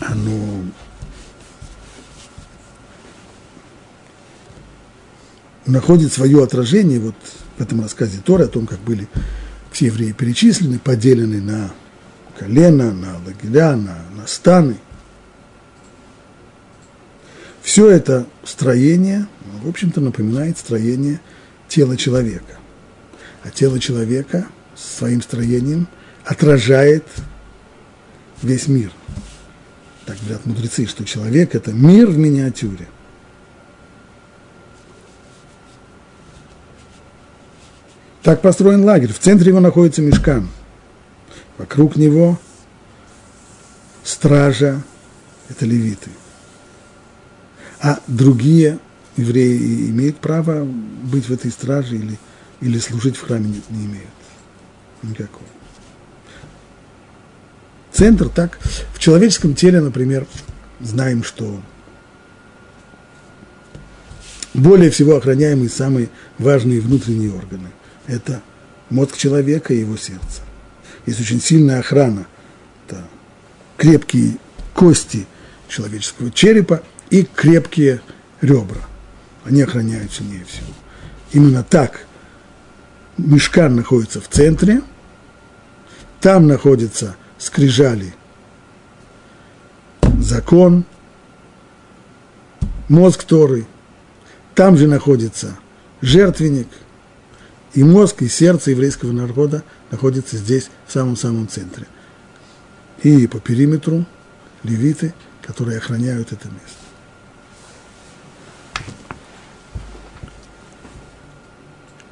оно 0.00 0.62
находит 5.66 6.10
свое 6.14 6.42
отражение 6.42 7.00
вот 7.00 7.16
в 7.58 7.60
этом 7.60 7.82
рассказе 7.82 8.22
Торы 8.24 8.44
о 8.44 8.48
том, 8.48 8.66
как 8.66 8.78
были 8.78 9.08
все 9.72 9.88
евреи 9.88 10.12
перечислены, 10.12 10.78
поделены 10.78 11.42
на 11.42 11.74
колено, 12.38 12.94
на 12.94 13.18
лагеря, 13.26 13.76
на, 13.76 13.98
на 14.16 14.26
станы. 14.26 14.78
Все 17.60 17.90
это 17.90 18.26
строение, 18.44 19.26
в 19.62 19.68
общем-то, 19.68 20.00
напоминает 20.00 20.56
строение 20.56 21.20
тела 21.68 21.98
человека. 21.98 22.59
А 23.44 23.50
тело 23.50 23.78
человека 23.78 24.46
своим 24.74 25.22
строением 25.22 25.88
отражает 26.24 27.04
весь 28.42 28.68
мир. 28.68 28.92
Так 30.06 30.16
говорят 30.20 30.46
мудрецы, 30.46 30.86
что 30.86 31.04
человек– 31.04 31.54
это 31.56 31.72
мир 31.72 32.08
в 32.08 32.18
миниатюре– 32.18 32.88
Так 38.22 38.42
построен 38.42 38.84
лагерь. 38.84 39.12
В 39.12 39.18
центре 39.18 39.48
его 39.48 39.60
находится 39.60 40.02
мешкан. 40.02 40.48
Вокруг 41.56 41.96
него 41.96 42.38
стража– 44.04 44.82
это 45.48 45.64
левиты. 45.64 46.10
А 47.80 47.98
другие 48.06 48.78
евреи 49.16 49.88
имеют 49.90 50.18
право 50.18 50.64
быть 50.64 51.26
в 51.28 51.32
этой 51.32 51.50
страже 51.50 51.96
или, 51.96 52.18
или 52.60 52.78
служить 52.78 53.16
в 53.16 53.22
храме 53.22 53.48
не, 53.48 53.62
не 53.76 53.86
имеют. 53.86 54.08
Никакого. 55.02 55.46
Центр 57.92 58.28
так, 58.28 58.58
в 58.94 58.98
человеческом 58.98 59.54
теле, 59.54 59.80
например, 59.80 60.26
знаем, 60.80 61.24
что 61.24 61.60
более 64.54 64.90
всего 64.90 65.16
охраняемые 65.16 65.68
самые 65.68 66.08
важные 66.38 66.80
внутренние 66.80 67.32
органы 67.32 67.70
это 68.06 68.42
мозг 68.90 69.16
человека 69.16 69.72
и 69.72 69.80
его 69.80 69.96
сердце. 69.96 70.42
Есть 71.06 71.20
очень 71.20 71.40
сильная 71.40 71.80
охрана. 71.80 72.26
Это 72.86 73.04
крепкие 73.76 74.36
кости 74.74 75.26
человеческого 75.68 76.30
черепа 76.30 76.82
и 77.08 77.22
крепкие 77.22 78.00
ребра. 78.40 78.80
Они 79.44 79.62
охраняют 79.62 80.12
сильнее 80.12 80.44
всего. 80.44 80.72
Именно 81.32 81.62
так 81.62 82.06
мешкан 83.26 83.76
находится 83.76 84.20
в 84.20 84.28
центре, 84.28 84.82
там 86.20 86.46
находится 86.46 87.16
скрижали 87.38 88.14
закон, 90.18 90.84
мозг 92.88 93.24
Торы, 93.24 93.66
там 94.54 94.76
же 94.76 94.86
находится 94.86 95.56
жертвенник– 96.00 96.68
и 97.74 97.84
мозг, 97.84 98.22
и 98.22 98.28
сердце 98.28 98.72
еврейского 98.72 99.12
народа 99.12 99.62
находятся 99.90 100.36
здесь, 100.36 100.70
в 100.86 100.92
самом-самом 100.92 101.48
центре. 101.48 101.86
И 103.02 103.26
по 103.26 103.38
периметру 103.38 104.04
левиты, 104.64 105.14
которые 105.42 105.78
охраняют 105.78 106.32
это 106.32 106.48
место. 106.48 106.79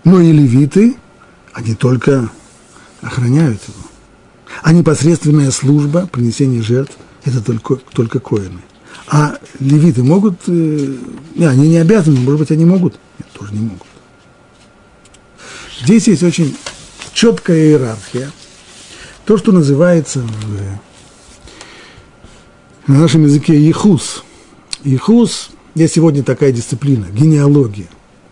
Но 0.08 0.22
и 0.22 0.32
левиты, 0.32 0.96
они 1.52 1.74
только 1.74 2.30
охраняют 3.02 3.60
его. 3.68 3.86
А 4.62 4.72
непосредственная 4.72 5.50
служба, 5.50 6.06
принесение 6.06 6.62
жертв, 6.62 6.96
это 7.24 7.42
только, 7.42 7.76
только 7.92 8.18
коины. 8.18 8.62
А 9.08 9.36
левиты 9.60 10.02
могут, 10.02 10.40
э, 10.46 10.94
они 11.40 11.68
не 11.68 11.76
обязаны, 11.76 12.20
может 12.20 12.40
быть, 12.40 12.50
они 12.50 12.64
могут, 12.64 12.98
нет, 13.18 13.28
тоже 13.34 13.52
не 13.52 13.60
могут. 13.60 13.86
Здесь 15.82 16.08
есть 16.08 16.22
очень 16.22 16.56
четкая 17.12 17.58
иерархия. 17.58 18.30
То, 19.26 19.36
что 19.36 19.52
называется 19.52 20.20
в, 20.20 20.58
на 22.90 23.00
нашем 23.00 23.24
языке 23.24 23.60
ехус. 23.60 24.24
Ехус, 24.84 25.50
есть 25.74 25.96
сегодня 25.96 26.22
такая 26.22 26.50
дисциплина, 26.50 27.04
генеалогия. 27.12 27.88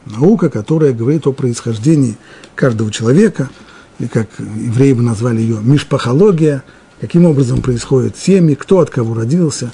Наука, 0.06 0.50
которая 0.50 0.92
говорит 0.92 1.26
о 1.26 1.32
происхождении 1.32 2.16
каждого 2.54 2.90
человека, 2.90 3.50
или 3.98 4.08
как 4.08 4.28
евреи 4.38 4.92
бы 4.92 5.02
назвали 5.02 5.40
ее, 5.40 5.58
мишпахология, 5.60 6.62
каким 7.00 7.24
образом 7.24 7.60
происходят 7.60 8.16
семьи, 8.16 8.54
кто 8.54 8.78
от 8.80 8.90
кого 8.90 9.14
родился, 9.14 9.72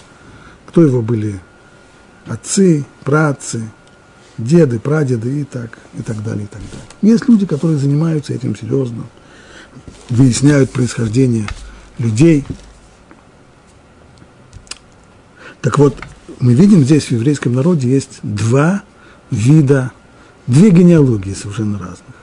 кто 0.67 0.83
его 0.83 1.03
были 1.03 1.39
отцы, 2.27 2.85
праотцы, 3.05 3.63
деды, 4.39 4.79
прадеды 4.79 5.41
и 5.41 5.45
так, 5.45 5.79
и 5.99 6.03
так 6.03 6.23
далее, 6.23 6.45
и 6.45 6.47
так 6.47 6.61
далее. 6.61 6.87
Есть 7.03 7.29
люди, 7.29 7.47
которые 7.47 7.79
занимаются 7.79 8.33
этим 8.33 8.57
серьезно, 8.57 9.05
выясняют 10.09 10.71
происхождение 10.71 11.47
людей. 11.99 12.45
Так 15.61 15.79
вот, 15.79 15.97
мы 16.41 16.55
видим 16.55 16.83
здесь 16.85 17.05
в 17.05 17.13
еврейском 17.13 17.55
народе 17.55 17.89
есть 17.89 18.19
два 18.23 18.83
вида, 19.31 19.93
две 20.53 20.71
генеалогии 20.71 21.33
совершенно 21.33 21.79
разных. 21.79 22.15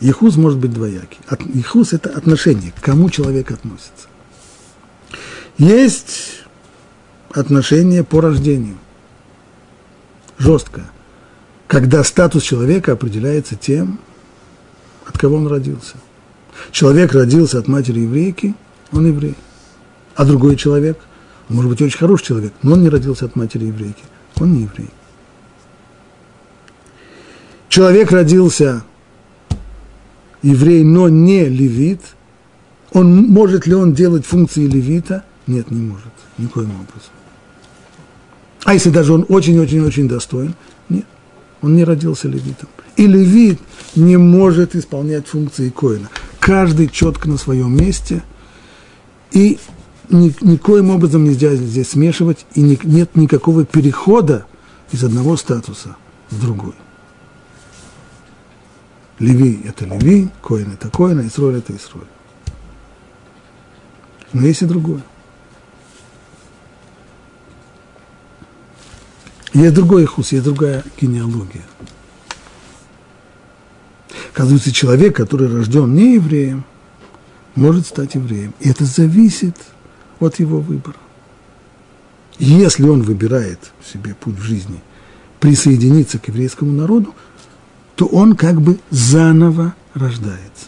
Ехус 0.00 0.36
может 0.36 0.58
быть 0.58 0.72
двоякий. 0.72 1.18
Ехус– 1.54 1.92
это 1.92 2.10
отношение, 2.10 2.72
к 2.72 2.82
кому 2.82 3.08
человек 3.10 3.50
относится. 3.50 4.08
Есть 5.58 6.44
отношение 7.30 8.04
по 8.04 8.20
рождению 8.20 8.76
жестко, 10.38 10.90
когда 11.66 12.04
статус 12.04 12.42
человека 12.42 12.92
определяется 12.92 13.56
тем, 13.56 13.98
от 15.06 15.16
кого 15.18 15.36
он 15.36 15.46
родился. 15.46 15.96
Человек 16.72 17.12
родился 17.12 17.58
от 17.58 17.68
матери 17.68 18.00
еврейки, 18.00 18.54
он 18.92 19.06
еврей. 19.06 19.36
А 20.14 20.24
другой 20.24 20.56
человек 20.56 20.98
может 21.48 21.70
быть 21.70 21.82
очень 21.82 21.98
хороший 21.98 22.26
человек, 22.26 22.52
но 22.62 22.72
он 22.72 22.82
не 22.82 22.88
родился 22.88 23.26
от 23.26 23.36
матери 23.36 23.66
еврейки. 23.66 24.02
Он 24.36 24.52
не 24.52 24.62
еврей. 24.62 24.90
Человек 27.68 28.12
родился 28.12 28.84
еврей, 30.42 30.84
но 30.84 31.08
не 31.08 31.46
левит. 31.46 32.00
Он, 32.92 33.24
может 33.26 33.66
ли 33.66 33.74
он 33.74 33.92
делать 33.92 34.24
функции 34.24 34.66
левита? 34.66 35.24
Нет, 35.46 35.70
не 35.70 35.80
может. 35.80 36.12
Никоим 36.38 36.70
образом. 36.70 37.10
А 38.64 38.74
если 38.74 38.90
даже 38.90 39.12
он 39.12 39.26
очень-очень-очень 39.28 40.08
достоин? 40.08 40.54
Нет, 40.88 41.04
он 41.62 41.76
не 41.76 41.84
родился 41.84 42.28
левитом. 42.28 42.68
И 42.96 43.06
левит 43.06 43.60
не 43.94 44.16
может 44.16 44.74
исполнять 44.74 45.26
функции 45.26 45.70
коина. 45.70 46.08
Каждый 46.40 46.88
четко 46.88 47.28
на 47.28 47.36
своем 47.36 47.76
месте. 47.76 48.22
И 49.32 49.58
ни, 50.08 50.34
никоим 50.40 50.90
образом 50.90 51.24
нельзя 51.24 51.54
здесь 51.54 51.90
смешивать. 51.90 52.46
И 52.54 52.62
ни, 52.62 52.78
нет 52.84 53.14
никакого 53.16 53.64
перехода 53.64 54.46
из 54.92 55.04
одного 55.04 55.36
статуса 55.36 55.96
в 56.30 56.40
другой. 56.40 56.74
Леви– 59.18 59.62
это 59.64 59.84
Леви, 59.86 60.28
Коин– 60.42 60.72
это 60.74 60.90
Коин, 60.90 61.20
а 61.20 61.26
Исроль– 61.26 61.56
это 61.56 61.74
Исроль. 61.74 62.06
Но 64.32 64.46
есть 64.46 64.62
и 64.62 64.66
другое– 64.66 65.02
Есть 69.56 69.72
другой 69.72 70.02
ихус, 70.02 70.32
есть 70.32 70.44
другая 70.44 70.84
генеалогия. 71.00 71.64
Оказывается, 74.30 74.70
человек, 74.70 75.16
который 75.16 75.48
рожден 75.48 75.94
не 75.94 76.16
евреем, 76.16 76.66
может 77.54 77.86
стать 77.86 78.16
евреем. 78.16 78.52
И 78.60 78.68
это 78.68 78.84
зависит 78.84 79.56
от 80.20 80.38
его 80.40 80.60
выбора. 80.60 80.98
Если 82.38 82.86
он 82.86 83.00
выбирает 83.00 83.72
себе 83.82 84.14
путь 84.14 84.36
в 84.36 84.42
жизни 84.42 84.82
присоединиться 85.40 86.18
к 86.18 86.28
еврейскому 86.28 86.72
народу, 86.72 87.14
то 87.96 88.06
он 88.06 88.36
как 88.36 88.60
бы 88.60 88.78
заново 88.90 89.74
рождается. 89.94 90.66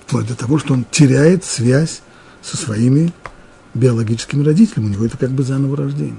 Вплоть 0.00 0.26
до 0.26 0.34
того, 0.34 0.58
что 0.58 0.72
он 0.72 0.84
теряет 0.90 1.44
связь 1.44 2.00
со 2.42 2.56
своими 2.56 3.12
биологическим 3.74 4.44
родителям, 4.44 4.86
у 4.86 4.88
него 4.88 5.04
это 5.04 5.18
как 5.18 5.30
бы 5.30 5.42
заново 5.42 5.76
рождение. 5.76 6.16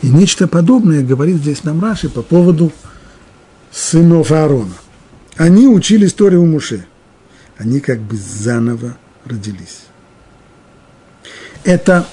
И 0.00 0.08
нечто 0.08 0.48
подобное 0.48 1.04
говорит 1.04 1.36
здесь 1.36 1.62
нам 1.62 1.82
Раши 1.82 2.08
по 2.08 2.22
поводу 2.22 2.72
сынов 3.70 4.32
Аарона. 4.32 4.72
Они 5.36 5.68
учили 5.68 6.06
историю 6.06 6.42
у 6.42 6.46
Муше. 6.46 6.86
Они 7.58 7.80
как 7.80 8.00
бы 8.00 8.16
заново 8.16 8.96
родились. 9.26 9.82
Это 11.64 12.06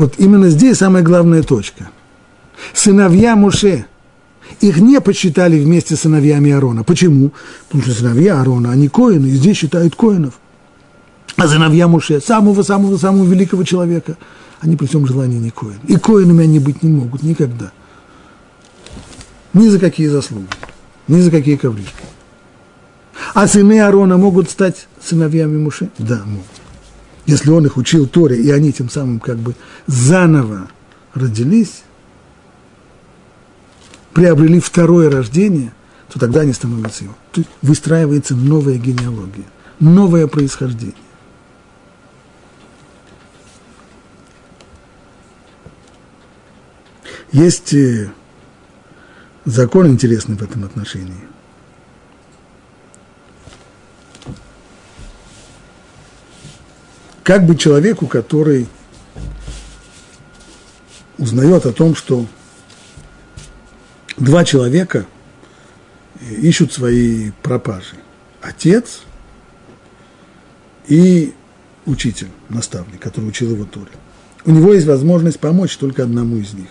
вот 0.00 0.14
именно 0.18 0.48
здесь 0.48 0.78
самая 0.78 1.04
главная 1.04 1.44
точка. 1.44 1.90
Сыновья 2.74 3.36
Муше, 3.36 3.86
их 4.60 4.78
не 4.78 5.00
посчитали 5.00 5.58
вместе 5.58 5.94
с 5.94 6.00
сыновьями 6.00 6.50
Аарона. 6.50 6.82
Почему? 6.82 7.30
Потому 7.68 7.84
что 7.84 7.92
сыновья 7.92 8.38
Аарона, 8.40 8.72
они 8.72 8.88
коины, 8.88 9.26
и 9.26 9.36
здесь 9.36 9.56
считают 9.56 9.94
коинов– 9.94 10.40
а 11.40 11.48
сыновья 11.48 11.88
Муше, 11.88 12.20
самого-самого-самого 12.20 13.24
великого 13.24 13.64
человека, 13.64 14.18
они 14.60 14.76
при 14.76 14.84
всем 14.84 15.06
желании 15.06 15.38
не 15.38 15.48
коины. 15.50 15.80
И 15.88 15.96
коинами 15.96 16.44
они 16.44 16.58
быть 16.58 16.82
не 16.82 16.90
могут 16.90 17.22
никогда. 17.22 17.72
Ни 19.54 19.68
за 19.68 19.78
какие 19.78 20.08
заслуги, 20.08 20.48
ни 21.08 21.18
за 21.20 21.30
какие 21.30 21.56
ковришки. 21.56 22.04
А 23.32 23.46
сыны 23.46 23.80
Аарона 23.80 24.18
могут 24.18 24.50
стать 24.50 24.86
сыновьями 25.02 25.56
Муше? 25.56 25.88
Да, 25.96 26.22
могут. 26.26 26.59
Если 27.26 27.50
он 27.50 27.66
их 27.66 27.76
учил 27.76 28.06
Торе, 28.06 28.40
и 28.40 28.50
они 28.50 28.72
тем 28.72 28.88
самым 28.88 29.20
как 29.20 29.38
бы 29.38 29.54
заново 29.86 30.68
родились, 31.14 31.82
приобрели 34.12 34.60
второе 34.60 35.10
рождение, 35.10 35.72
то 36.08 36.18
тогда 36.18 36.40
они 36.40 36.52
становятся 36.52 37.04
его. 37.04 37.14
То 37.32 37.40
есть 37.40 37.50
выстраивается 37.62 38.34
новая 38.34 38.76
генеалогия, 38.76 39.46
новое 39.78 40.26
происхождение. 40.26 40.94
Есть 47.32 47.72
э, 47.74 48.10
закон 49.44 49.86
интересный 49.86 50.36
в 50.36 50.42
этом 50.42 50.64
отношении. 50.64 51.29
Как 57.22 57.46
бы 57.46 57.56
человеку, 57.56 58.06
который 58.06 58.66
узнает 61.18 61.66
о 61.66 61.72
том, 61.72 61.94
что 61.94 62.26
два 64.16 64.44
человека 64.44 65.06
ищут 66.20 66.72
свои 66.72 67.30
пропажи. 67.42 67.96
Отец 68.40 69.02
и 70.86 71.34
учитель, 71.86 72.28
наставник, 72.48 73.00
который 73.00 73.26
учил 73.26 73.50
его 73.50 73.64
Торе. 73.64 73.90
У 74.44 74.50
него 74.50 74.72
есть 74.72 74.86
возможность 74.86 75.38
помочь 75.38 75.76
только 75.76 76.04
одному 76.04 76.36
из 76.36 76.54
них. 76.54 76.68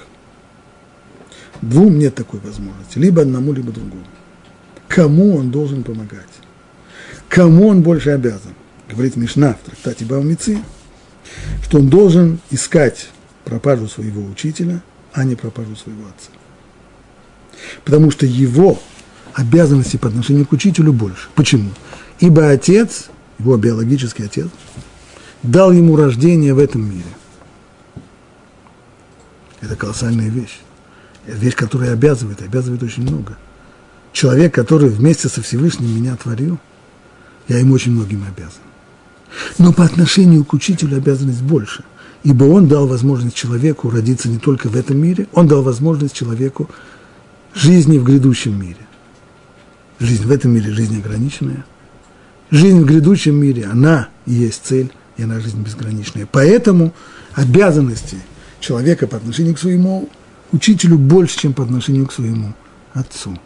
Двум 1.62 2.00
нет 2.00 2.16
такой 2.16 2.40
возможности. 2.40 2.98
Либо 2.98 3.22
одному, 3.22 3.54
либо 3.54 3.72
другому. 3.72 4.06
Кому 4.88 5.36
он 5.36 5.52
должен 5.52 5.84
помогать? 5.84 6.26
Кому 7.28 7.68
он 7.68 7.84
больше 7.84 8.10
обязан? 8.12 8.54
Говорит 8.90 9.16
Мишна 9.16 9.54
в 9.54 9.66
трактате 9.66 10.06
Баумицы, 10.06 10.60
что 11.64 11.80
он 11.80 11.90
должен 11.90 12.40
искать 12.50 13.10
пропажу 13.46 13.88
своего 13.88 14.24
учителя, 14.26 14.82
а 15.14 15.24
не 15.24 15.36
пропажу 15.36 15.76
своего 15.76 16.04
отца. 16.08 16.32
Потому 17.86 18.10
что 18.12 18.26
его 18.26 18.80
обязанности 19.34 19.98
по 19.98 20.08
отношению 20.08 20.46
к 20.46 20.52
учителю 20.52 20.92
больше. 20.92 21.30
Почему? 21.36 21.72
Ибо 22.20 22.50
отец, 22.50 23.10
его 23.38 23.58
биологический 23.58 24.24
отец, 24.24 24.48
дал 25.44 25.72
ему 25.72 25.96
рождение 25.96 26.54
в 26.54 26.60
этом 26.60 26.90
мире. 26.90 27.04
Это 29.62 29.76
колоссальная 29.76 30.30
вещь 30.30 30.60
вещь, 31.36 31.56
которая 31.56 31.94
обязывает, 31.94 32.42
обязывает 32.42 32.84
очень 32.84 33.04
много. 33.04 33.38
Человек, 34.12 34.54
который 34.54 34.90
вместе 34.90 35.30
со 35.30 35.42
Всевышним 35.42 35.96
меня 35.96 36.16
творил, 36.16 36.58
я 37.48 37.60
ему 37.60 37.74
очень 37.74 37.92
многим 37.92 38.24
обязан. 38.24 38.62
Но 39.58 39.74
по 39.74 39.84
отношению 39.84 40.44
к 40.44 40.54
учителю 40.54 40.98
обязанность 40.98 41.42
больше, 41.42 41.84
ибо 42.24 42.46
он 42.46 42.68
дал 42.68 42.88
возможность 42.88 43.36
человеку 43.36 43.90
родиться 43.90 44.30
не 44.30 44.38
только 44.38 44.70
в 44.70 44.76
этом 44.76 44.98
мире, 44.98 45.28
он 45.34 45.48
дал 45.48 45.64
возможность 45.64 46.16
человеку 46.16 46.70
жизни 47.54 47.98
в 47.98 48.04
грядущем 48.04 48.60
мире. 48.60 48.78
Жизнь 50.00 50.24
в 50.24 50.32
этом 50.32 50.52
мире– 50.52 50.72
жизнь 50.74 50.98
ограниченная. 50.98 51.66
Жизнь 52.52 52.80
в 52.80 52.86
грядущем 52.86 53.36
мире, 53.36 53.66
она 53.66 54.10
и 54.26 54.34
есть 54.34 54.62
цель, 54.66 54.92
и 55.18 55.24
она 55.24 55.40
жизнь 55.40 55.62
безграничная. 55.62 56.28
Поэтому 56.32 56.94
обязанности 57.34 58.18
человека 58.60 59.08
по 59.08 59.18
отношению 59.18 59.56
к 59.56 59.60
своему 59.60 60.10
учителю 60.52 60.98
больше, 60.98 61.38
чем 61.38 61.54
по 61.54 61.64
отношению 61.64 62.08
к 62.08 62.14
своему 62.14 62.54
отцу. 62.94 63.38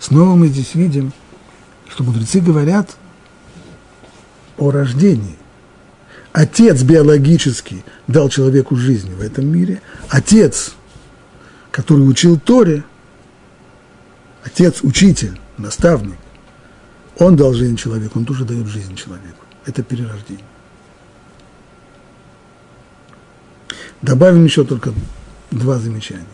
Снова 0.00 0.34
мы 0.34 0.48
здесь 0.48 0.74
видим, 0.74 1.12
что 1.88 2.04
мудрецы 2.04 2.40
говорят 2.40 2.96
о 4.58 4.70
рождении. 4.70 5.36
Отец 6.32 6.82
биологически 6.82 7.84
дал 8.06 8.28
человеку 8.28 8.76
жизнь 8.76 9.12
в 9.14 9.20
этом 9.22 9.46
мире. 9.46 9.80
Отец, 10.08 10.74
который 11.70 12.02
учил 12.02 12.38
Торе, 12.38 12.84
отец, 14.44 14.80
учитель, 14.82 15.38
наставник, 15.56 16.18
он 17.18 17.36
дал 17.36 17.52
жизнь 17.54 17.76
человеку, 17.76 18.18
он 18.18 18.24
тоже 18.24 18.44
дает 18.44 18.66
жизнь 18.66 18.94
человеку. 18.94 19.44
Это 19.66 19.82
перерождение. 19.82 20.44
Добавим 24.00 24.44
еще 24.44 24.64
только 24.64 24.92
два 25.50 25.78
замечания. 25.78 26.24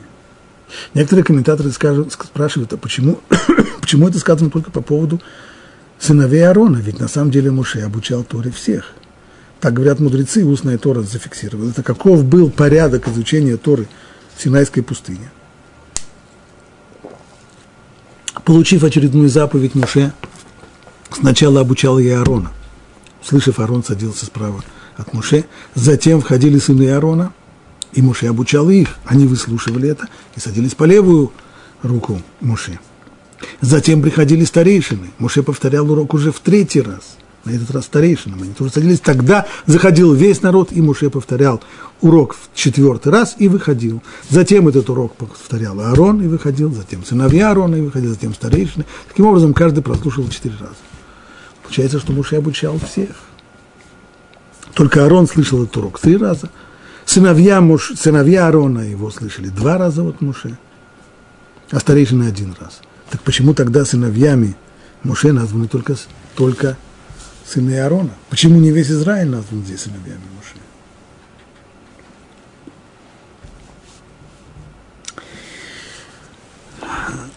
Некоторые 0.93 1.25
комментаторы 1.25 1.70
скажут, 1.70 2.12
спрашивают, 2.12 2.72
а 2.72 2.77
почему, 2.77 3.20
почему 3.81 4.09
это 4.09 4.18
сказано 4.18 4.51
только 4.51 4.70
по 4.70 4.83
поводу 4.83 5.20
сыновей 6.05 6.46
Аарона? 6.46 6.78
Ведь 6.78 7.00
на 7.00 7.09
самом 7.09 7.30
деле 7.30 7.50
Муше 7.50 7.80
обучал 7.80 8.22
Торе 8.24 8.50
всех. 8.50 8.92
Так 9.61 9.74
говорят 9.74 10.00
мудрецы, 10.00 10.44
устная 10.44 10.78
Тора 10.78 11.02
зафиксировала. 11.02 11.70
Это 11.70 11.82
каков 11.82 12.24
был 12.24 12.50
порядок 12.50 13.09
изучения 13.09 13.57
Торы 13.57 13.86
в 14.36 14.42
Синайской 14.42 14.82
пустыне. 14.82 15.30
Получив 18.44 18.84
очередную 18.84 19.28
заповедь 19.28 19.74
Муше, 19.74 20.12
сначала 21.11 21.61
обучал 21.61 21.98
я 21.98 22.18
Аарона. 22.18 22.52
Слышав, 23.22 23.59
Аарон 23.59 23.82
садился 23.82 24.26
справа 24.26 24.62
от 24.96 25.12
Муше. 25.14 25.46
Затем 25.74 26.20
входили 26.20 26.59
сыны 26.59 26.90
Аарона– 26.90 27.32
и 27.94 28.02
Муше 28.02 28.26
обучал 28.26 28.68
их. 28.70 28.96
Они 29.05 29.26
выслушивали 29.26 29.88
это 29.88 30.09
и 30.36 30.40
садились 30.40 30.74
по 30.74 30.84
левую 30.84 31.32
руку 31.82 32.20
Муше. 32.40 32.78
Затем 33.61 34.03
приходили 34.03 34.45
старейшины. 34.45 35.11
Муше 35.18 35.42
повторял 35.42 35.90
урок 35.90 36.14
уже 36.14 36.32
в 36.32 36.40
третий 36.40 36.80
раз. 36.80 37.16
На 37.45 37.51
этот 37.51 37.70
раз 37.72 37.84
старейшинам. 37.84 38.42
Они 38.42 38.53
тоже 38.53 38.72
садились. 38.72 39.01
Тогда 39.01 39.47
заходил 39.66 40.14
весь 40.14 40.42
народ, 40.42 40.70
и 40.72 40.80
Муше 40.80 41.11
повторял 41.11 41.62
урок 42.01 42.34
в 42.34 42.57
четвертый 42.57 43.12
раз 43.12 43.36
и 43.38 43.49
выходил. 43.49 44.03
Затем 44.30 44.68
этот 44.68 44.88
урок 44.88 45.14
повторял 45.16 45.78
Аарон 45.80 46.22
и 46.22 46.26
выходил, 46.26 46.72
затем 46.72 47.05
сыновья 47.05 47.49
Аарона 47.51 47.76
и 47.76 47.80
выходил, 47.82 48.11
затем 48.11 48.34
старейшины. 48.34 48.86
Таким 49.09 49.26
образом, 49.26 49.53
каждый 49.53 49.82
прослушал 49.82 50.28
четыре 50.28 50.55
раза. 50.59 50.74
Получается, 51.62 51.99
что 51.99 52.12
Муше 52.12 52.36
обучал 52.36 52.78
всех. 52.78 53.11
Только 54.74 55.03
Аарон 55.03 55.26
слышал 55.26 55.62
этот 55.62 55.76
урок 55.76 56.01
три 56.01 56.16
раза. 56.16 56.51
Сыновья, 57.07 57.61
муж, 57.61 57.92
сыновья 57.97 58.47
Аарона 58.47 58.80
его 58.80 59.11
слышали 59.11 59.49
два 59.49 59.78
раза 59.78 60.03
от 60.03 60.20
Муше, 60.20 60.59
а 61.70 61.78
старейшины 61.78 62.24
один 62.24 62.55
раз. 62.59 62.80
Так 63.11 63.20
почему 63.22 63.55
тогда 63.55 63.84
сыновьями 63.84 64.57
Муше 65.02 65.32
названы 65.32 65.68
только, 65.68 65.96
только 66.34 66.76
сыны 67.46 67.78
Аарона? 67.78 68.11
Почему 68.30 68.59
не 68.59 68.70
весь 68.70 68.90
Израиль 68.90 69.28
назван 69.28 69.62
здесь 69.64 69.82
сыновьями 69.82 70.22
Муше? 70.34 70.55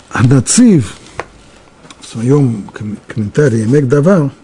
Анацив 0.09 0.95
в 1.99 2.05
своем 2.05 2.69
комментарии 3.07 3.65
Мег 3.65 3.87
давал– 3.87 4.31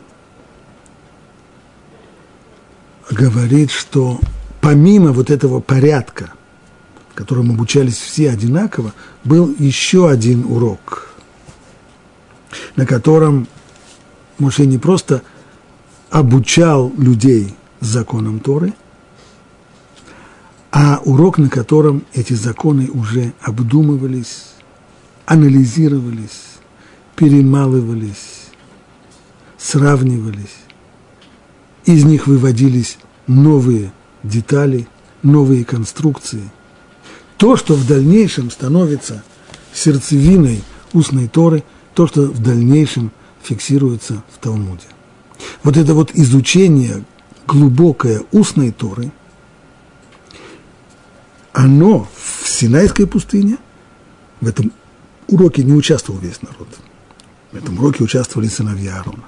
говорит, 3.13 3.71
что 3.71 4.19
помимо 4.61 5.11
вот 5.11 5.30
этого 5.30 5.59
порядка, 5.59 6.34
в 7.11 7.15
котором 7.15 7.51
обучались 7.51 7.97
все 7.97 8.30
одинаково, 8.32 8.93
был 9.24 9.53
еще 9.57 10.09
один 10.09 10.45
урок, 10.45 11.12
на 12.76 12.86
котором 12.86 13.47
Моше 14.39 14.66
не 14.66 14.78
просто 14.78 15.22
обучал 16.10 16.91
людей 16.97 17.56
законам 17.80 18.39
Торы, 18.39 18.74
а 20.72 21.01
урок, 21.06 21.38
на 21.38 21.49
котором 21.49 22.04
эти 22.14 22.34
законы 22.34 22.89
уже 22.89 23.34
обдумывались, 23.41 24.54
анализировались, 25.26 26.58
перемалывались, 27.16 28.47
сравнивались 29.58 30.64
из 31.86 32.06
них 32.06 32.28
выводились 32.28 32.97
новые 33.28 33.91
детали, 34.24 34.88
новые 35.22 35.66
конструкции. 35.66 36.49
То, 37.38 37.58
что 37.58 37.74
в 37.76 37.86
дальнейшем 37.86 38.51
становится 38.51 39.24
сердцевиной 39.74 40.64
устной 40.93 41.28
Торы, 41.28 41.64
то, 41.94 42.08
что 42.08 42.24
в 42.24 42.41
дальнейшем 42.41 43.12
фиксируется 43.41 44.24
в 44.32 44.38
Талмуде. 44.39 44.84
Вот 45.64 45.78
это 45.78 45.94
вот 45.94 46.12
изучение 46.14 47.04
глубокое 47.48 48.24
устной 48.32 48.72
Торы, 48.72 49.12
оно 51.52 52.08
в 52.16 52.48
Синайской 52.48 53.06
пустыне, 53.06 53.58
в 54.41 54.48
этом 54.48 54.72
уроке 55.28 55.64
не 55.64 55.74
участвовал 55.74 56.20
весь 56.20 56.41
народ. 56.41 56.68
В 57.52 57.58
этом 57.58 57.78
уроке 57.78 58.04
участвовали 58.04 58.48
сыновья 58.48 58.98
Аарона. 58.98 59.24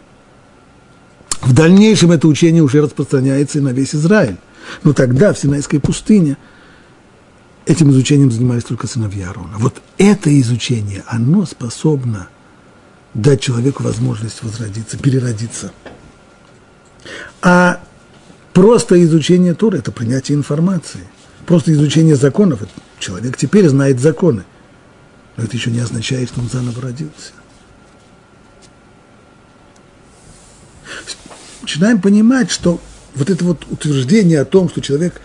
В 1.41 1.53
дальнейшем 1.53 2.11
это 2.11 2.27
учение 2.27 2.63
уже 2.63 2.81
распространяется 2.81 3.59
и 3.59 3.61
на 3.61 3.69
весь 3.69 3.93
Израиль. 3.93 4.37
Но 4.83 4.93
тогда 4.93 5.31
в 5.31 5.37
Синайской 5.37 5.79
пустыне 5.79 6.37
этим 7.67 7.91
изучением 7.91 8.31
занимались 8.31 8.63
только 8.63 8.87
сыновья 8.87 9.27
Аарона. 9.27 9.57
Вот 9.59 9.81
это 9.99 10.39
изучение, 10.39 11.03
оно 11.07 11.45
способно 11.45 12.29
дать 13.15 13.41
человеку 13.41 13.81
возможность 13.81 14.43
возродиться, 14.43 14.97
переродиться. 14.97 15.71
А 17.41 17.81
просто 18.53 19.03
изучение 19.03 19.55
Торы– 19.55 19.77
это 19.79 19.91
принятие 19.91 20.37
информации. 20.37 21.01
Просто 21.47 21.73
изучение 21.73 22.15
законов– 22.15 22.59
человек 22.99 23.37
теперь 23.37 23.67
знает 23.67 23.99
законы. 23.99 24.43
Но 25.37 25.43
это 25.43 25.57
еще 25.57 25.71
не 25.71 25.79
означает, 25.79 26.29
что 26.29 26.41
он 26.41 26.49
заново 26.49 26.81
родился. 26.81 27.33
начинаем 31.75 31.99
понимать, 31.99 32.51
что 32.51 32.79
вот 33.15 33.29
это 33.29 33.43
вот 33.43 33.65
утверждение 33.69 34.39
о 34.39 34.45
том, 34.45 34.69
что 34.69 34.81
человек, 34.81 35.19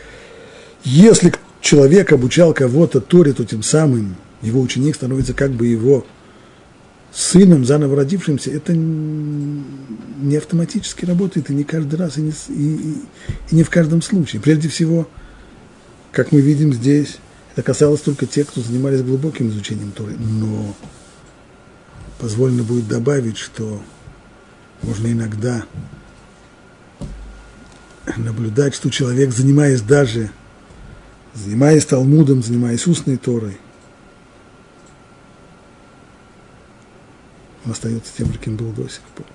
если 0.82 1.32
человек 1.60 2.12
обучал 2.12 2.54
кого-то 2.54 3.00
Торе, 3.00 3.32
то 3.32 3.44
тем 3.44 3.62
самым 3.62 4.16
его 4.42 4.60
ученик 4.60 4.96
становится 4.96 5.34
как 5.34 5.50
бы 5.52 5.66
его 5.66 6.06
сыном, 7.12 7.64
заново 7.64 7.96
родившимся, 7.96 8.50
это 8.50 8.72
не 8.74 10.36
автоматически 10.36 11.04
работает, 11.04 11.50
и 11.50 11.54
не 11.54 11.64
каждый 11.64 11.96
раз, 11.96 12.18
и 12.18 12.22
не, 12.22 12.32
и, 12.48 12.94
и 13.50 13.54
не 13.54 13.62
в 13.62 13.70
каждом 13.70 14.02
случае. 14.02 14.40
Прежде 14.40 14.68
всего, 14.68 15.08
как 16.12 16.32
мы 16.32 16.40
видим 16.40 16.72
здесь, 16.72 17.18
это 17.52 17.62
касалось 17.62 18.00
только 18.00 18.26
тех, 18.26 18.48
кто 18.48 18.60
занимались 18.60 19.02
глубоким 19.02 19.48
изучением 19.48 19.92
Торы. 19.92 20.16
Но 20.18 20.74
позволено 22.18 22.62
будет 22.62 22.86
добавить, 22.86 23.38
что 23.38 23.82
можно 24.82 25.08
иногда 25.08 25.64
наблюдать, 28.16 28.74
что 28.74 28.90
человек, 28.90 29.32
занимаясь 29.32 29.82
даже, 29.82 30.30
занимаясь 31.34 31.84
Талмудом, 31.86 32.42
занимаясь 32.42 32.86
устной 32.86 33.16
Торой, 33.16 33.58
остается 37.70 38.12
тем, 38.16 38.32
кем 38.32 38.56
был 38.56 38.72
до 38.72 38.88
сих 38.88 39.02
пор. 39.02 39.26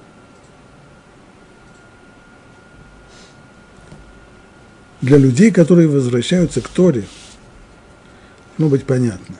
Для 5.01 5.17
людей, 5.17 5.51
которые 5.51 5.87
возвращаются 5.87 6.61
к 6.61 6.67
Торе, 6.67 7.05
должно 8.57 8.75
быть 8.75 8.85
понятно, 8.85 9.35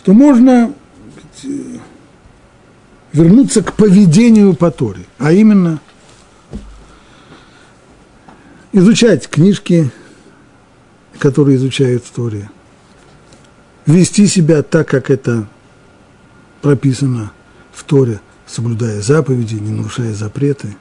что 0.00 0.12
можно 0.12 0.74
вернуться 3.12 3.62
к 3.62 3.74
поведению 3.74 4.54
по 4.54 4.70
Торе, 4.70 5.04
а 5.18 5.32
именно– 5.32 5.80
изучать 8.74 9.28
книжки, 9.28 9.90
которые 11.18 11.56
изучают 11.56 12.04
историю, 12.04 12.50
вести 13.86 14.26
себя 14.26 14.62
так, 14.62 14.88
как 14.88 15.10
это 15.10 15.46
прописано 16.64 17.30
в 17.74 17.84
Торе, 17.84 18.22
соблюдая 18.46 19.02
заповеди, 19.02 19.56
не 19.56 19.70
нарушая 19.70 20.14
запреты. 20.14 20.74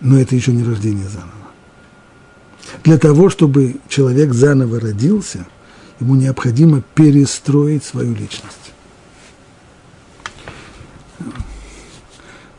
Но 0.00 0.18
это 0.18 0.34
еще 0.34 0.50
не 0.50 0.64
рождение 0.64 1.08
заново. 1.08 1.30
Для 2.82 2.98
того, 2.98 3.30
чтобы 3.30 3.76
человек 3.88 4.34
заново 4.34 4.80
родился, 4.80 5.46
ему 6.00 6.16
необходимо 6.16 6.82
перестроить 6.96 7.84
свою 7.84 8.12
личность. 8.12 8.72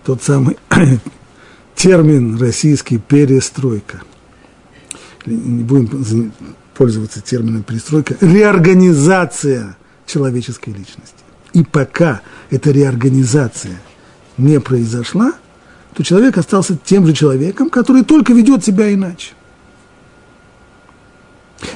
Тот 0.06 0.24
самый 0.24 0.58
термин 1.76 2.40
российский 2.40 3.00
перестройка. 3.00 4.02
Не 5.26 5.64
будем 5.64 6.32
пользоваться 6.74 7.20
термином 7.20 7.64
перестройка. 7.64 8.16
Реорганизация 8.22 9.76
человеческой 10.06 10.70
личности. 10.70 11.26
И 11.54 11.64
пока 11.64 12.22
эта 12.50 12.72
реорганизация 12.72 13.80
не 14.38 14.60
произошла, 14.60 15.34
то 15.96 16.04
человек 16.04 16.38
остался 16.38 16.78
тем 16.78 17.06
же 17.06 17.14
человеком, 17.14 17.70
который 17.70 18.04
только 18.04 18.34
ведет 18.34 18.64
себя 18.64 18.94
иначе. 18.94 19.34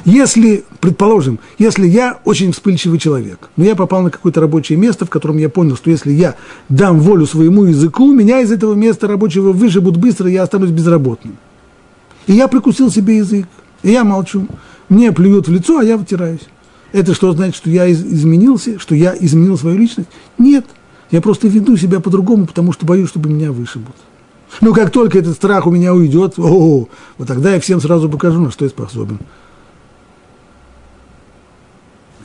Если, 0.05 0.63
предположим, 0.79 1.39
если 1.57 1.87
я 1.87 2.19
очень 2.23 2.51
вспыльчивый 2.51 2.99
человек, 2.99 3.49
но 3.57 3.65
я 3.65 3.75
попал 3.75 4.01
на 4.01 4.11
какое-то 4.11 4.39
рабочее 4.41 4.77
место, 4.77 5.05
в 5.05 5.09
котором 5.09 5.37
я 5.37 5.49
понял, 5.49 5.75
что 5.75 5.89
если 5.89 6.11
я 6.11 6.35
дам 6.69 6.99
волю 6.99 7.25
своему 7.25 7.65
языку, 7.65 8.13
меня 8.13 8.41
из 8.41 8.51
этого 8.51 8.75
места 8.75 9.07
рабочего 9.07 9.51
выживут 9.51 9.97
быстро, 9.97 10.29
я 10.29 10.43
останусь 10.43 10.71
безработным. 10.71 11.37
И 12.27 12.33
я 12.33 12.47
прикусил 12.47 12.89
себе 12.91 13.17
язык, 13.17 13.47
и 13.81 13.91
я 13.91 14.03
молчу. 14.03 14.47
Мне 14.87 15.11
плюют 15.11 15.47
в 15.47 15.51
лицо, 15.51 15.79
а 15.79 15.83
я 15.83 15.97
вытираюсь. 15.97 16.47
Это 16.93 17.13
что 17.13 17.33
значит, 17.33 17.55
что 17.55 17.69
я 17.69 17.91
изменился, 17.91 18.79
что 18.79 18.95
я 18.95 19.13
изменил 19.19 19.57
свою 19.57 19.77
личность? 19.77 20.09
Нет, 20.37 20.65
я 21.11 21.19
просто 21.19 21.49
веду 21.49 21.75
себя 21.75 21.99
по-другому, 21.99 22.45
потому 22.45 22.71
что 22.71 22.85
боюсь, 22.85 23.09
чтобы 23.09 23.29
меня 23.29 23.51
вышибут. 23.51 23.95
Но 24.61 24.73
как 24.73 24.91
только 24.91 25.19
этот 25.19 25.35
страх 25.35 25.67
у 25.67 25.71
меня 25.71 25.93
уйдет, 25.93 26.35
о, 26.37 26.87
вот 27.17 27.27
тогда 27.27 27.55
я 27.55 27.59
всем 27.59 27.81
сразу 27.81 28.07
покажу, 28.07 28.39
на 28.39 28.51
что 28.51 28.63
я 28.63 28.69
способен 28.69 29.19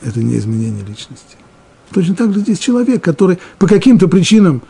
это 0.01 0.19
не 0.19 0.37
изменение 0.37 0.83
личности. 0.85 1.35
Точно 1.91 2.15
так 2.15 2.33
же 2.33 2.41
здесь 2.41 2.59
человек, 2.59 3.03
который 3.03 3.39
по 3.57 3.67
каким-то 3.67 4.07
причинам 4.07 4.61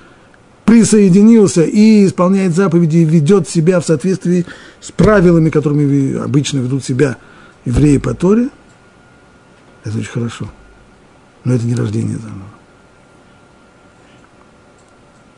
присоединился 0.66 1.64
и 1.64 2.06
исполняет 2.06 2.56
заповеди, 2.56 2.98
и 2.98 3.06
ведет 3.06 3.50
себя 3.50 3.80
в 3.80 3.86
соответствии 3.86 4.46
с 4.80 4.92
правилами, 4.92 5.50
которыми 5.50 6.18
обычно 6.18 6.60
ведут 6.60 6.84
себя 6.84 7.18
евреи 7.66 7.98
по 7.98 8.14
Торе, 8.14 8.50
это 9.84 9.98
очень 9.98 10.12
хорошо. 10.12 10.50
но 11.44 11.54
это 11.54 11.66
не 11.66 11.76
рождение 11.76 12.18
заново. 12.18 12.50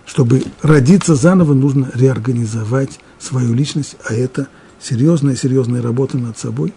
Чтобы 0.06 0.44
родиться 0.62 1.16
заново, 1.16 1.54
нужно 1.54 1.90
реорганизовать 1.94 3.00
свою 3.20 3.54
личность, 3.54 3.96
а 4.04 4.14
это 4.14 4.48
серьезная, 4.80 5.36
серьезная 5.36 5.82
работа 5.82 6.18
над 6.18 6.38
собой. 6.38 6.74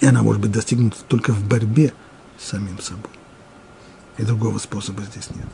И 0.00 0.06
она 0.06 0.22
может 0.22 0.42
быть 0.42 0.50
достигнута 0.50 0.96
только 1.06 1.32
в 1.32 1.46
борьбе 1.46 1.92
с 2.36 2.48
самим 2.48 2.80
собой. 2.80 3.10
И 4.18 4.24
другого 4.24 4.58
способа 4.58 5.02
здесь 5.02 5.30
нет. 5.30 5.46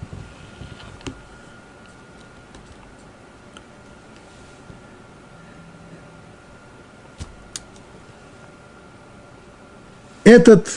Этот 10.29 10.69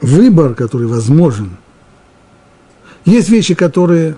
выбор, 0.00 0.56
который 0.56 0.88
возможен, 0.88 1.56
есть 3.04 3.28
вещи, 3.28 3.54
которые, 3.54 4.16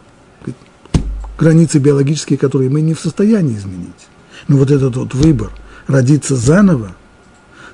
границы 1.37 1.79
биологические, 1.79 2.39
которые 2.39 2.71
мы 2.71 2.81
не 2.81 2.95
в 2.95 3.01
состоянии 3.01 3.55
изменить. 3.55 4.09
Но 4.49 4.57
вот 4.57 4.71
этот 4.71 4.97
вот 4.97 5.13
выбор, 5.13 5.53
родиться 5.89 6.37
заново, 6.37 6.97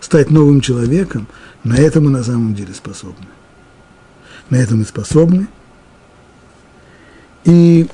стать 0.00 0.28
новым 0.28 0.60
человеком, 0.60 1.28
на 1.62 1.76
это 1.76 2.00
мы 2.00 2.10
на 2.10 2.24
самом 2.24 2.52
деле 2.52 2.74
способны. 2.74 3.28
На 4.50 4.56
это 4.56 4.74
мы 4.74 4.86
способны. 4.86 5.46
И 7.44 7.86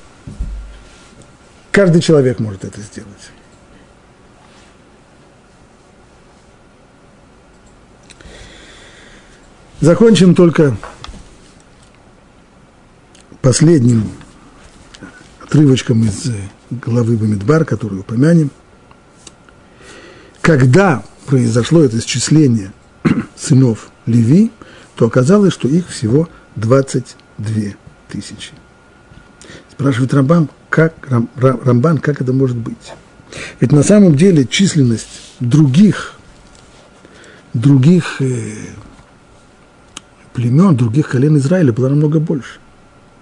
каждый 1.71 2.01
человек 2.01 2.39
может 2.39 2.65
это 2.65 2.81
сделать. 2.81 3.29
Закончим 9.81 10.35
только 10.35 10.77
последним 13.41 14.09
отрывочком 15.43 16.03
из 16.05 16.31
главы 16.71 17.17
Бамидбар, 17.17 17.65
которую 17.65 18.01
упомянем. 18.01 18.51
Когда 20.41 21.03
произошло 21.25 21.83
это 21.83 21.99
исчисление 21.99 22.71
сынов 23.35 23.89
Леви, 24.05 24.51
то 24.95 25.07
оказалось, 25.07 25.53
что 25.53 25.67
их 25.67 25.89
всего 25.89 26.29
22 26.55 27.73
тысячи. 28.07 28.53
Спрашивает 29.71 30.13
Рамбан, 30.13 30.49
как, 30.69 30.95
Рам, 31.09 31.29
Рамбан, 31.35 31.97
как 31.97 32.21
это 32.21 32.31
может 32.31 32.55
быть? 32.55 32.93
Ведь 33.59 33.73
на 33.73 33.83
самом 33.83 34.15
деле 34.15 34.45
численность 34.45 35.07
других, 35.41 36.15
других 37.53 38.21
э, 38.21 38.53
племен, 40.35 40.75
других 40.75 41.09
колен 41.09 41.37
Израиля 41.37 41.71
была 41.71 41.89
намного 41.89 42.19
больше. 42.19 42.59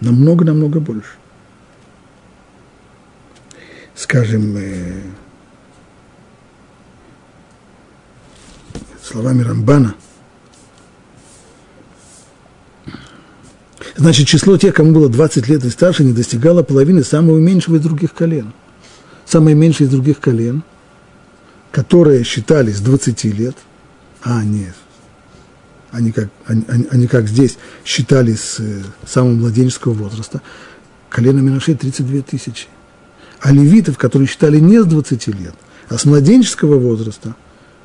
Намного-намного 0.01 0.79
больше. 0.79 1.11
Скажем, 3.95 4.57
э, 4.57 5.01
словами 9.01 9.43
Рамбана, 9.43 9.93
значит, 13.95 14.27
число 14.27 14.57
тех, 14.57 14.73
кому 14.73 14.91
было 14.93 15.07
20 15.07 15.47
лет 15.47 15.63
и 15.63 15.69
старше, 15.69 16.03
не 16.03 16.13
достигало 16.13 16.63
половины 16.63 17.03
самого 17.03 17.37
меньшего 17.37 17.75
из 17.75 17.81
других 17.81 18.13
колен. 18.13 18.53
Самое 19.25 19.55
меньшее 19.55 19.87
из 19.87 19.91
других 19.91 20.19
колен, 20.19 20.63
которые 21.71 22.23
считались 22.23 22.81
20 22.81 23.23
лет, 23.25 23.55
а 24.23 24.43
нет, 24.43 24.73
они 25.93 26.11
как, 26.11 26.29
они, 26.47 26.65
они 26.89 27.07
как 27.07 27.27
здесь 27.27 27.57
считали 27.85 28.33
с 28.33 28.59
э, 28.59 28.81
самого 29.05 29.33
младенческого 29.33 29.93
возраста, 29.93 30.41
колено 31.09 31.39
Минашей 31.39 31.75
32 31.75 32.23
тысячи. 32.23 32.67
А 33.39 33.51
левитов, 33.51 33.97
которые 33.97 34.27
считали 34.27 34.59
не 34.59 34.81
с 34.81 34.85
20 34.85 35.27
лет, 35.27 35.53
а 35.89 35.97
с 35.97 36.05
младенческого 36.05 36.79
возраста, 36.79 37.35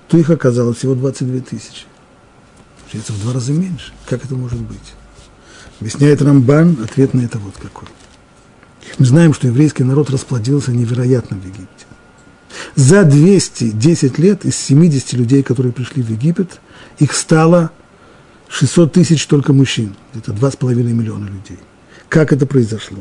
то 0.09 0.17
их 0.17 0.31
оказалось 0.31 0.79
всего 0.79 0.95
22 0.95 1.41
тысячи. 1.41 1.85
Это 2.95 3.13
в 3.13 3.21
два 3.21 3.35
раза 3.35 3.53
меньше. 3.53 3.93
Как 4.09 4.25
это 4.25 4.35
может 4.35 4.61
быть? 4.61 4.95
Объясняет 5.79 6.23
Рамбан, 6.23 6.79
ответ 6.83 7.13
на 7.13 7.21
это 7.21 7.39
вот 7.39 7.55
какой. 7.61 7.89
Мы 8.99 9.05
знаем, 9.05 9.35
что 9.35 9.49
еврейский 9.49 9.85
народ 9.85 10.09
расплодился 10.09 10.73
невероятно 10.73 11.37
в 11.37 11.45
Египте. 11.45 11.85
За 12.75 13.05
210 13.05 14.19
лет 14.19 14.47
из 14.47 14.57
70 14.57 15.13
людей, 15.13 15.43
которые 15.43 15.73
пришли 15.73 16.03
в 16.03 16.11
Египет, 16.11 16.61
их 16.99 17.13
стало 17.13 17.71
600 18.49 18.93
тысяч 18.93 19.27
только 19.27 19.53
мужчин, 19.53 19.95
это 20.15 20.33
2,5 20.33 20.75
миллиона 20.75 21.27
людей. 21.27 21.59
Как 22.09 22.33
это 22.33 22.47
произошло? 22.47 22.99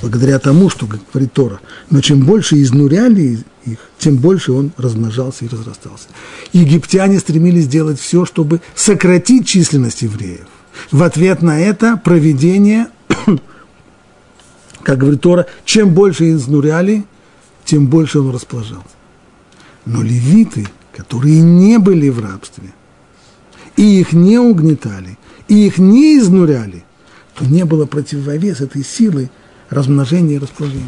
Благодаря 0.00 0.38
тому, 0.38 0.70
что 0.70 0.86
говорит 0.86 1.32
Тора, 1.32 1.60
но 1.90 2.00
чем 2.00 2.24
больше 2.24 2.60
изнуряли 2.62 3.38
их, 3.64 3.78
тем 3.98 4.16
больше 4.16 4.52
он 4.52 4.72
размножался 4.76 5.44
и 5.44 5.48
разрастался. 5.48 6.08
Египтяне 6.52 7.18
стремились 7.18 7.64
сделать 7.64 8.00
все, 8.00 8.24
чтобы 8.24 8.60
сократить 8.74 9.46
численность 9.46 10.02
евреев. 10.02 10.46
В 10.90 11.02
ответ 11.02 11.42
на 11.42 11.60
это 11.60 11.96
проведение, 11.96 12.88
как 14.82 14.98
говорит 14.98 15.20
Тора, 15.20 15.46
чем 15.64 15.92
больше 15.92 16.32
изнуряли, 16.32 17.04
тем 17.64 17.86
больше 17.88 18.20
он 18.20 18.30
расположался. 18.30 18.84
Но 19.84 20.02
левиты, 20.02 20.66
которые 20.96 21.40
не 21.40 21.78
были 21.78 22.08
в 22.08 22.20
рабстве, 22.20 22.72
и 23.76 24.00
их 24.00 24.12
не 24.12 24.38
угнетали, 24.38 25.18
и 25.48 25.66
их 25.66 25.78
не 25.78 26.18
изнуряли, 26.18 26.84
то 27.34 27.44
не 27.44 27.64
было 27.64 27.86
противовес 27.86 28.60
этой 28.60 28.84
силы 28.84 29.30
размножения 29.68 30.34
и 30.34 30.38
расплодения. 30.38 30.86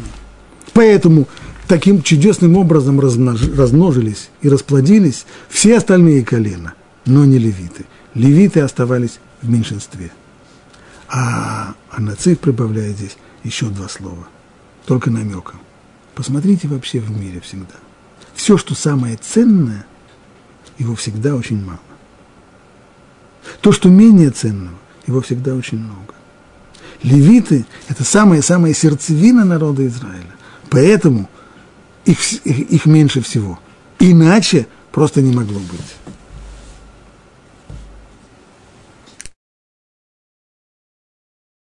Поэтому 0.73 1.27
таким 1.67 2.01
чудесным 2.01 2.57
образом 2.57 2.99
размнож, 2.99 3.41
размножились 3.55 4.29
и 4.41 4.49
расплодились 4.49 5.25
все 5.49 5.77
остальные 5.77 6.23
колена, 6.23 6.73
но 7.05 7.25
не 7.25 7.37
левиты. 7.37 7.85
Левиты 8.13 8.59
оставались 8.59 9.19
в 9.41 9.49
меньшинстве. 9.49 10.11
А, 11.07 11.75
а 11.89 12.01
Нацик 12.01 12.39
прибавляет 12.39 12.97
здесь 12.97 13.17
еще 13.43 13.67
два 13.67 13.87
слова, 13.87 14.27
только 14.85 15.11
намеком. 15.11 15.59
Посмотрите 16.15 16.67
вообще 16.67 16.99
в 16.99 17.11
мире 17.11 17.39
всегда. 17.39 17.75
Все, 18.35 18.57
что 18.57 18.75
самое 18.75 19.17
ценное, 19.17 19.85
его 20.77 20.95
всегда 20.95 21.35
очень 21.35 21.63
мало. 21.63 21.79
То, 23.61 23.71
что 23.71 23.89
менее 23.89 24.29
ценного, 24.31 24.77
его 25.07 25.21
всегда 25.21 25.53
очень 25.55 25.79
много. 25.79 26.13
Левиты– 27.01 27.65
это 27.89 28.03
самая-самая 28.03 28.73
сердцевина 28.73 29.43
народа 29.43 29.85
Израиля. 29.87 30.35
Поэтому 30.69 31.29
их, 32.05 32.19
их, 32.45 32.59
их 32.71 32.85
меньше 32.85 33.21
всего. 33.21 33.59
Иначе 33.99 34.67
просто 34.91 35.21
не 35.21 35.35
могло 35.35 35.59
быть. 35.59 35.95